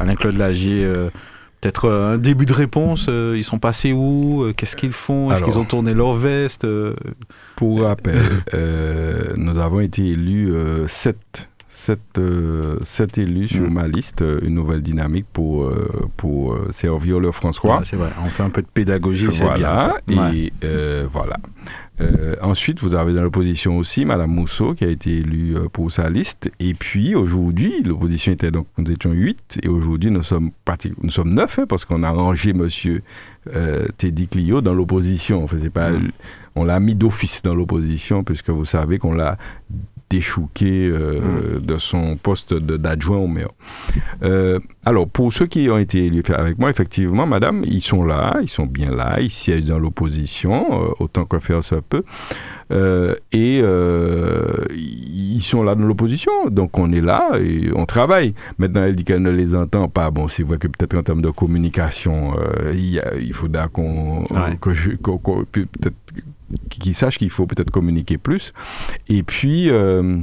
[0.00, 0.90] Alain-Claude Lagier,
[1.62, 3.06] peut-être euh, un début de réponse.
[3.08, 5.32] euh, ils sont passés où Euh, Qu'est-ce qu'ils font?
[5.32, 6.66] Est-ce qu'ils ont tourné leur veste
[7.56, 8.20] Pour rappel,
[8.54, 13.72] euh, nous avons été élus euh, sept, sept, euh, sept élus sur Mm.
[13.72, 17.80] ma liste, une nouvelle dynamique pour, euh, pour servir le François.
[17.84, 19.54] C'est vrai, on fait un peu de pédagogie, c'est bien.
[19.54, 19.96] Voilà, ça.
[20.08, 20.36] Ouais.
[20.36, 21.36] et euh, voilà.
[22.02, 25.90] Euh, ensuite, vous avez dans l'opposition aussi Madame Mousseau qui a été élue euh, pour
[25.92, 26.50] sa liste.
[26.60, 31.10] Et puis aujourd'hui, l'opposition était donc, nous étions huit, et aujourd'hui nous sommes parti- nous
[31.10, 33.02] sommes neuf hein, parce qu'on a rangé Monsieur
[33.54, 35.44] euh, Teddy Clio dans l'opposition.
[35.44, 36.10] Enfin, c'est pas, Mm.
[36.56, 39.36] on l'a mis d'office dans l'opposition puisque vous savez qu'on l'a
[40.16, 43.48] déchouqué euh, de son poste d'adjoint au maire.
[44.22, 48.38] Euh, alors, pour ceux qui ont été élus avec moi, effectivement, madame, ils sont là,
[48.42, 52.04] ils sont bien là, ils siègent dans l'opposition, euh, autant que faire se peut.
[53.32, 58.34] Et ils sont là dans l'opposition, donc on est là et on travaille.
[58.58, 60.10] Maintenant, elle dit qu'elle ne les entend pas.
[60.10, 62.34] Bon, c'est vrai que peut-être en termes de communication,
[62.72, 64.56] il, y a- il faudra qu'on, Ouais.
[65.52, 65.94] peut-être
[66.70, 68.52] qu'ils sachent qu'il faut peut-être communiquer plus.
[69.08, 70.18] Et puis, euh,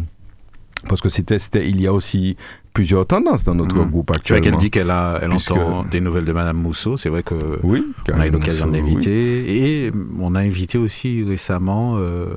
[0.88, 1.38] parce que c'était,
[1.68, 2.38] il y a aussi
[2.74, 3.90] plusieurs tendances dans notre Mhm.
[3.90, 4.44] groupe Tu vois actuellement.
[4.44, 6.96] qu'elle dit qu'elle a, elle Puisque- entend des nouvelles de Madame Mousseau.
[6.98, 8.78] C'est vrai que Oui, on a eu l'occasion oui.
[8.80, 9.86] l'inviter.
[9.88, 12.28] Et on a invité aussi récemment euh,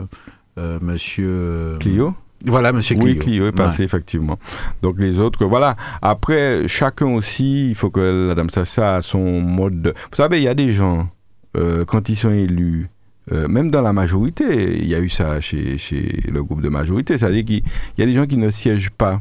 [0.58, 1.76] euh, Monsieur.
[1.80, 2.14] Clio
[2.44, 3.06] Voilà, Monsieur Clio.
[3.12, 4.36] Oui, Clio est passé, effectivement.
[4.82, 5.76] Donc les autres, que voilà.
[6.00, 9.80] Après, chacun aussi, il faut que la dame sache ça a son mode.
[9.82, 11.08] de- Vous savez, il y a des gens,
[11.56, 12.88] euh, quand ils sont élus,
[13.30, 16.68] euh, même dans la majorité, il y a eu ça chez, chez le groupe de
[16.68, 17.62] majorité, c'est-à-dire qu'il
[17.96, 19.20] il y a des gens qui ne siègent pas.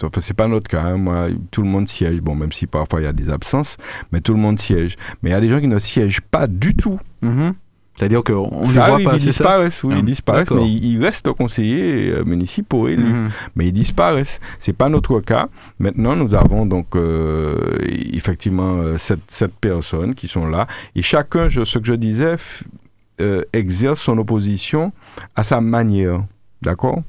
[0.00, 0.82] Enfin, c'est pas notre cas.
[0.82, 0.96] hein.
[0.96, 2.20] Moi, tout le monde siège.
[2.20, 3.76] Bon, même si parfois il y a des absences,
[4.12, 4.94] mais tout le monde siège.
[5.22, 7.00] Mais il y a des gens qui ne siègent pas du tout.
[7.22, 7.54] Mhm.
[7.94, 10.64] C'est-à-dire qu'on ne les voit pas, ils ça disparaissent, oui, Ah, ils disparaissent, d'accord.
[10.64, 13.30] mais ils, ils restent conseillers euh, municipaux élus Mhm.
[13.56, 14.40] mais ils disparaissent.
[14.60, 15.48] C'est pas notre cas.
[15.80, 17.58] Maintenant, nous avons donc euh,
[18.12, 20.66] effectivement sept, sept personnes qui sont là
[20.96, 22.36] et chacun, je- ce que je disais,
[23.20, 24.92] euh, exerce son opposition
[25.36, 26.24] à sa manière.
[26.62, 27.02] D'accord?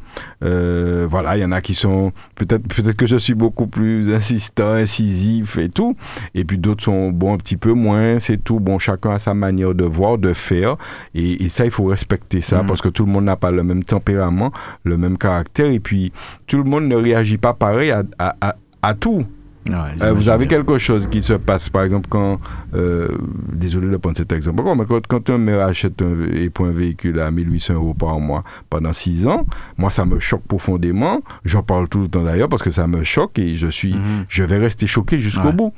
[0.43, 2.11] Euh, Voilà, il y en a qui sont.
[2.33, 5.95] Peut-être peut que je suis beaucoup plus insistant, incisif et tout.
[6.33, 8.59] Et puis d'autres sont, bon, un petit peu moins, c'est tout.
[8.59, 10.77] Bon, chacun a sa manière de voir, de faire.
[11.13, 12.67] Et, et ça, il faut respecter ça Mhm.
[12.67, 14.51] parce que tout le monde n'a pas le même tempérament,
[14.83, 15.67] le même caractère.
[15.67, 16.11] Et puis,
[16.47, 19.23] tout le monde ne réagit pas pareil à, à, à, à tout.
[19.69, 20.57] Ouais, Euh, vous avez bien.
[20.57, 22.39] quelque chose qui se passe, par exemple, quand.
[22.75, 23.07] euh,
[23.53, 24.61] désolé de prendre cet exemple.
[24.61, 27.93] encore, mais quand, quand un maire achète un, et pour un véhicule à 1800 euros
[27.93, 29.45] par mois pendant 6 ans,
[29.77, 31.21] moi, ça me choque profondément.
[31.45, 33.93] J'en parle tout le temps d'ailleurs parce que ça me choque et je suis.
[33.93, 34.25] Mhm.
[34.27, 35.53] Je vais rester choqué jusqu'au Ouais.
[35.53, 35.73] bout.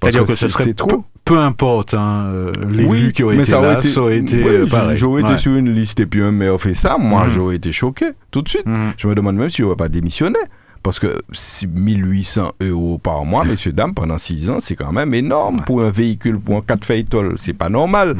[0.00, 1.04] Parce C'est-à-dire que, ce serait trop.
[1.24, 4.96] peu importe hein, euh, l'élu qui aurait été ça là, ça aurait été oui, pareil.
[4.96, 5.30] J'aurais Ouais.
[5.32, 7.30] été sur une liste et puis un maire fait ça, moi Mhm.
[7.30, 8.66] j'aurais été choqué tout de suite.
[8.66, 8.92] Mhm.
[8.98, 10.38] Je me demande même si j'aurais pas démissionné.
[10.84, 15.14] Parce que si 1800 euros par mois, messieurs, dames, pendant 6 ans, c'est quand même
[15.14, 17.36] énorme pour un véhicule, pour un 4 Phaétol.
[17.38, 18.16] C'est pas normal.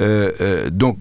[0.00, 0.98] Euh, euh, donc,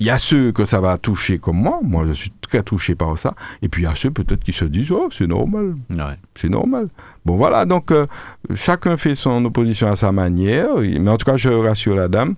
[0.00, 1.80] il y a ceux que ça va toucher comme moi.
[1.82, 3.34] Moi, je suis très touché par ça.
[3.60, 5.76] Et puis, il y a ceux peut-être qui se disent, oh, c'est normal.
[5.90, 6.16] Ouais.
[6.34, 6.88] C'est normal.
[7.24, 8.06] Bon, voilà, donc euh,
[8.54, 10.68] chacun fait son opposition à sa manière.
[10.78, 12.34] Mais en tout cas, je rassure la dame,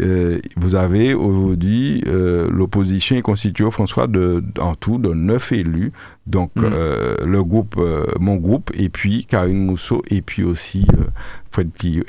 [0.00, 5.92] euh, vous avez aujourd'hui, euh, l'opposition est constituée, François, de, en tout de neuf élus.
[6.26, 6.64] Donc, Mm.
[6.64, 7.80] euh, le groupe,
[8.20, 10.86] mon groupe, et puis Karine Mousseau, et puis aussi
[11.52, 12.02] Fred Clio,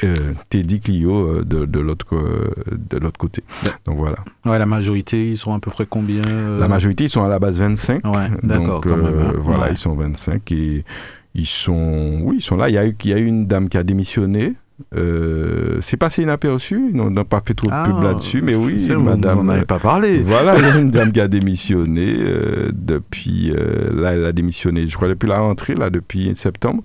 [0.49, 2.07] Teddy Clio de, de l'autre
[2.72, 3.44] de l'autre côté.
[3.85, 4.18] Donc voilà.
[4.45, 6.22] Ouais, la majorité, ils sont à peu près combien
[6.60, 8.03] La majorité, ils sont à la base 25.
[8.06, 9.34] Ouais, d'accord, hein.
[9.38, 9.68] voilà, Ouais.
[9.72, 10.84] ils sont 25 et
[11.38, 12.68] ils sont, oui, ils sont là.
[12.68, 14.55] Il y a eu, il y a eu une dame qui a démissionné.
[14.95, 16.91] Euh, c'est passé inaperçu.
[16.93, 19.43] On n'a pas fait trop de Ah, pub là-dessus, mais oui, c'est, vous madame.
[19.45, 20.19] n'en avez pas parlé.
[20.19, 23.51] Voilà, il y a une dame qui a démissionné euh, depuis.
[23.55, 26.84] euh, là, elle a démissionné, je crois, depuis la rentrée, là, depuis septembre.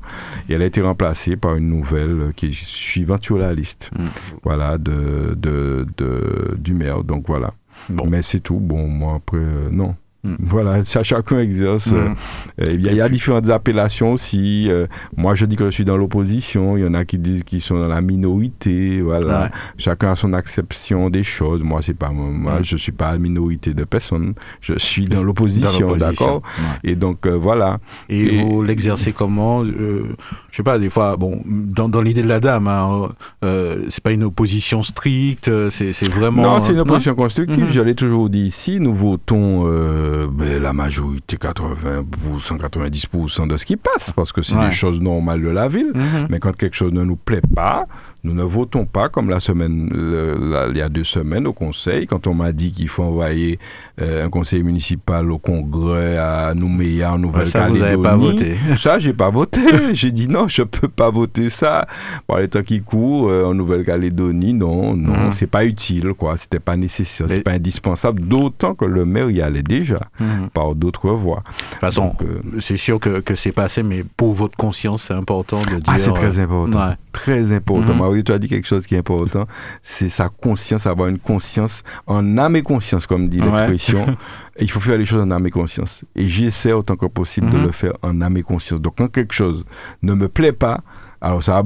[0.49, 3.91] Et elle a été remplacée par une nouvelle euh, qui est suivante sur la liste.
[3.99, 4.05] Mm.
[4.43, 7.05] Voilà, de, de, de- du maire.
[7.05, 7.53] Donc voilà.
[7.91, 8.07] Bon.
[8.09, 8.59] Mais c'est tout.
[8.59, 9.95] Bon, moi, après, euh, non.
[10.25, 10.35] Mm.
[10.41, 11.89] Voilà, chacun exerce.
[11.93, 12.15] euh, Mhm.
[12.61, 14.69] euh, Il y, a- il y a différentes appellations aussi.
[14.71, 14.87] euh,
[15.17, 16.77] moi, je dis que je suis dans l'opposition.
[16.77, 19.01] Il y en a qui disent qu'ils sont dans la minorité.
[19.01, 19.43] Voilà.
[19.43, 19.49] Ouais.
[19.79, 21.63] Chacun a son acception des choses.
[21.63, 22.61] Moi, c'est pas moi.
[22.61, 22.65] Mm.
[22.65, 24.35] Je suis pas la minorité de personnes.
[24.61, 26.43] Je suis dans l'opposition, d'accord.
[26.85, 26.91] Ouais.
[26.93, 27.79] Et donc euh, voilà.
[28.09, 30.15] Et, Et- vous l'exercez comment euh,
[30.51, 33.09] Je sais pas, des fois, bon, dans, dans l'idée de la dame, hein,
[33.43, 36.43] euh, c'est pas une opposition stricte, euh, c'est, vraiment.
[36.43, 37.65] non, c'est une euh, opposition constructive.
[37.65, 37.71] Mhm.
[37.71, 38.79] Je l'ai toujours dit ici.
[38.79, 39.67] Nous votons
[40.13, 44.67] euh, ben, la majorité, 80%, 90% de ce qui passe, parce que c'est Ouais.
[44.67, 45.93] des choses normales de la ville.
[45.95, 46.27] Mhm.
[46.31, 47.87] Mais quand quelque chose ne nous plaît pas,
[48.25, 52.27] Nous ne votons pas comme la semaine, il y a deux semaines au conseil, quand
[52.27, 53.59] on m'a dit qu'il faut envoyer
[54.01, 57.81] euh, un conseil municipal au congrès à Nouméa en Nouvelle-Calédonie.
[57.81, 58.57] ça, vous pas voté.
[58.77, 59.61] Ça, j'ai pas voté.
[59.93, 61.87] j'ai dit non, je peux pas voter ça.
[62.27, 65.33] Par les temps qui courent euh, en Nouvelle-Calédonie, non, non, mhm.
[65.33, 66.37] c'est pas utile, quoi.
[66.37, 68.23] C'était pas nécessaire, c'est pas indispensable.
[68.23, 70.49] D'autant que le maire y allait déjà mhm.
[70.55, 71.43] par d'autres voies.
[71.47, 75.15] De toute façon, euh, c'est sûr que, que c'est passé, mais pour votre conscience, c'est
[75.15, 75.81] important de dire.
[75.87, 76.95] Ah, c'est très important.
[77.13, 77.95] Très important.
[77.95, 78.01] Mhm.
[78.23, 79.47] Tu as dit quelque chose qui est important,
[79.83, 84.17] c'est sa conscience, avoir une conscience en âme et conscience, comme dit l'expression.
[84.59, 86.05] il faut faire les choses en âme et conscience.
[86.15, 87.67] Et j'essaie autant que possible de mhm.
[87.67, 88.81] le faire en âme et conscience.
[88.81, 89.65] Donc quand quelque chose
[90.03, 90.83] ne me plaît pas,
[91.25, 91.63] alors, ça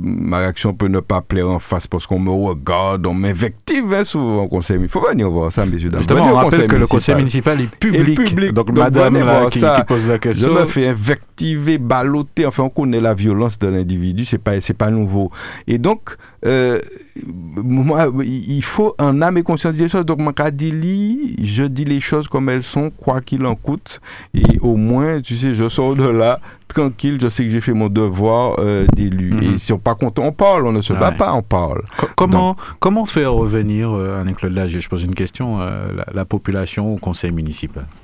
[0.00, 4.02] ma réaction peut ne pas plaire en face parce qu'on me regarde, on m'invective hein,
[4.02, 4.78] souvent au conseil.
[4.80, 6.00] Il faut venir voir ça, messieurs, dames.
[6.00, 8.54] Justement, on rappelle que le conseil municipal est public.
[8.54, 10.54] Donc, madame qui, pose la question.
[10.54, 12.46] Je me fais invectiver, balloter.
[12.46, 14.24] Enfin, on connaît la violence de l'individu.
[14.24, 15.30] C'est pas, c'est pas nouveau.
[15.66, 16.16] Et donc,
[16.46, 16.78] euh,
[17.26, 20.06] moi, il faut un âme et conscience des choses.
[20.06, 20.18] Donc,
[20.52, 24.00] dis, je dis les choses comme elles sont, quoi qu'il en coûte.
[24.32, 27.72] Et au moins, tu sais, je sors de là tranquille, je sais que j'ai fait
[27.72, 29.32] mon devoir euh, d'élu.
[29.32, 29.42] Mhm.
[29.42, 31.82] Et si on n'est pas content, on parle, on ne se bat pas, on parle.
[32.16, 36.98] comment, comment faire revenir, euh, Alain-Claude Lager, je pose une question, euh, la, population au
[36.98, 37.86] conseil municipal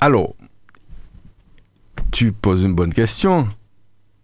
[0.00, 0.34] Alors,
[2.10, 3.48] tu poses une bonne question.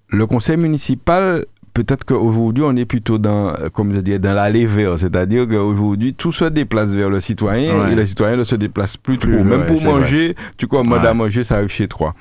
[0.09, 1.47] Le conseil municipal
[1.77, 4.99] peut-être qu'aujourd'hui, on est plutôt dans, comme je dis, dans l'allée vers.
[4.99, 9.19] C'est-à-dire qu'aujourd'hui, tout se déplace vers le citoyen et le citoyen ne se déplace plus,
[9.19, 9.45] trop.
[9.45, 12.15] Même pour manger, tu commandes à manger, ça arrive chez toi.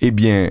[0.00, 0.48] Eh bien,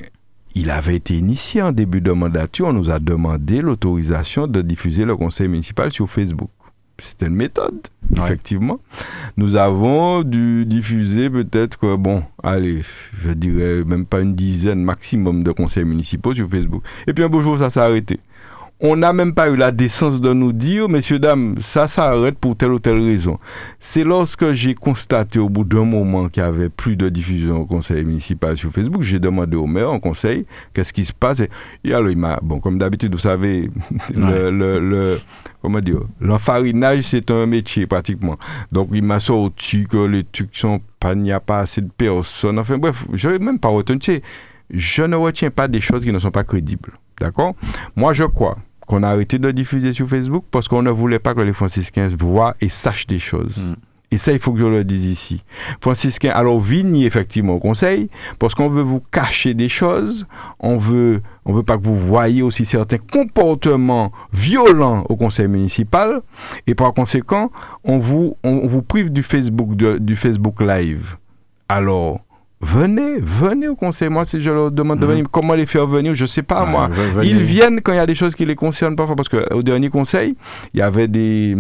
[0.54, 2.68] il avait été initié en début de mandature.
[2.68, 6.52] On nous a demandé l'autorisation de diffuser le conseil municipal sur Facebook.
[7.02, 7.80] C'était une méthode,
[8.16, 8.80] effectivement.
[9.36, 12.84] Nous avons dû diffuser peut-être, bon, allez,
[13.22, 16.84] je dirais même pas une dizaine maximum de conseils municipaux sur Facebook.
[17.06, 18.20] Et puis un beau jour, ça s'est arrêté
[18.81, 22.57] on n'a même pas eu la décence de nous dire, messieurs, dames, ça s'arrête pour
[22.57, 23.39] telle ou telle raison.
[23.80, 27.65] C'est lorsque j'ai constaté au bout d'un moment qu'il n'y avait plus de diffusion au
[27.65, 31.41] conseil municipal sur Facebook, j'ai demandé au maire en conseil qu'est-ce qui se passe.
[31.84, 33.69] Et alors, il m'a, bon, comme d'habitude, vous savez,
[34.15, 35.19] le, le,
[35.61, 38.38] comment dire, l'enfarinage, c'est un métier pratiquement.
[38.73, 41.89] Donc, il m'a sorti que les trucs sont pas, il n'y a pas assez de
[41.95, 42.60] personnes.
[42.60, 44.22] Enfin, bref, je n'ai même pas retenu.
[44.69, 46.91] Je ne retiens pas des choses qui ne sont pas crédibles.
[47.20, 47.56] D'accord?
[47.96, 51.34] Moi, je crois qu'on a arrêté de diffuser sur Facebook parce qu'on ne voulait pas
[51.34, 53.58] que les franciscains voient et sachent des choses.
[53.58, 53.74] Hmm.
[54.12, 55.44] Et ça, il faut que je le dise ici.
[55.82, 58.10] Franciscains, alors Vigny, effectivement, au conseil,
[58.40, 60.28] parce qu'on veut vous cacher des choses,
[60.60, 66.22] on veut, on veut pas que vous voyez aussi certains comportements violents au conseil municipal,
[66.68, 67.52] et par conséquent,
[67.84, 71.18] on vous, on, vous prive du Facebook, du Facebook Live.
[71.68, 72.24] Alors,
[72.66, 74.10] Venez, venez au conseil.
[74.10, 75.12] Moi, si je leur demande de mhm.
[75.12, 76.90] venir, comment les faire venir, je ne sais pas, moi.
[77.24, 79.16] Ils viennent quand il y a des choses qui les concernent parfois.
[79.16, 80.36] Parce qu'au dernier conseil,
[80.74, 81.56] il y avait des,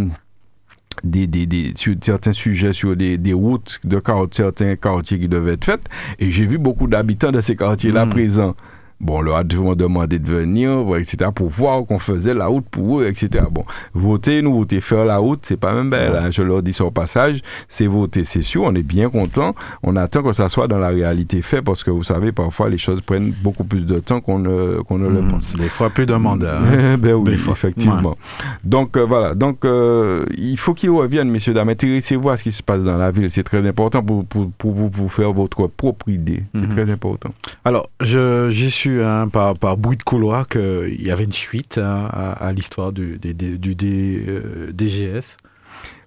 [1.03, 4.01] des, des, des, sur certains sujets, sur des, des routes de
[4.31, 5.87] certains quartiers qui devaient être faites.
[6.17, 8.11] Et j'ai vu beaucoup d'habitants de ces quartiers-là mhm.
[8.11, 8.55] présents.
[9.01, 13.01] Bon, on leur a demandé de venir, etc., pour voir qu'on faisait la route pour
[13.01, 13.45] eux, etc.
[13.51, 16.15] Bon, voter, nous voter, faire la route, c'est pas même belle.
[16.15, 16.31] Hein.
[16.31, 19.53] Je leur dis ça au passage, c'est voter, c'est sûr, on est bien content.
[19.83, 22.77] On attend que ça soit dans la réalité fait parce que vous savez, parfois les
[22.77, 25.27] choses prennent beaucoup plus de temps qu'on ne, qu'on ne le hmm.
[25.27, 25.55] pense.
[25.55, 26.59] Des fois plus de mandat.
[26.59, 26.97] Hein.
[26.99, 28.17] ben oui, effectivement.
[28.63, 31.69] Donc euh, voilà, donc euh, il faut qu'ils reviennent, messieurs, dames.
[31.69, 34.71] Intéressez-vous à ce qui se passe dans la ville, c'est très important pour, pour, pour
[34.71, 36.43] vous, vous, faire votre propre idée.
[36.53, 36.69] C'est hmm.
[36.69, 37.29] très important.
[37.65, 42.07] Alors, j'y suis Hein, par, par, bruit de couloir qu'il y avait une suite hein,
[42.11, 44.27] à, l'histoire du, du, DGS.
[44.29, 45.21] Euh,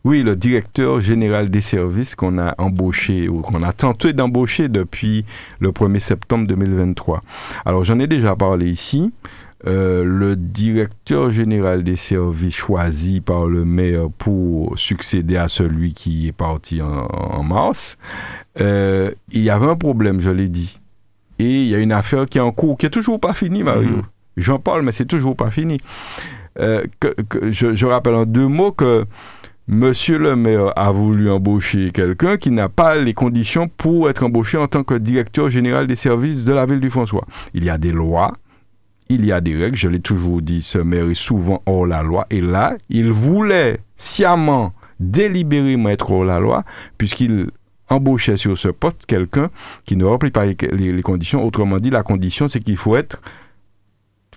[0.04, 5.24] oui, le directeur général des services qu'on a embauché ou qu'on a tenté d'embaucher depuis
[5.58, 7.20] le 1er septembre 2023.
[7.64, 9.12] Alors j'en ai déjà parlé ici.
[9.66, 16.28] Euh, le directeur général des services choisi par le maire pour succéder à celui qui
[16.28, 17.98] est parti en, mars,
[18.60, 20.78] euh, il y avait un problème, je l'ai dit.
[21.38, 23.62] Et il y a une affaire qui est en cours, qui est toujours pas finie,
[23.62, 23.90] Mario.
[23.90, 24.02] Mhm.
[24.36, 25.78] J'en parle, mais c'est toujours pas fini.
[26.60, 27.14] Euh, que,
[27.50, 29.04] je, rappelle en deux mots que
[29.70, 34.56] Monsieur le maire a voulu embaucher quelqu'un qui n'a pas les conditions pour être embauché
[34.56, 37.26] en tant que directeur général des services de la ville du François.
[37.52, 38.32] Il y a des lois,
[39.10, 42.02] il y a des règles, je l'ai toujours dit, ce maire est souvent hors la
[42.02, 42.26] loi.
[42.30, 46.64] Et là, il voulait sciemment, délibérément être hors la loi,
[46.96, 47.48] puisqu'il
[47.88, 49.50] embaucher sur ce poste quelqu'un
[49.84, 51.44] qui ne remplit pas les, conditions.
[51.44, 53.20] Autrement dit, la condition, c'est qu'il faut être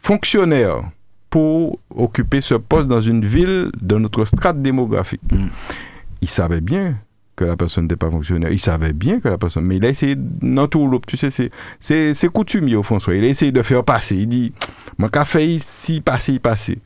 [0.02, 0.82] fonctionnaire
[1.30, 5.22] pour occuper ce poste dans une ville de notre strate démographique.
[5.32, 5.48] Mm.
[6.22, 6.98] Il savait bien
[7.36, 8.52] que la personne n'était pas fonctionnaire.
[8.52, 9.66] Il savait bien que la personne...
[9.66, 13.16] Mais il a essayé, tout tu sais, c'est coutumier au François.
[13.16, 14.16] Il a essayé de faire passer.
[14.18, 14.54] Il dit,
[14.98, 16.80] Mon café ici, passé, passé.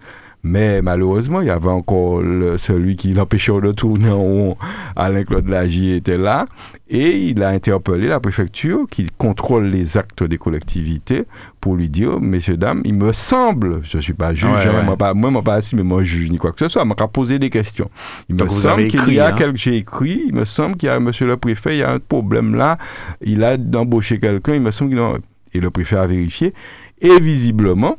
[0.47, 2.21] Mais malheureusement, il y avait encore
[2.57, 4.57] celui qui l'empêchait de tourner en rond.
[4.95, 6.45] Alain-Claude Lagier était là.
[6.87, 11.23] Et il a interpellé la préfecture qui contrôle les actes des collectivités
[11.59, 14.95] pour lui dire, messieurs, dames, il me semble, je ne suis pas juge, hein, moi,
[14.95, 17.39] pas, moi, pas assis, mais moi, je juge ni quoi que ce soit, m'a posé
[17.39, 17.89] des questions.
[18.29, 19.51] Il me semble qu'il y a hein.
[19.55, 21.97] j'ai écrit, il me semble qu'il y a, monsieur le préfet, il y a un
[21.97, 22.77] problème là,
[23.19, 25.15] il a embauché quelqu'un, il me semble qu'il a...
[25.55, 26.53] Et le préfet a vérifié.
[27.01, 27.95] Et visiblement,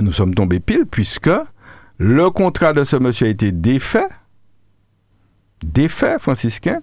[0.00, 1.30] nous sommes tombés pile puisque
[1.98, 4.08] le contrat de ce monsieur a été défait,
[5.64, 6.80] défait franciscain,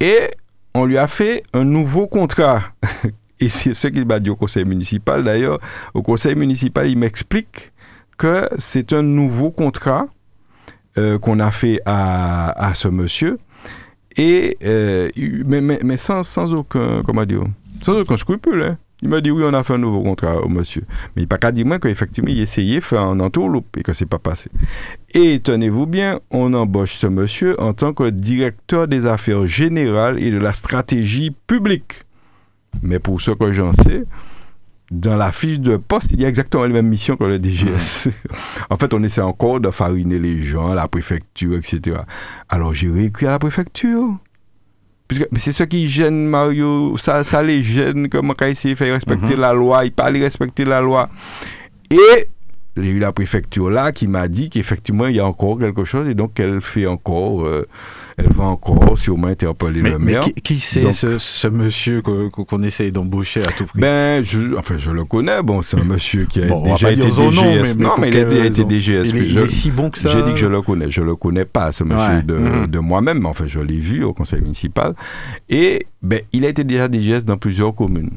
[0.00, 0.30] et
[0.74, 2.62] on lui a fait un nouveau contrat.
[3.40, 5.24] et c'est ce qu'il m'a dit au conseil municipal.
[5.24, 5.58] D'ailleurs,
[5.94, 7.72] au conseil municipal, il m'explique
[8.16, 10.06] que c'est un nouveau contrat
[10.98, 13.38] euh, qu'on a fait à, ce monsieur.
[14.18, 15.10] Euh,
[15.46, 17.24] mais, sans, sans, aucun, comment
[17.82, 18.62] sans aucun scrupule.
[18.62, 18.78] Hein.
[19.00, 20.82] Il m'a dit oui, on a fait un nouveau contrat au monsieur.
[21.14, 23.82] Mais il n'a pas qu'à dire moi qu'effectivement, il essayait de faire un entourloupe et
[23.82, 24.50] que c'est pas passé.
[25.14, 30.30] Et tenez-vous bien, on embauche ce monsieur en tant que directeur des affaires générales et
[30.30, 32.04] de la stratégie publique.
[32.82, 34.04] Mais pour ce que j'en sais,
[34.90, 38.08] dans la fiche de poste, il y a exactement la même mission que le DGS.
[38.70, 41.98] en fait, on essaie encore de fariner les gens, la préfecture, etc.
[42.48, 44.18] Alors j'ai réécrit à la préfecture
[45.10, 48.08] mais c'est ce qui gêne Mario, ça, ça les gêne,
[48.50, 49.40] essaie de faire respecter mhm.
[49.40, 51.08] la loi, il parle respecter la loi.
[51.90, 52.28] Et
[52.86, 56.08] a eu la préfecture là qui m'a dit qu'effectivement il y a encore quelque chose
[56.08, 57.66] et donc elle fait encore euh,
[58.18, 60.24] elle va encore sûrement interpeller le maire.
[60.26, 63.80] Mais qui, c'est ce, monsieur qu'on essaye d'embaucher à tout prix?
[63.80, 65.40] Ben, je, enfin, je le connais.
[65.42, 67.78] Bon, c'est un monsieur qui a déjà été DGS.
[67.78, 69.10] non, mais il a été DGS.
[69.14, 70.08] Il est, si bon que ça.
[70.08, 70.90] J'ai dit que je le connais.
[70.90, 72.66] Je le connais pas, ce monsieur de, mhm.
[72.66, 73.24] de moi-même.
[73.24, 74.94] Enfin, je l'ai vu au conseil municipal.
[75.48, 78.10] Et ben, il a été déjà DGS dans plusieurs communes.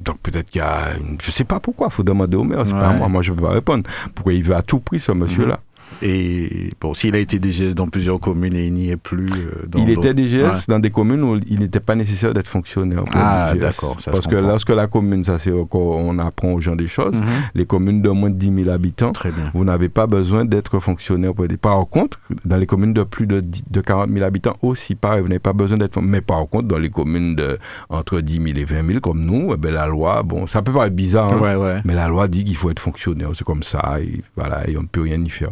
[0.00, 1.18] Donc peut-être qu'il y a, une...
[1.22, 3.42] je sais pas pourquoi, il faut demander au maire, c'est pas moi, moi je peux
[3.42, 3.88] pas répondre.
[4.14, 5.60] Pourquoi il veut à tout prix ce monsieur-là?
[6.02, 9.26] Et bon, s'il a été DGS dans plusieurs communes et il n'y est plus.
[9.26, 13.04] Euh, dans il était DGS dans des communes où il n'était pas nécessaire d'être fonctionnaire.
[13.12, 13.96] ah, d'accord.
[14.04, 17.22] Parce que lorsque la commune, ça c'est encore, on apprend aux gens des choses, mhm.
[17.54, 19.12] les communes de moins de 10 000 habitants,
[19.52, 21.44] vous n'avez pas besoin d'être fonctionnaire pour.
[21.60, 25.28] Par contre, dans les communes de plus de, de 40 000 habitants aussi, pareil, vous
[25.28, 27.58] n'avez pas besoin d'être Mais par contre, dans les communes de
[27.88, 30.72] entre 10 000 et 20 000 comme nous, eh ben, la loi, bon, ça peut
[30.72, 33.30] paraître bizarre, hein, mais la loi dit qu'il faut être fonctionnaire.
[33.34, 35.50] C'est comme ça, et, voilà, et on ne peut rien y faire.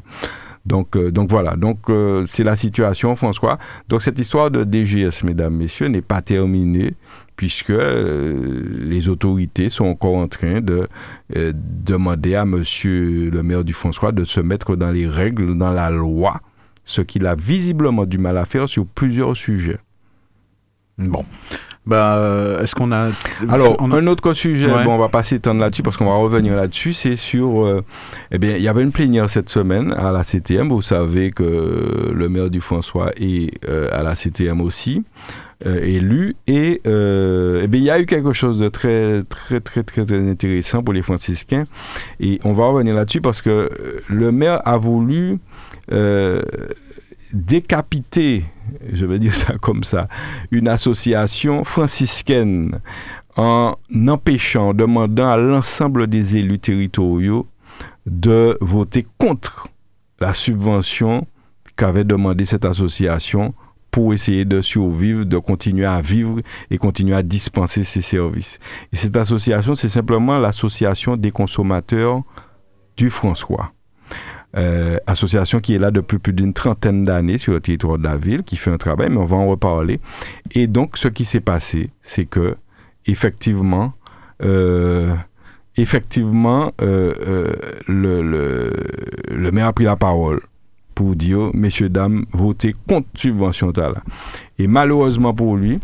[0.65, 3.59] Donc, euh, donc voilà, donc euh, c'est la situation, François.
[3.89, 6.95] Donc cette histoire de DGS, mesdames, messieurs, n'est pas terminée
[7.35, 10.89] puisque euh, les autorités sont encore en train de
[11.35, 15.91] demander à Monsieur le maire du François de se mettre dans les règles, dans la
[15.91, 16.41] loi,
[16.85, 19.79] ce qu'il a visiblement du mal à faire sur plusieurs sujets.
[20.99, 21.25] Bon.
[21.85, 23.11] Bah, euh, est-ce qu'on a.
[23.49, 26.93] Alors, un autre sujet, bon, on va pas s'étendre là-dessus parce qu'on va revenir là-dessus,
[26.93, 27.65] c'est sur.
[27.65, 27.83] Euh,
[28.31, 30.69] eh bien, il y avait une plénière cette semaine à la CTM.
[30.69, 35.03] Vous savez que le maire du François est euh, à la CTM aussi.
[35.65, 40.05] élu et eh bien, il y a eu quelque chose de très très très très
[40.05, 41.65] très intéressant pour les franciscains
[42.19, 43.69] et on va revenir là-dessus parce que
[44.09, 45.39] le maire a voulu
[47.33, 48.45] décapiter,
[48.93, 50.09] je vais dire ça comme ça,
[50.51, 52.81] une association franciscaine
[53.37, 53.77] en
[54.09, 57.47] empêchant, en demandant à l'ensemble des élus territoriaux
[58.07, 59.69] de voter contre
[60.21, 61.27] la subvention
[61.77, 63.55] qu'avait demandé cette association
[63.91, 66.41] pour essayer de survivre, de continuer à vivre
[66.71, 68.59] et continuer à dispenser ses services.
[68.93, 72.23] Et cette association, c'est simplement l'association des consommateurs
[72.97, 73.73] du François.
[74.55, 78.19] Euh, association qui est là depuis plus d'une trentaine d'années sur le territoire de la
[78.19, 79.99] ville, qui fait un travail, mais on va en reparler.
[80.51, 82.57] Et donc, ce qui s'est passé, c'est que,
[83.07, 83.95] effectivement,
[84.45, 85.15] euh,
[85.79, 87.51] effectivement, euh,
[87.87, 88.73] le, le,
[89.31, 90.41] le, maire a pris la parole
[90.95, 93.95] pour dire, messieurs, dames, votez contre subvention là.
[94.59, 95.81] Et malheureusement pour lui,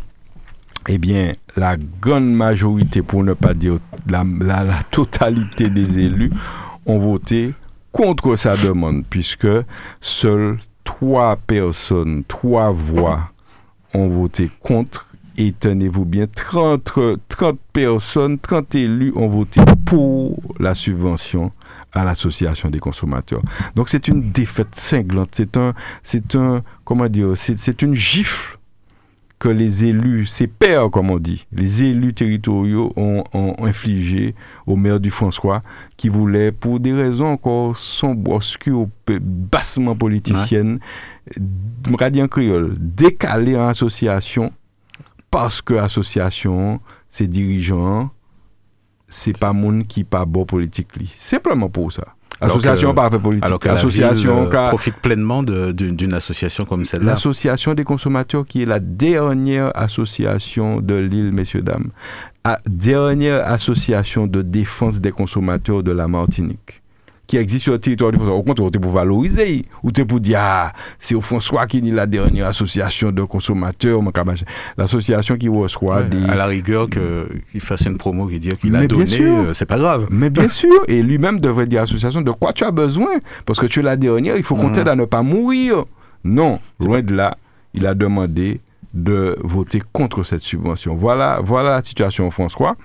[0.88, 3.78] eh bien, la grande majorité, pour ne pas dire
[4.08, 6.32] la, la, la totalité des élus,
[6.84, 7.54] ont voté
[7.98, 9.48] contre sa demande, puisque
[10.00, 13.32] seules trois personnes, trois voix
[13.92, 15.08] ont voté contre.
[15.36, 16.92] Et tenez-vous bien, 30,
[17.26, 21.50] 30 personnes, 30 élus ont voté pour la subvention
[21.92, 23.42] à l'association des consommateurs.
[23.74, 28.57] Donc c'est une défaite cinglante, c'est un, c'est un, comment dire, c'est une gifle
[29.38, 33.22] que les élus, ces pairs, comme on dit, les élus territoriaux ont,
[33.60, 34.34] infligé
[34.66, 35.60] au maire du François,
[35.96, 40.80] qui voulait, pour des raisons encore sombres, obscures, bassement politiciennes,
[41.88, 42.22] ouais.
[42.22, 44.52] en créole, décaler en association,
[45.30, 48.10] parce que l'association, ses dirigeants,
[49.08, 50.88] c'est pas monde qui pas bon politique.
[51.14, 52.14] Simplement pour ça.
[52.40, 53.44] Association pas fait politique.
[53.44, 57.12] Alors que l'association profite pleinement d'une association comme celle-là.
[57.12, 61.90] L'association des consommateurs qui est la dernière association de l'île, messieurs, dames.
[62.44, 66.82] La dernière association de défense des consommateurs de la Martinique
[67.28, 68.34] qui existe sur le territoire du François.
[68.34, 71.92] Au contraire, tu pour valoriser, ou tu pour dire, ah, c'est au François qui est
[71.92, 74.00] la dernière association de consommateurs,
[74.76, 76.24] l'association qui reçoit des...
[76.24, 79.78] À la rigueur, qu'il fasse une promo qui dit qu'il a donné, euh, c'est pas
[79.78, 80.06] grave.
[80.10, 83.66] Mais bien sûr, et lui-même devrait dire association de quoi tu as besoin, parce que
[83.66, 84.88] tu es la dernière, il faut compter mmh.
[84.88, 85.84] à ne pas mourir.
[86.24, 87.36] Non, loin de là,
[87.74, 88.60] il a demandé
[89.02, 90.96] de voter contre cette subvention.
[90.96, 92.76] Voilà, voilà la situation François.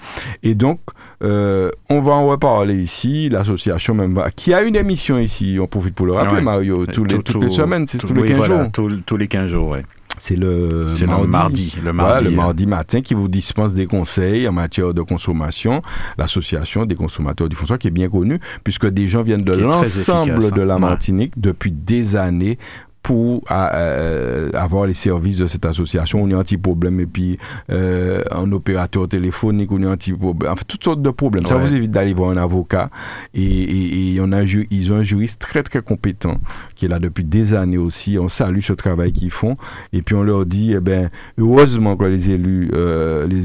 [0.41, 0.79] Et donc,
[1.23, 5.95] euh, on va en reparler ici, l'association même, qui a une émission ici, on profite
[5.95, 8.71] pour le rappeler, Mario, tous les, toutes les semaines, c'est tous les 15 jours.
[9.05, 9.79] tous les 15 jours, oui.
[10.19, 10.87] C'est le,
[11.27, 15.81] mardi, le mardi, le mardi matin qui vous dispense des conseils en matière de consommation.
[16.17, 20.51] L'association des consommateurs du François qui est bien connue puisque des gens viennent de l'ensemble
[20.51, 20.79] de la hein.
[20.79, 22.57] Martinique depuis des années
[23.03, 26.23] pour euh, avoir les services de cette association.
[26.23, 27.37] On est anti-problème et puis
[27.69, 30.53] euh, un opérateur téléphonique, on est anti-problème.
[30.53, 31.45] Enfin, toutes sortes de problèmes.
[31.45, 32.89] Ça vous évite d'aller voir un avocat.
[33.33, 36.39] Et, et, et on a, ils ont un juriste très, très compétent
[36.75, 38.17] qui est là depuis des années aussi.
[38.17, 39.57] On salue ce travail qu'ils font.
[39.91, 43.41] Et puis on leur dit, eh ben, heureusement que les élus, euh, les,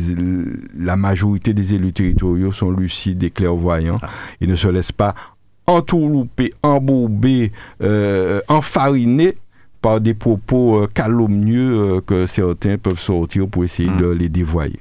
[0.79, 4.09] la majorité des élus territoriaux sont lucides et clairvoyants ah.
[4.41, 5.15] et ne se laissent pas
[5.69, 7.53] entourlouper, embourbés,
[7.83, 9.35] euh, enfarinés
[9.81, 14.19] par des propos euh, calomnieux euh, que certains peuvent sortir pour essayer de hmm.
[14.19, 14.81] les dévoyer.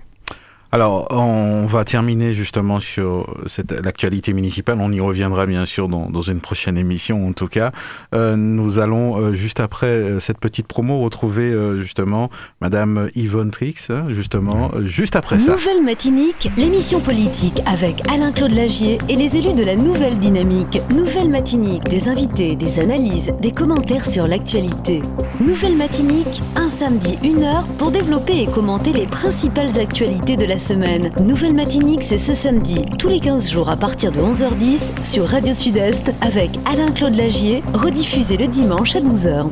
[0.71, 3.37] Alors, on va terminer justement sur
[3.83, 4.77] l'actualité municipale.
[4.81, 7.71] On y reviendra bien sûr dans, dans, une prochaine émission, en tout cas.
[8.13, 12.29] Euh, nous allons, euh, juste après euh, cette petite promo, retrouver euh, justement
[12.59, 15.53] Madame Yvonne Trix, hein, justement, juste après ça.
[15.53, 20.81] Nouvelle Matinique, l'émission politique avec Alain-Claude Lagier et les élus de la Nouvelle Dynamique.
[20.89, 25.01] Nouvelle Matinique, des invités, des analyses, des commentaires sur l'actualité.
[25.39, 30.56] Nouvelle Matinique, un samedi, une heure pour développer et commenter les principales actualités de la
[30.59, 31.11] semaine.
[31.19, 35.53] Nouvelle Matinique, c'est ce samedi, tous les 15 jours à partir de 11h10 sur Radio
[35.53, 39.49] Sud-Est avec Alain-Claude Lagier, rediffusé le dimanche à 12h.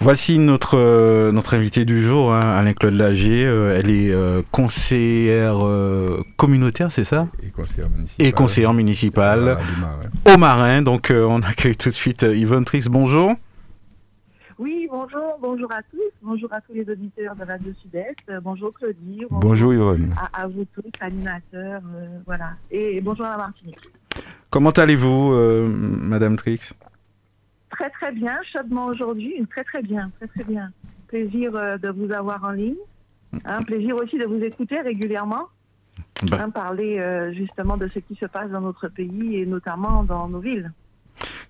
[0.00, 3.46] Voici notre, euh, notre invité du jour, hein, Alain-Claude Lagier.
[3.46, 5.56] Euh, elle est euh, conseillère
[6.36, 7.26] communautaire, c'est ça?
[7.42, 8.26] Et conseillère municipale.
[8.26, 9.58] Et conseillère municipale
[10.26, 10.82] au Marin.
[10.82, 12.84] Donc on accueille tout de suite Yvonne Trix.
[12.90, 13.34] Bonjour.
[15.04, 19.20] Bonjour, bonjour à tous, bonjour à tous les auditeurs de Radio Sud-Est, euh, bonjour Claudie,
[19.30, 23.80] bonjour, Yvonne, à, vous tous, animateurs, euh, voilà, et, bonjour à la Martinique.
[24.48, 26.72] Comment allez-vous, euh, Madame Trix?
[27.68, 30.72] Très très bien, chaudement aujourd'hui, très très bien, très très bien.
[31.08, 32.76] Plaisir de vous avoir en ligne,
[33.44, 35.48] un plaisir aussi de vous écouter régulièrement.
[36.30, 36.40] Ben.
[36.40, 40.40] Hein, parler justement de ce qui se passe dans notre pays et notamment dans nos
[40.40, 40.72] villes.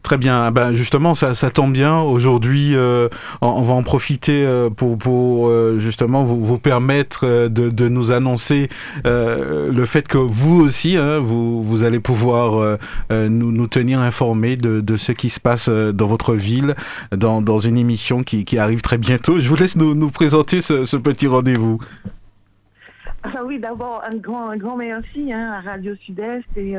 [0.04, 0.50] Très bien.
[0.50, 1.98] Ben justement, ça, ça tombe bien.
[1.98, 3.08] Aujourd'hui, euh,
[3.40, 8.12] on, va en profiter euh, pour, pour euh, justement vous, vous permettre de, de, nous
[8.12, 8.68] annoncer
[9.04, 12.78] le fait que vous aussi, hein, vous, vous allez pouvoir
[13.10, 16.74] nous, nous tenir informés de, de, ce qui se passe dans votre ville,
[17.10, 19.38] dans, dans une émission qui, qui, arrive très bientôt.
[19.38, 21.78] Je vous laisse nous, nous présenter ce, ce petit rendez-vous.
[23.22, 26.76] Ah oui, d'abord un grand, un grand merci hein, à Radio Sud-Est et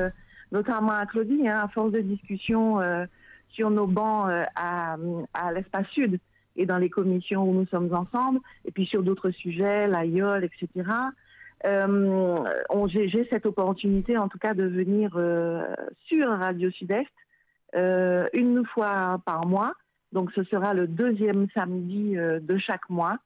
[0.55, 3.05] notamment à Claudie, hein, à force de discussion euh,
[3.49, 6.17] sur nos bancs euh, à, l'espace sud
[6.55, 10.89] et dans les commissions où nous sommes ensemble, et puis sur d'autres sujets, l'AIOL, etc.
[11.65, 12.37] Euh,
[12.87, 15.09] J'ai cette opportunité, en tout cas, de venir
[16.05, 17.11] sur Radio Sud-Est
[18.33, 19.73] une fois par mois.
[20.13, 23.17] Donc, ce sera le deuxième samedi de chaque mois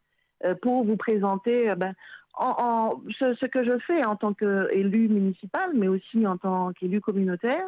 [0.63, 1.93] pour vous présenter ben,
[2.37, 7.67] ce, que je fais en tant qu'élu municipal, mais aussi en tant qu'élu communautaire,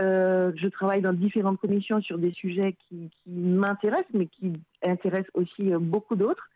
[0.00, 5.72] euh, je travaille dans différentes commissions sur des sujets qui, m'intéressent, mais qui intéressent aussi
[5.72, 6.48] euh, beaucoup d'autres.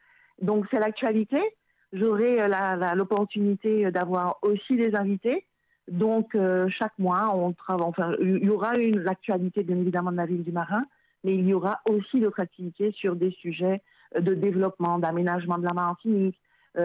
[0.43, 1.41] Donc c'est l'actualité.
[1.93, 5.45] J'aurai euh, l'opportunité d'avoir aussi des invités.
[5.89, 6.37] Donc
[6.69, 7.87] chaque mois, on travaille.
[7.87, 10.85] Enfin, il y aura l'actualité bien évidemment de la ville du Marin,
[11.25, 13.81] mais il y aura aussi d'autres activités sur des sujets
[14.15, 16.39] de développement, d'aménagement de la Martinique,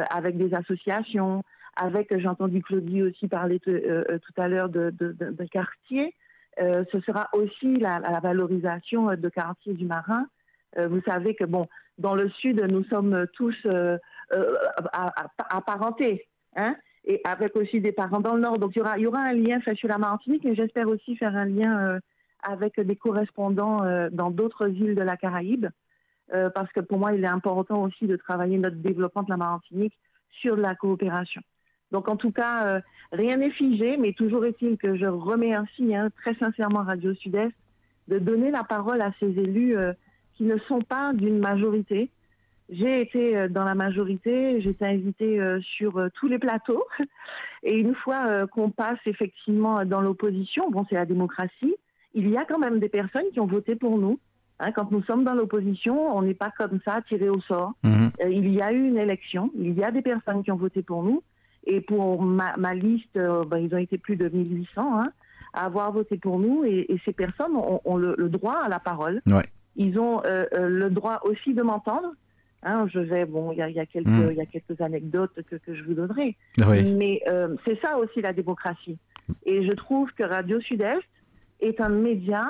[0.09, 1.43] avec des associations,
[1.75, 6.13] avec, j'ai entendu Claudie aussi parler euh, euh, tout à l'heure de, de, quartiers.
[6.57, 10.27] ce sera aussi la, valorisation de quartiers du marin.
[10.77, 11.67] vous savez que, bon,
[11.97, 13.55] dans le sud, nous sommes tous
[15.49, 16.75] apparentés, hein,
[17.05, 18.59] et avec aussi des parents dans le nord.
[18.59, 21.45] Donc, il y aura, un lien fait sur la Martinique, et j'espère aussi faire un
[21.45, 21.99] lien
[22.43, 25.67] avec des correspondants dans d'autres îles de la Caraïbe.
[26.33, 29.37] Euh, parce que pour moi, il est important aussi de travailler notre développement de la
[29.37, 29.93] Martinique
[30.41, 31.41] sur la coopération.
[31.91, 32.81] Donc en tout cas, euh,
[33.11, 37.53] rien n'est figé, mais toujours est-il que je remercie hein, très sincèrement Radio Sud-Est
[38.07, 39.93] de donner la parole à ces élus euh,
[40.35, 42.09] qui ne sont pas d'une majorité.
[42.69, 45.39] J'ai été dans la majorité, j'ai été invitée
[45.77, 46.83] sur tous les plateaux.
[47.63, 51.75] Et une fois qu'on passe effectivement dans l'opposition, bon, c'est la démocratie,
[52.15, 54.17] il y a quand même des personnes qui ont voté pour nous.
[54.59, 57.73] Hein, quand nous sommes dans l'opposition, on n'est pas comme ça tiré au sort.
[57.83, 58.11] Mhm.
[58.23, 60.83] Euh, il y a eu une élection, il y a des personnes qui ont voté
[60.83, 61.23] pour nous.
[61.65, 65.11] Et pour ma, ma liste, euh, ben, ils ont été plus de 1800 hein,
[65.53, 66.65] à avoir voté pour nous.
[66.65, 69.21] Et, et ces personnes ont, ont le, le droit à la parole.
[69.27, 69.45] Ouais.
[69.75, 72.13] Ils ont euh, le droit aussi de m'entendre.
[72.63, 75.41] Hein, je vais, bon, il y a, y, a quelques, il y a quelques anecdotes
[75.49, 76.37] que, que je vous donnerai.
[76.65, 76.93] Oui.
[76.93, 77.21] Mais
[77.65, 78.97] c'est ça aussi la démocratie.
[79.45, 81.03] Et je trouve que Radio Sud-Est
[81.59, 82.45] est un média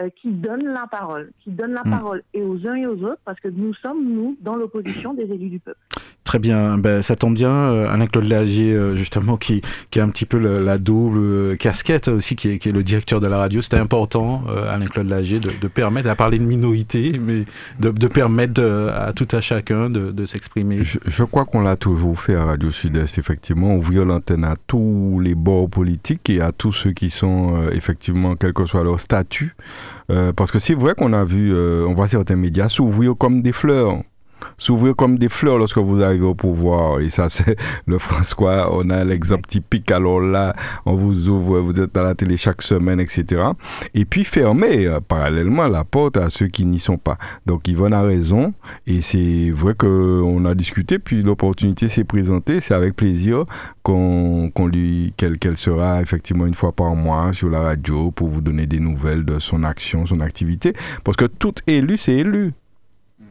[0.00, 1.90] euh, qui donne la parole, qui donne la Mm.
[1.90, 5.24] parole et aux uns et aux autres, parce que nous sommes, nous, dans l'opposition des
[5.24, 5.78] élus du peuple.
[6.26, 7.52] Très bien, ben, ça tombe bien.
[7.52, 9.60] euh, Alain-Claude Lagier, euh, justement, qui,
[9.92, 13.38] qui un petit peu le- la double casquette aussi, qui est, le directeur de la
[13.38, 13.62] radio.
[13.62, 17.44] C'était important, euh, Alain-Claude Lagier, de, de permettre, à parler de minorité, mais
[17.78, 18.60] de, permettre
[18.92, 20.78] à tout à chacun de, s'exprimer.
[20.82, 25.36] Je, crois qu'on l'a toujours fait à Radio Sud-Est, effectivement, ouvrir l'antenne à tous les
[25.36, 29.54] bords politiques et à tous ceux qui sont, effectivement, quel que soit leur statut.
[30.08, 34.02] Parce que c'est vrai qu'on a vu, on voit certains médias s'ouvrir comme des fleurs.
[34.58, 37.00] S'ouvrir comme des fleurs lorsque vous arrivez au pouvoir.
[37.00, 37.56] Et ça, c'est
[37.86, 38.68] le François.
[38.72, 39.90] On a l'exemple typique.
[39.90, 40.54] Alors là,
[40.84, 43.42] on vous ouvre, vous êtes à la télé chaque semaine, etc.
[43.94, 47.18] Et puis fermer euh, parallèlement la porte à ceux qui n'y sont pas.
[47.46, 48.54] Donc Yvonne a raison.
[48.86, 52.60] Et c'est vrai qu'on a discuté, puis l'opportunité s'est présentée.
[52.60, 53.44] C'est avec plaisir
[53.82, 58.28] qu'on qu'on lui, qu'elle qu'elle sera effectivement une fois par mois sur la radio pour
[58.28, 60.72] vous donner des nouvelles de son action, son activité.
[61.04, 62.52] Parce que tout élu, c'est élu.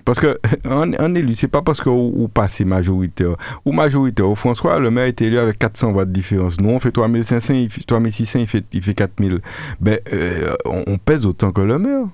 [0.05, 0.37] Parce que
[0.69, 3.35] un, un élu, c'est pas parce que ou, ou pas c'est majoritaire.
[3.65, 4.29] Ou majoritaire.
[4.29, 6.61] Au François, le maire est élu avec 400 voix de différence.
[6.61, 9.41] Nous, on fait 3500, il fait 3600, il fait, il fait 4000.
[9.81, 12.05] Ben, euh, on, on pèse autant que le maire.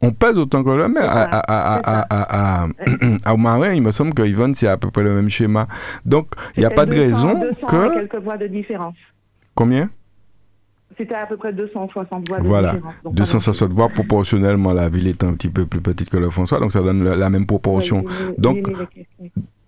[0.00, 1.10] On pèse autant que le maire.
[1.10, 2.66] À,
[3.36, 5.66] Marin, il me semble que Yvonne, c'est à peu près le même schéma.
[6.04, 7.94] Donc, il n'y a pas de 200, raison 200 et que.
[7.94, 8.94] quelques voix de différence.
[9.56, 9.90] Combien?
[10.98, 12.74] C'était à peu près 260 voix Voilà.
[13.04, 16.58] Donc, 260 voix proportionnellement, la ville est un petit peu plus petite que le François,
[16.58, 18.04] donc ça donne la, la même proportion.
[18.36, 18.68] Donc,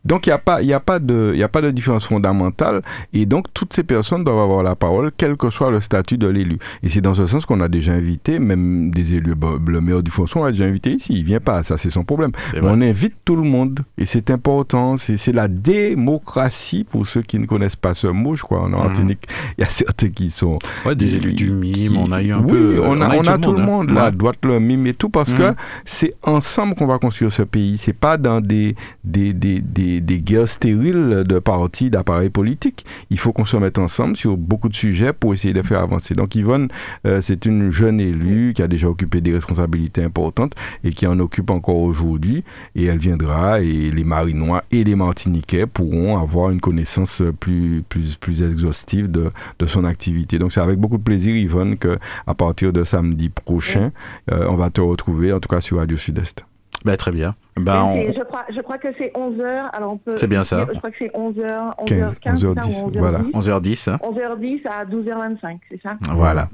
[0.05, 2.83] Donc, il n'y a, pas- y a, pas de- y a pas de différence fondamentale.
[3.13, 6.27] Et donc, toutes ces personnes doivent avoir la parole, quel que soit le statut de
[6.27, 6.59] l'élu.
[6.83, 9.35] Et c'est dans ce sens qu'on a déjà invité, même des élus.
[9.67, 11.13] Le maire du François, on l'a déjà invité ici.
[11.15, 12.31] Il ne vient pas, ça, c'est son problème.
[12.63, 13.81] On invite tout le monde.
[13.99, 14.97] Et c'est important.
[14.99, 18.63] C'est c'est la démocratie pour ceux qui ne connaissent pas ce mot, je crois.
[18.63, 19.27] En Martinique,
[19.59, 20.59] il y a certains qui sont.
[20.87, 22.81] Ouais, des élus du MIM, qui- on a eu un oui, peu.
[22.85, 23.65] on a, on a tout le hein.
[23.67, 24.13] monde, la Ouais.
[24.13, 25.55] droite, le mime et tout, parce que
[25.85, 27.77] c'est ensemble qu'on va construire ce pays.
[27.79, 28.75] C'est pas dans des,
[29.05, 32.85] des, des, des, des guerres stériles de partis, d'appareils politiques.
[33.11, 36.15] Il faut qu'on se mette ensemble sur beaucoup de sujets pour essayer de faire avancer.
[36.15, 36.69] Donc Yvonne,
[37.07, 40.55] euh, c'est une jeune élue qui a déjà occupé des responsabilités importantes
[40.85, 42.45] et qui en occupe encore aujourd'hui.
[42.75, 48.17] Et elle viendra et les Marinois et les Martiniquais pourront avoir une connaissance plus, plus,
[48.17, 50.39] plus exhaustive de, de son activité.
[50.39, 53.93] Donc c'est avec beaucoup de plaisir, Yvonne, que à partir de samedi prochain,
[54.31, 56.45] euh, on va te retrouver, en tout cas sur Radio Sud-Est.
[56.85, 57.35] Ben, très bien.
[57.57, 59.69] Ben, on- Je, crois, je crois que c'est 11h.
[59.73, 60.15] Alors on peut.
[60.17, 60.67] C'est bien ça.
[60.73, 63.19] Je crois que c'est 11h, 15, 11h15, 11h10, voilà.
[63.35, 63.91] 11h10.
[63.91, 63.99] hein.
[64.03, 65.97] 11h10 à 12h25, c'est ça?
[66.13, 66.49] Voilà.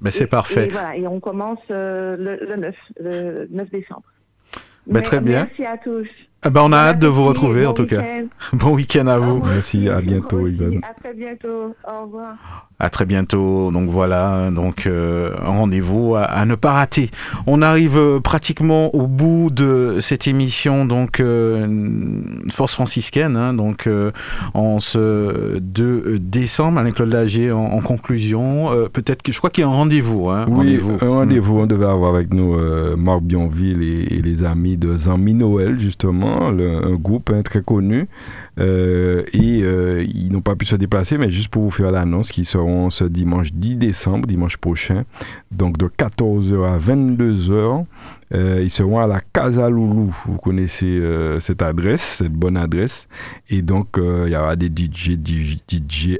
[0.00, 0.66] Ben, c'est Et- parfait.
[0.66, 4.02] Et, voilà, et on commence euh, le, le 9, le 9 décembre.
[4.86, 5.46] Ben, très bien.
[5.48, 6.08] Merci à tous.
[6.44, 8.02] Eh ben, on a hâte de vous retrouver, bon en tout cas.
[8.52, 9.40] Bon week-end à vous.
[9.44, 10.80] Merci, à bientôt, Yvonne.
[10.82, 11.72] À très bientôt.
[11.86, 12.34] Au revoir.
[12.80, 13.70] À très bientôt.
[13.70, 17.10] Donc voilà, donc euh, un rendez-vous à, à ne pas rater.
[17.46, 22.20] On arrive euh, pratiquement au bout de cette émission, donc euh,
[22.50, 24.10] Force franciscaine, hein, donc euh,
[24.54, 26.78] en ce 2 décembre.
[26.80, 30.28] Alain-Claude Lager, en, en conclusion, euh, peut-être que je crois qu'il y a un rendez-vous.
[30.30, 30.98] Hein, Oui, rendez-vous.
[31.02, 31.58] un rendez-vous.
[31.60, 35.78] On devait avoir avec nous euh, Marc Bionville et, et les amis de Zami Noël,
[35.78, 38.08] justement, le- un groupe hein, très connu.
[38.58, 42.30] Euh, et euh, ils n'ont pas pu se déplacer, mais juste pour vous faire l'annonce,
[42.30, 45.04] qu'ils seront ce dimanche 10 décembre, dimanche prochain,
[45.50, 47.84] donc de 14h à 22h.
[48.34, 50.14] Euh, ils seront à la Casa Loulou.
[50.26, 53.08] Vous connaissez euh, cette adresse, cette bonne adresse.
[53.50, 56.18] Et donc, il y aura des DJ, DJ, DJ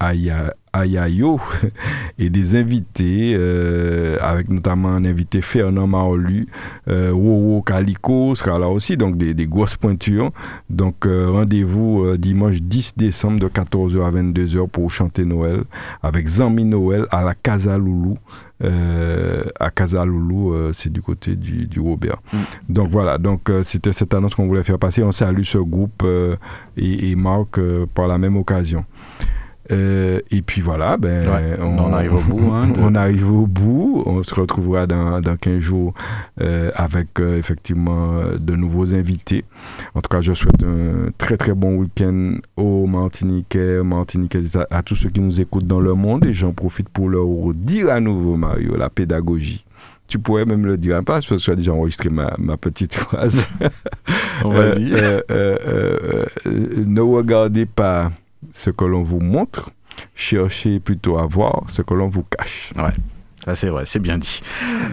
[0.00, 1.38] Ayayo
[2.18, 6.46] et des invités, euh, avec notamment un invité Fernand Maolu,
[6.88, 10.32] euh, Wowo Calico sera là aussi, donc des, des grosses pointures.
[10.70, 15.64] Donc euh, rendez-vous euh, dimanche 10 décembre de 14h à 22h pour chanter Noël
[16.02, 18.16] avec Zami Noël à la Casa Loulou.
[18.62, 22.18] Euh, à Casa Loulou, euh, c'est du côté du, du Robert.
[22.32, 22.38] Mm.
[22.68, 25.02] Donc voilà, donc euh, c'était cette annonce qu'on voulait faire passer.
[25.02, 26.36] On salue ce groupe euh,
[26.76, 28.84] et, et Marc euh, par la même occasion.
[29.70, 33.30] Euh, et puis voilà, ben, Ouais, on en arrive au bout, hein, de- on arrive
[33.30, 34.02] au bout.
[34.06, 35.94] On se retrouvera dans, dans 15 jours
[36.40, 39.44] euh, avec euh, effectivement de nouveaux invités.
[39.94, 44.66] En tout cas, je souhaite un très très bon week-end aux Martiniquais, aux Martiniquaises, à,
[44.70, 46.24] à tous ceux qui nous écoutent dans le monde.
[46.24, 49.64] Et j'en profite pour leur dire à nouveau, Mario, la pédagogie.
[50.08, 52.56] Tu pourrais même le dire un peu, parce que tu as déjà enregistré ma, ma
[52.56, 53.46] petite phrase.
[54.42, 56.24] Euh, euh, euh,
[56.86, 58.10] ne regardez pas
[58.52, 59.70] ce que l'on vous montre,
[60.14, 62.72] cherchez plutôt à voir ce que l'on vous cache.
[63.44, 64.42] Ça c'est vrai, c'est bien dit.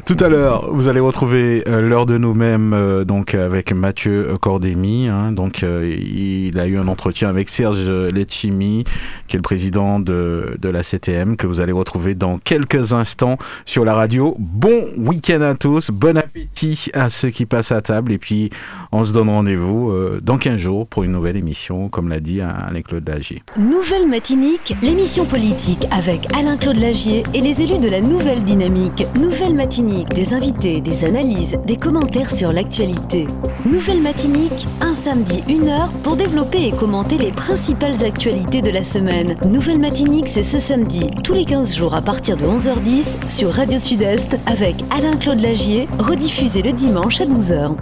[0.05, 5.09] Tout à l'heure, vous allez retrouver euh, l'heure de nous-mêmes euh, donc avec Mathieu Cordémy.
[5.09, 5.33] hein.
[5.33, 8.85] donc euh, il a eu un entretien avec Serge Letchimi,
[9.27, 13.37] qui est le président de, de la CTM, que vous allez retrouver dans quelques instants
[13.65, 14.35] sur la radio.
[14.39, 18.49] Bon week-end à tous, bon appétit à ceux qui passent à table, et puis
[18.93, 23.07] on se donne rendez-vous dans 15 jours pour une nouvelle émission, comme l'a dit Alain-Claude
[23.07, 23.43] Lagier.
[23.57, 27.99] Nouvelle Matinique, l'émission politique avec Alain-Claude Lagier et les élus de la
[28.37, 29.07] Nouvelle Dynamique.
[29.15, 33.25] Nouvelle Matinique, des invités, des analyses, des commentaires sur l'actualité.
[33.65, 38.83] Nouvelle Matinique, un samedi, une heure pour développer et commenter les principales actualités de la
[38.83, 39.37] semaine.
[39.43, 43.79] Nouvelle Matinique, c'est ce samedi, tous les 15 jours à partir de 11h10 sur Radio
[43.79, 47.75] Sud-Est avec Alain-Claude Lagier, rediffusé le dimanche à 12h.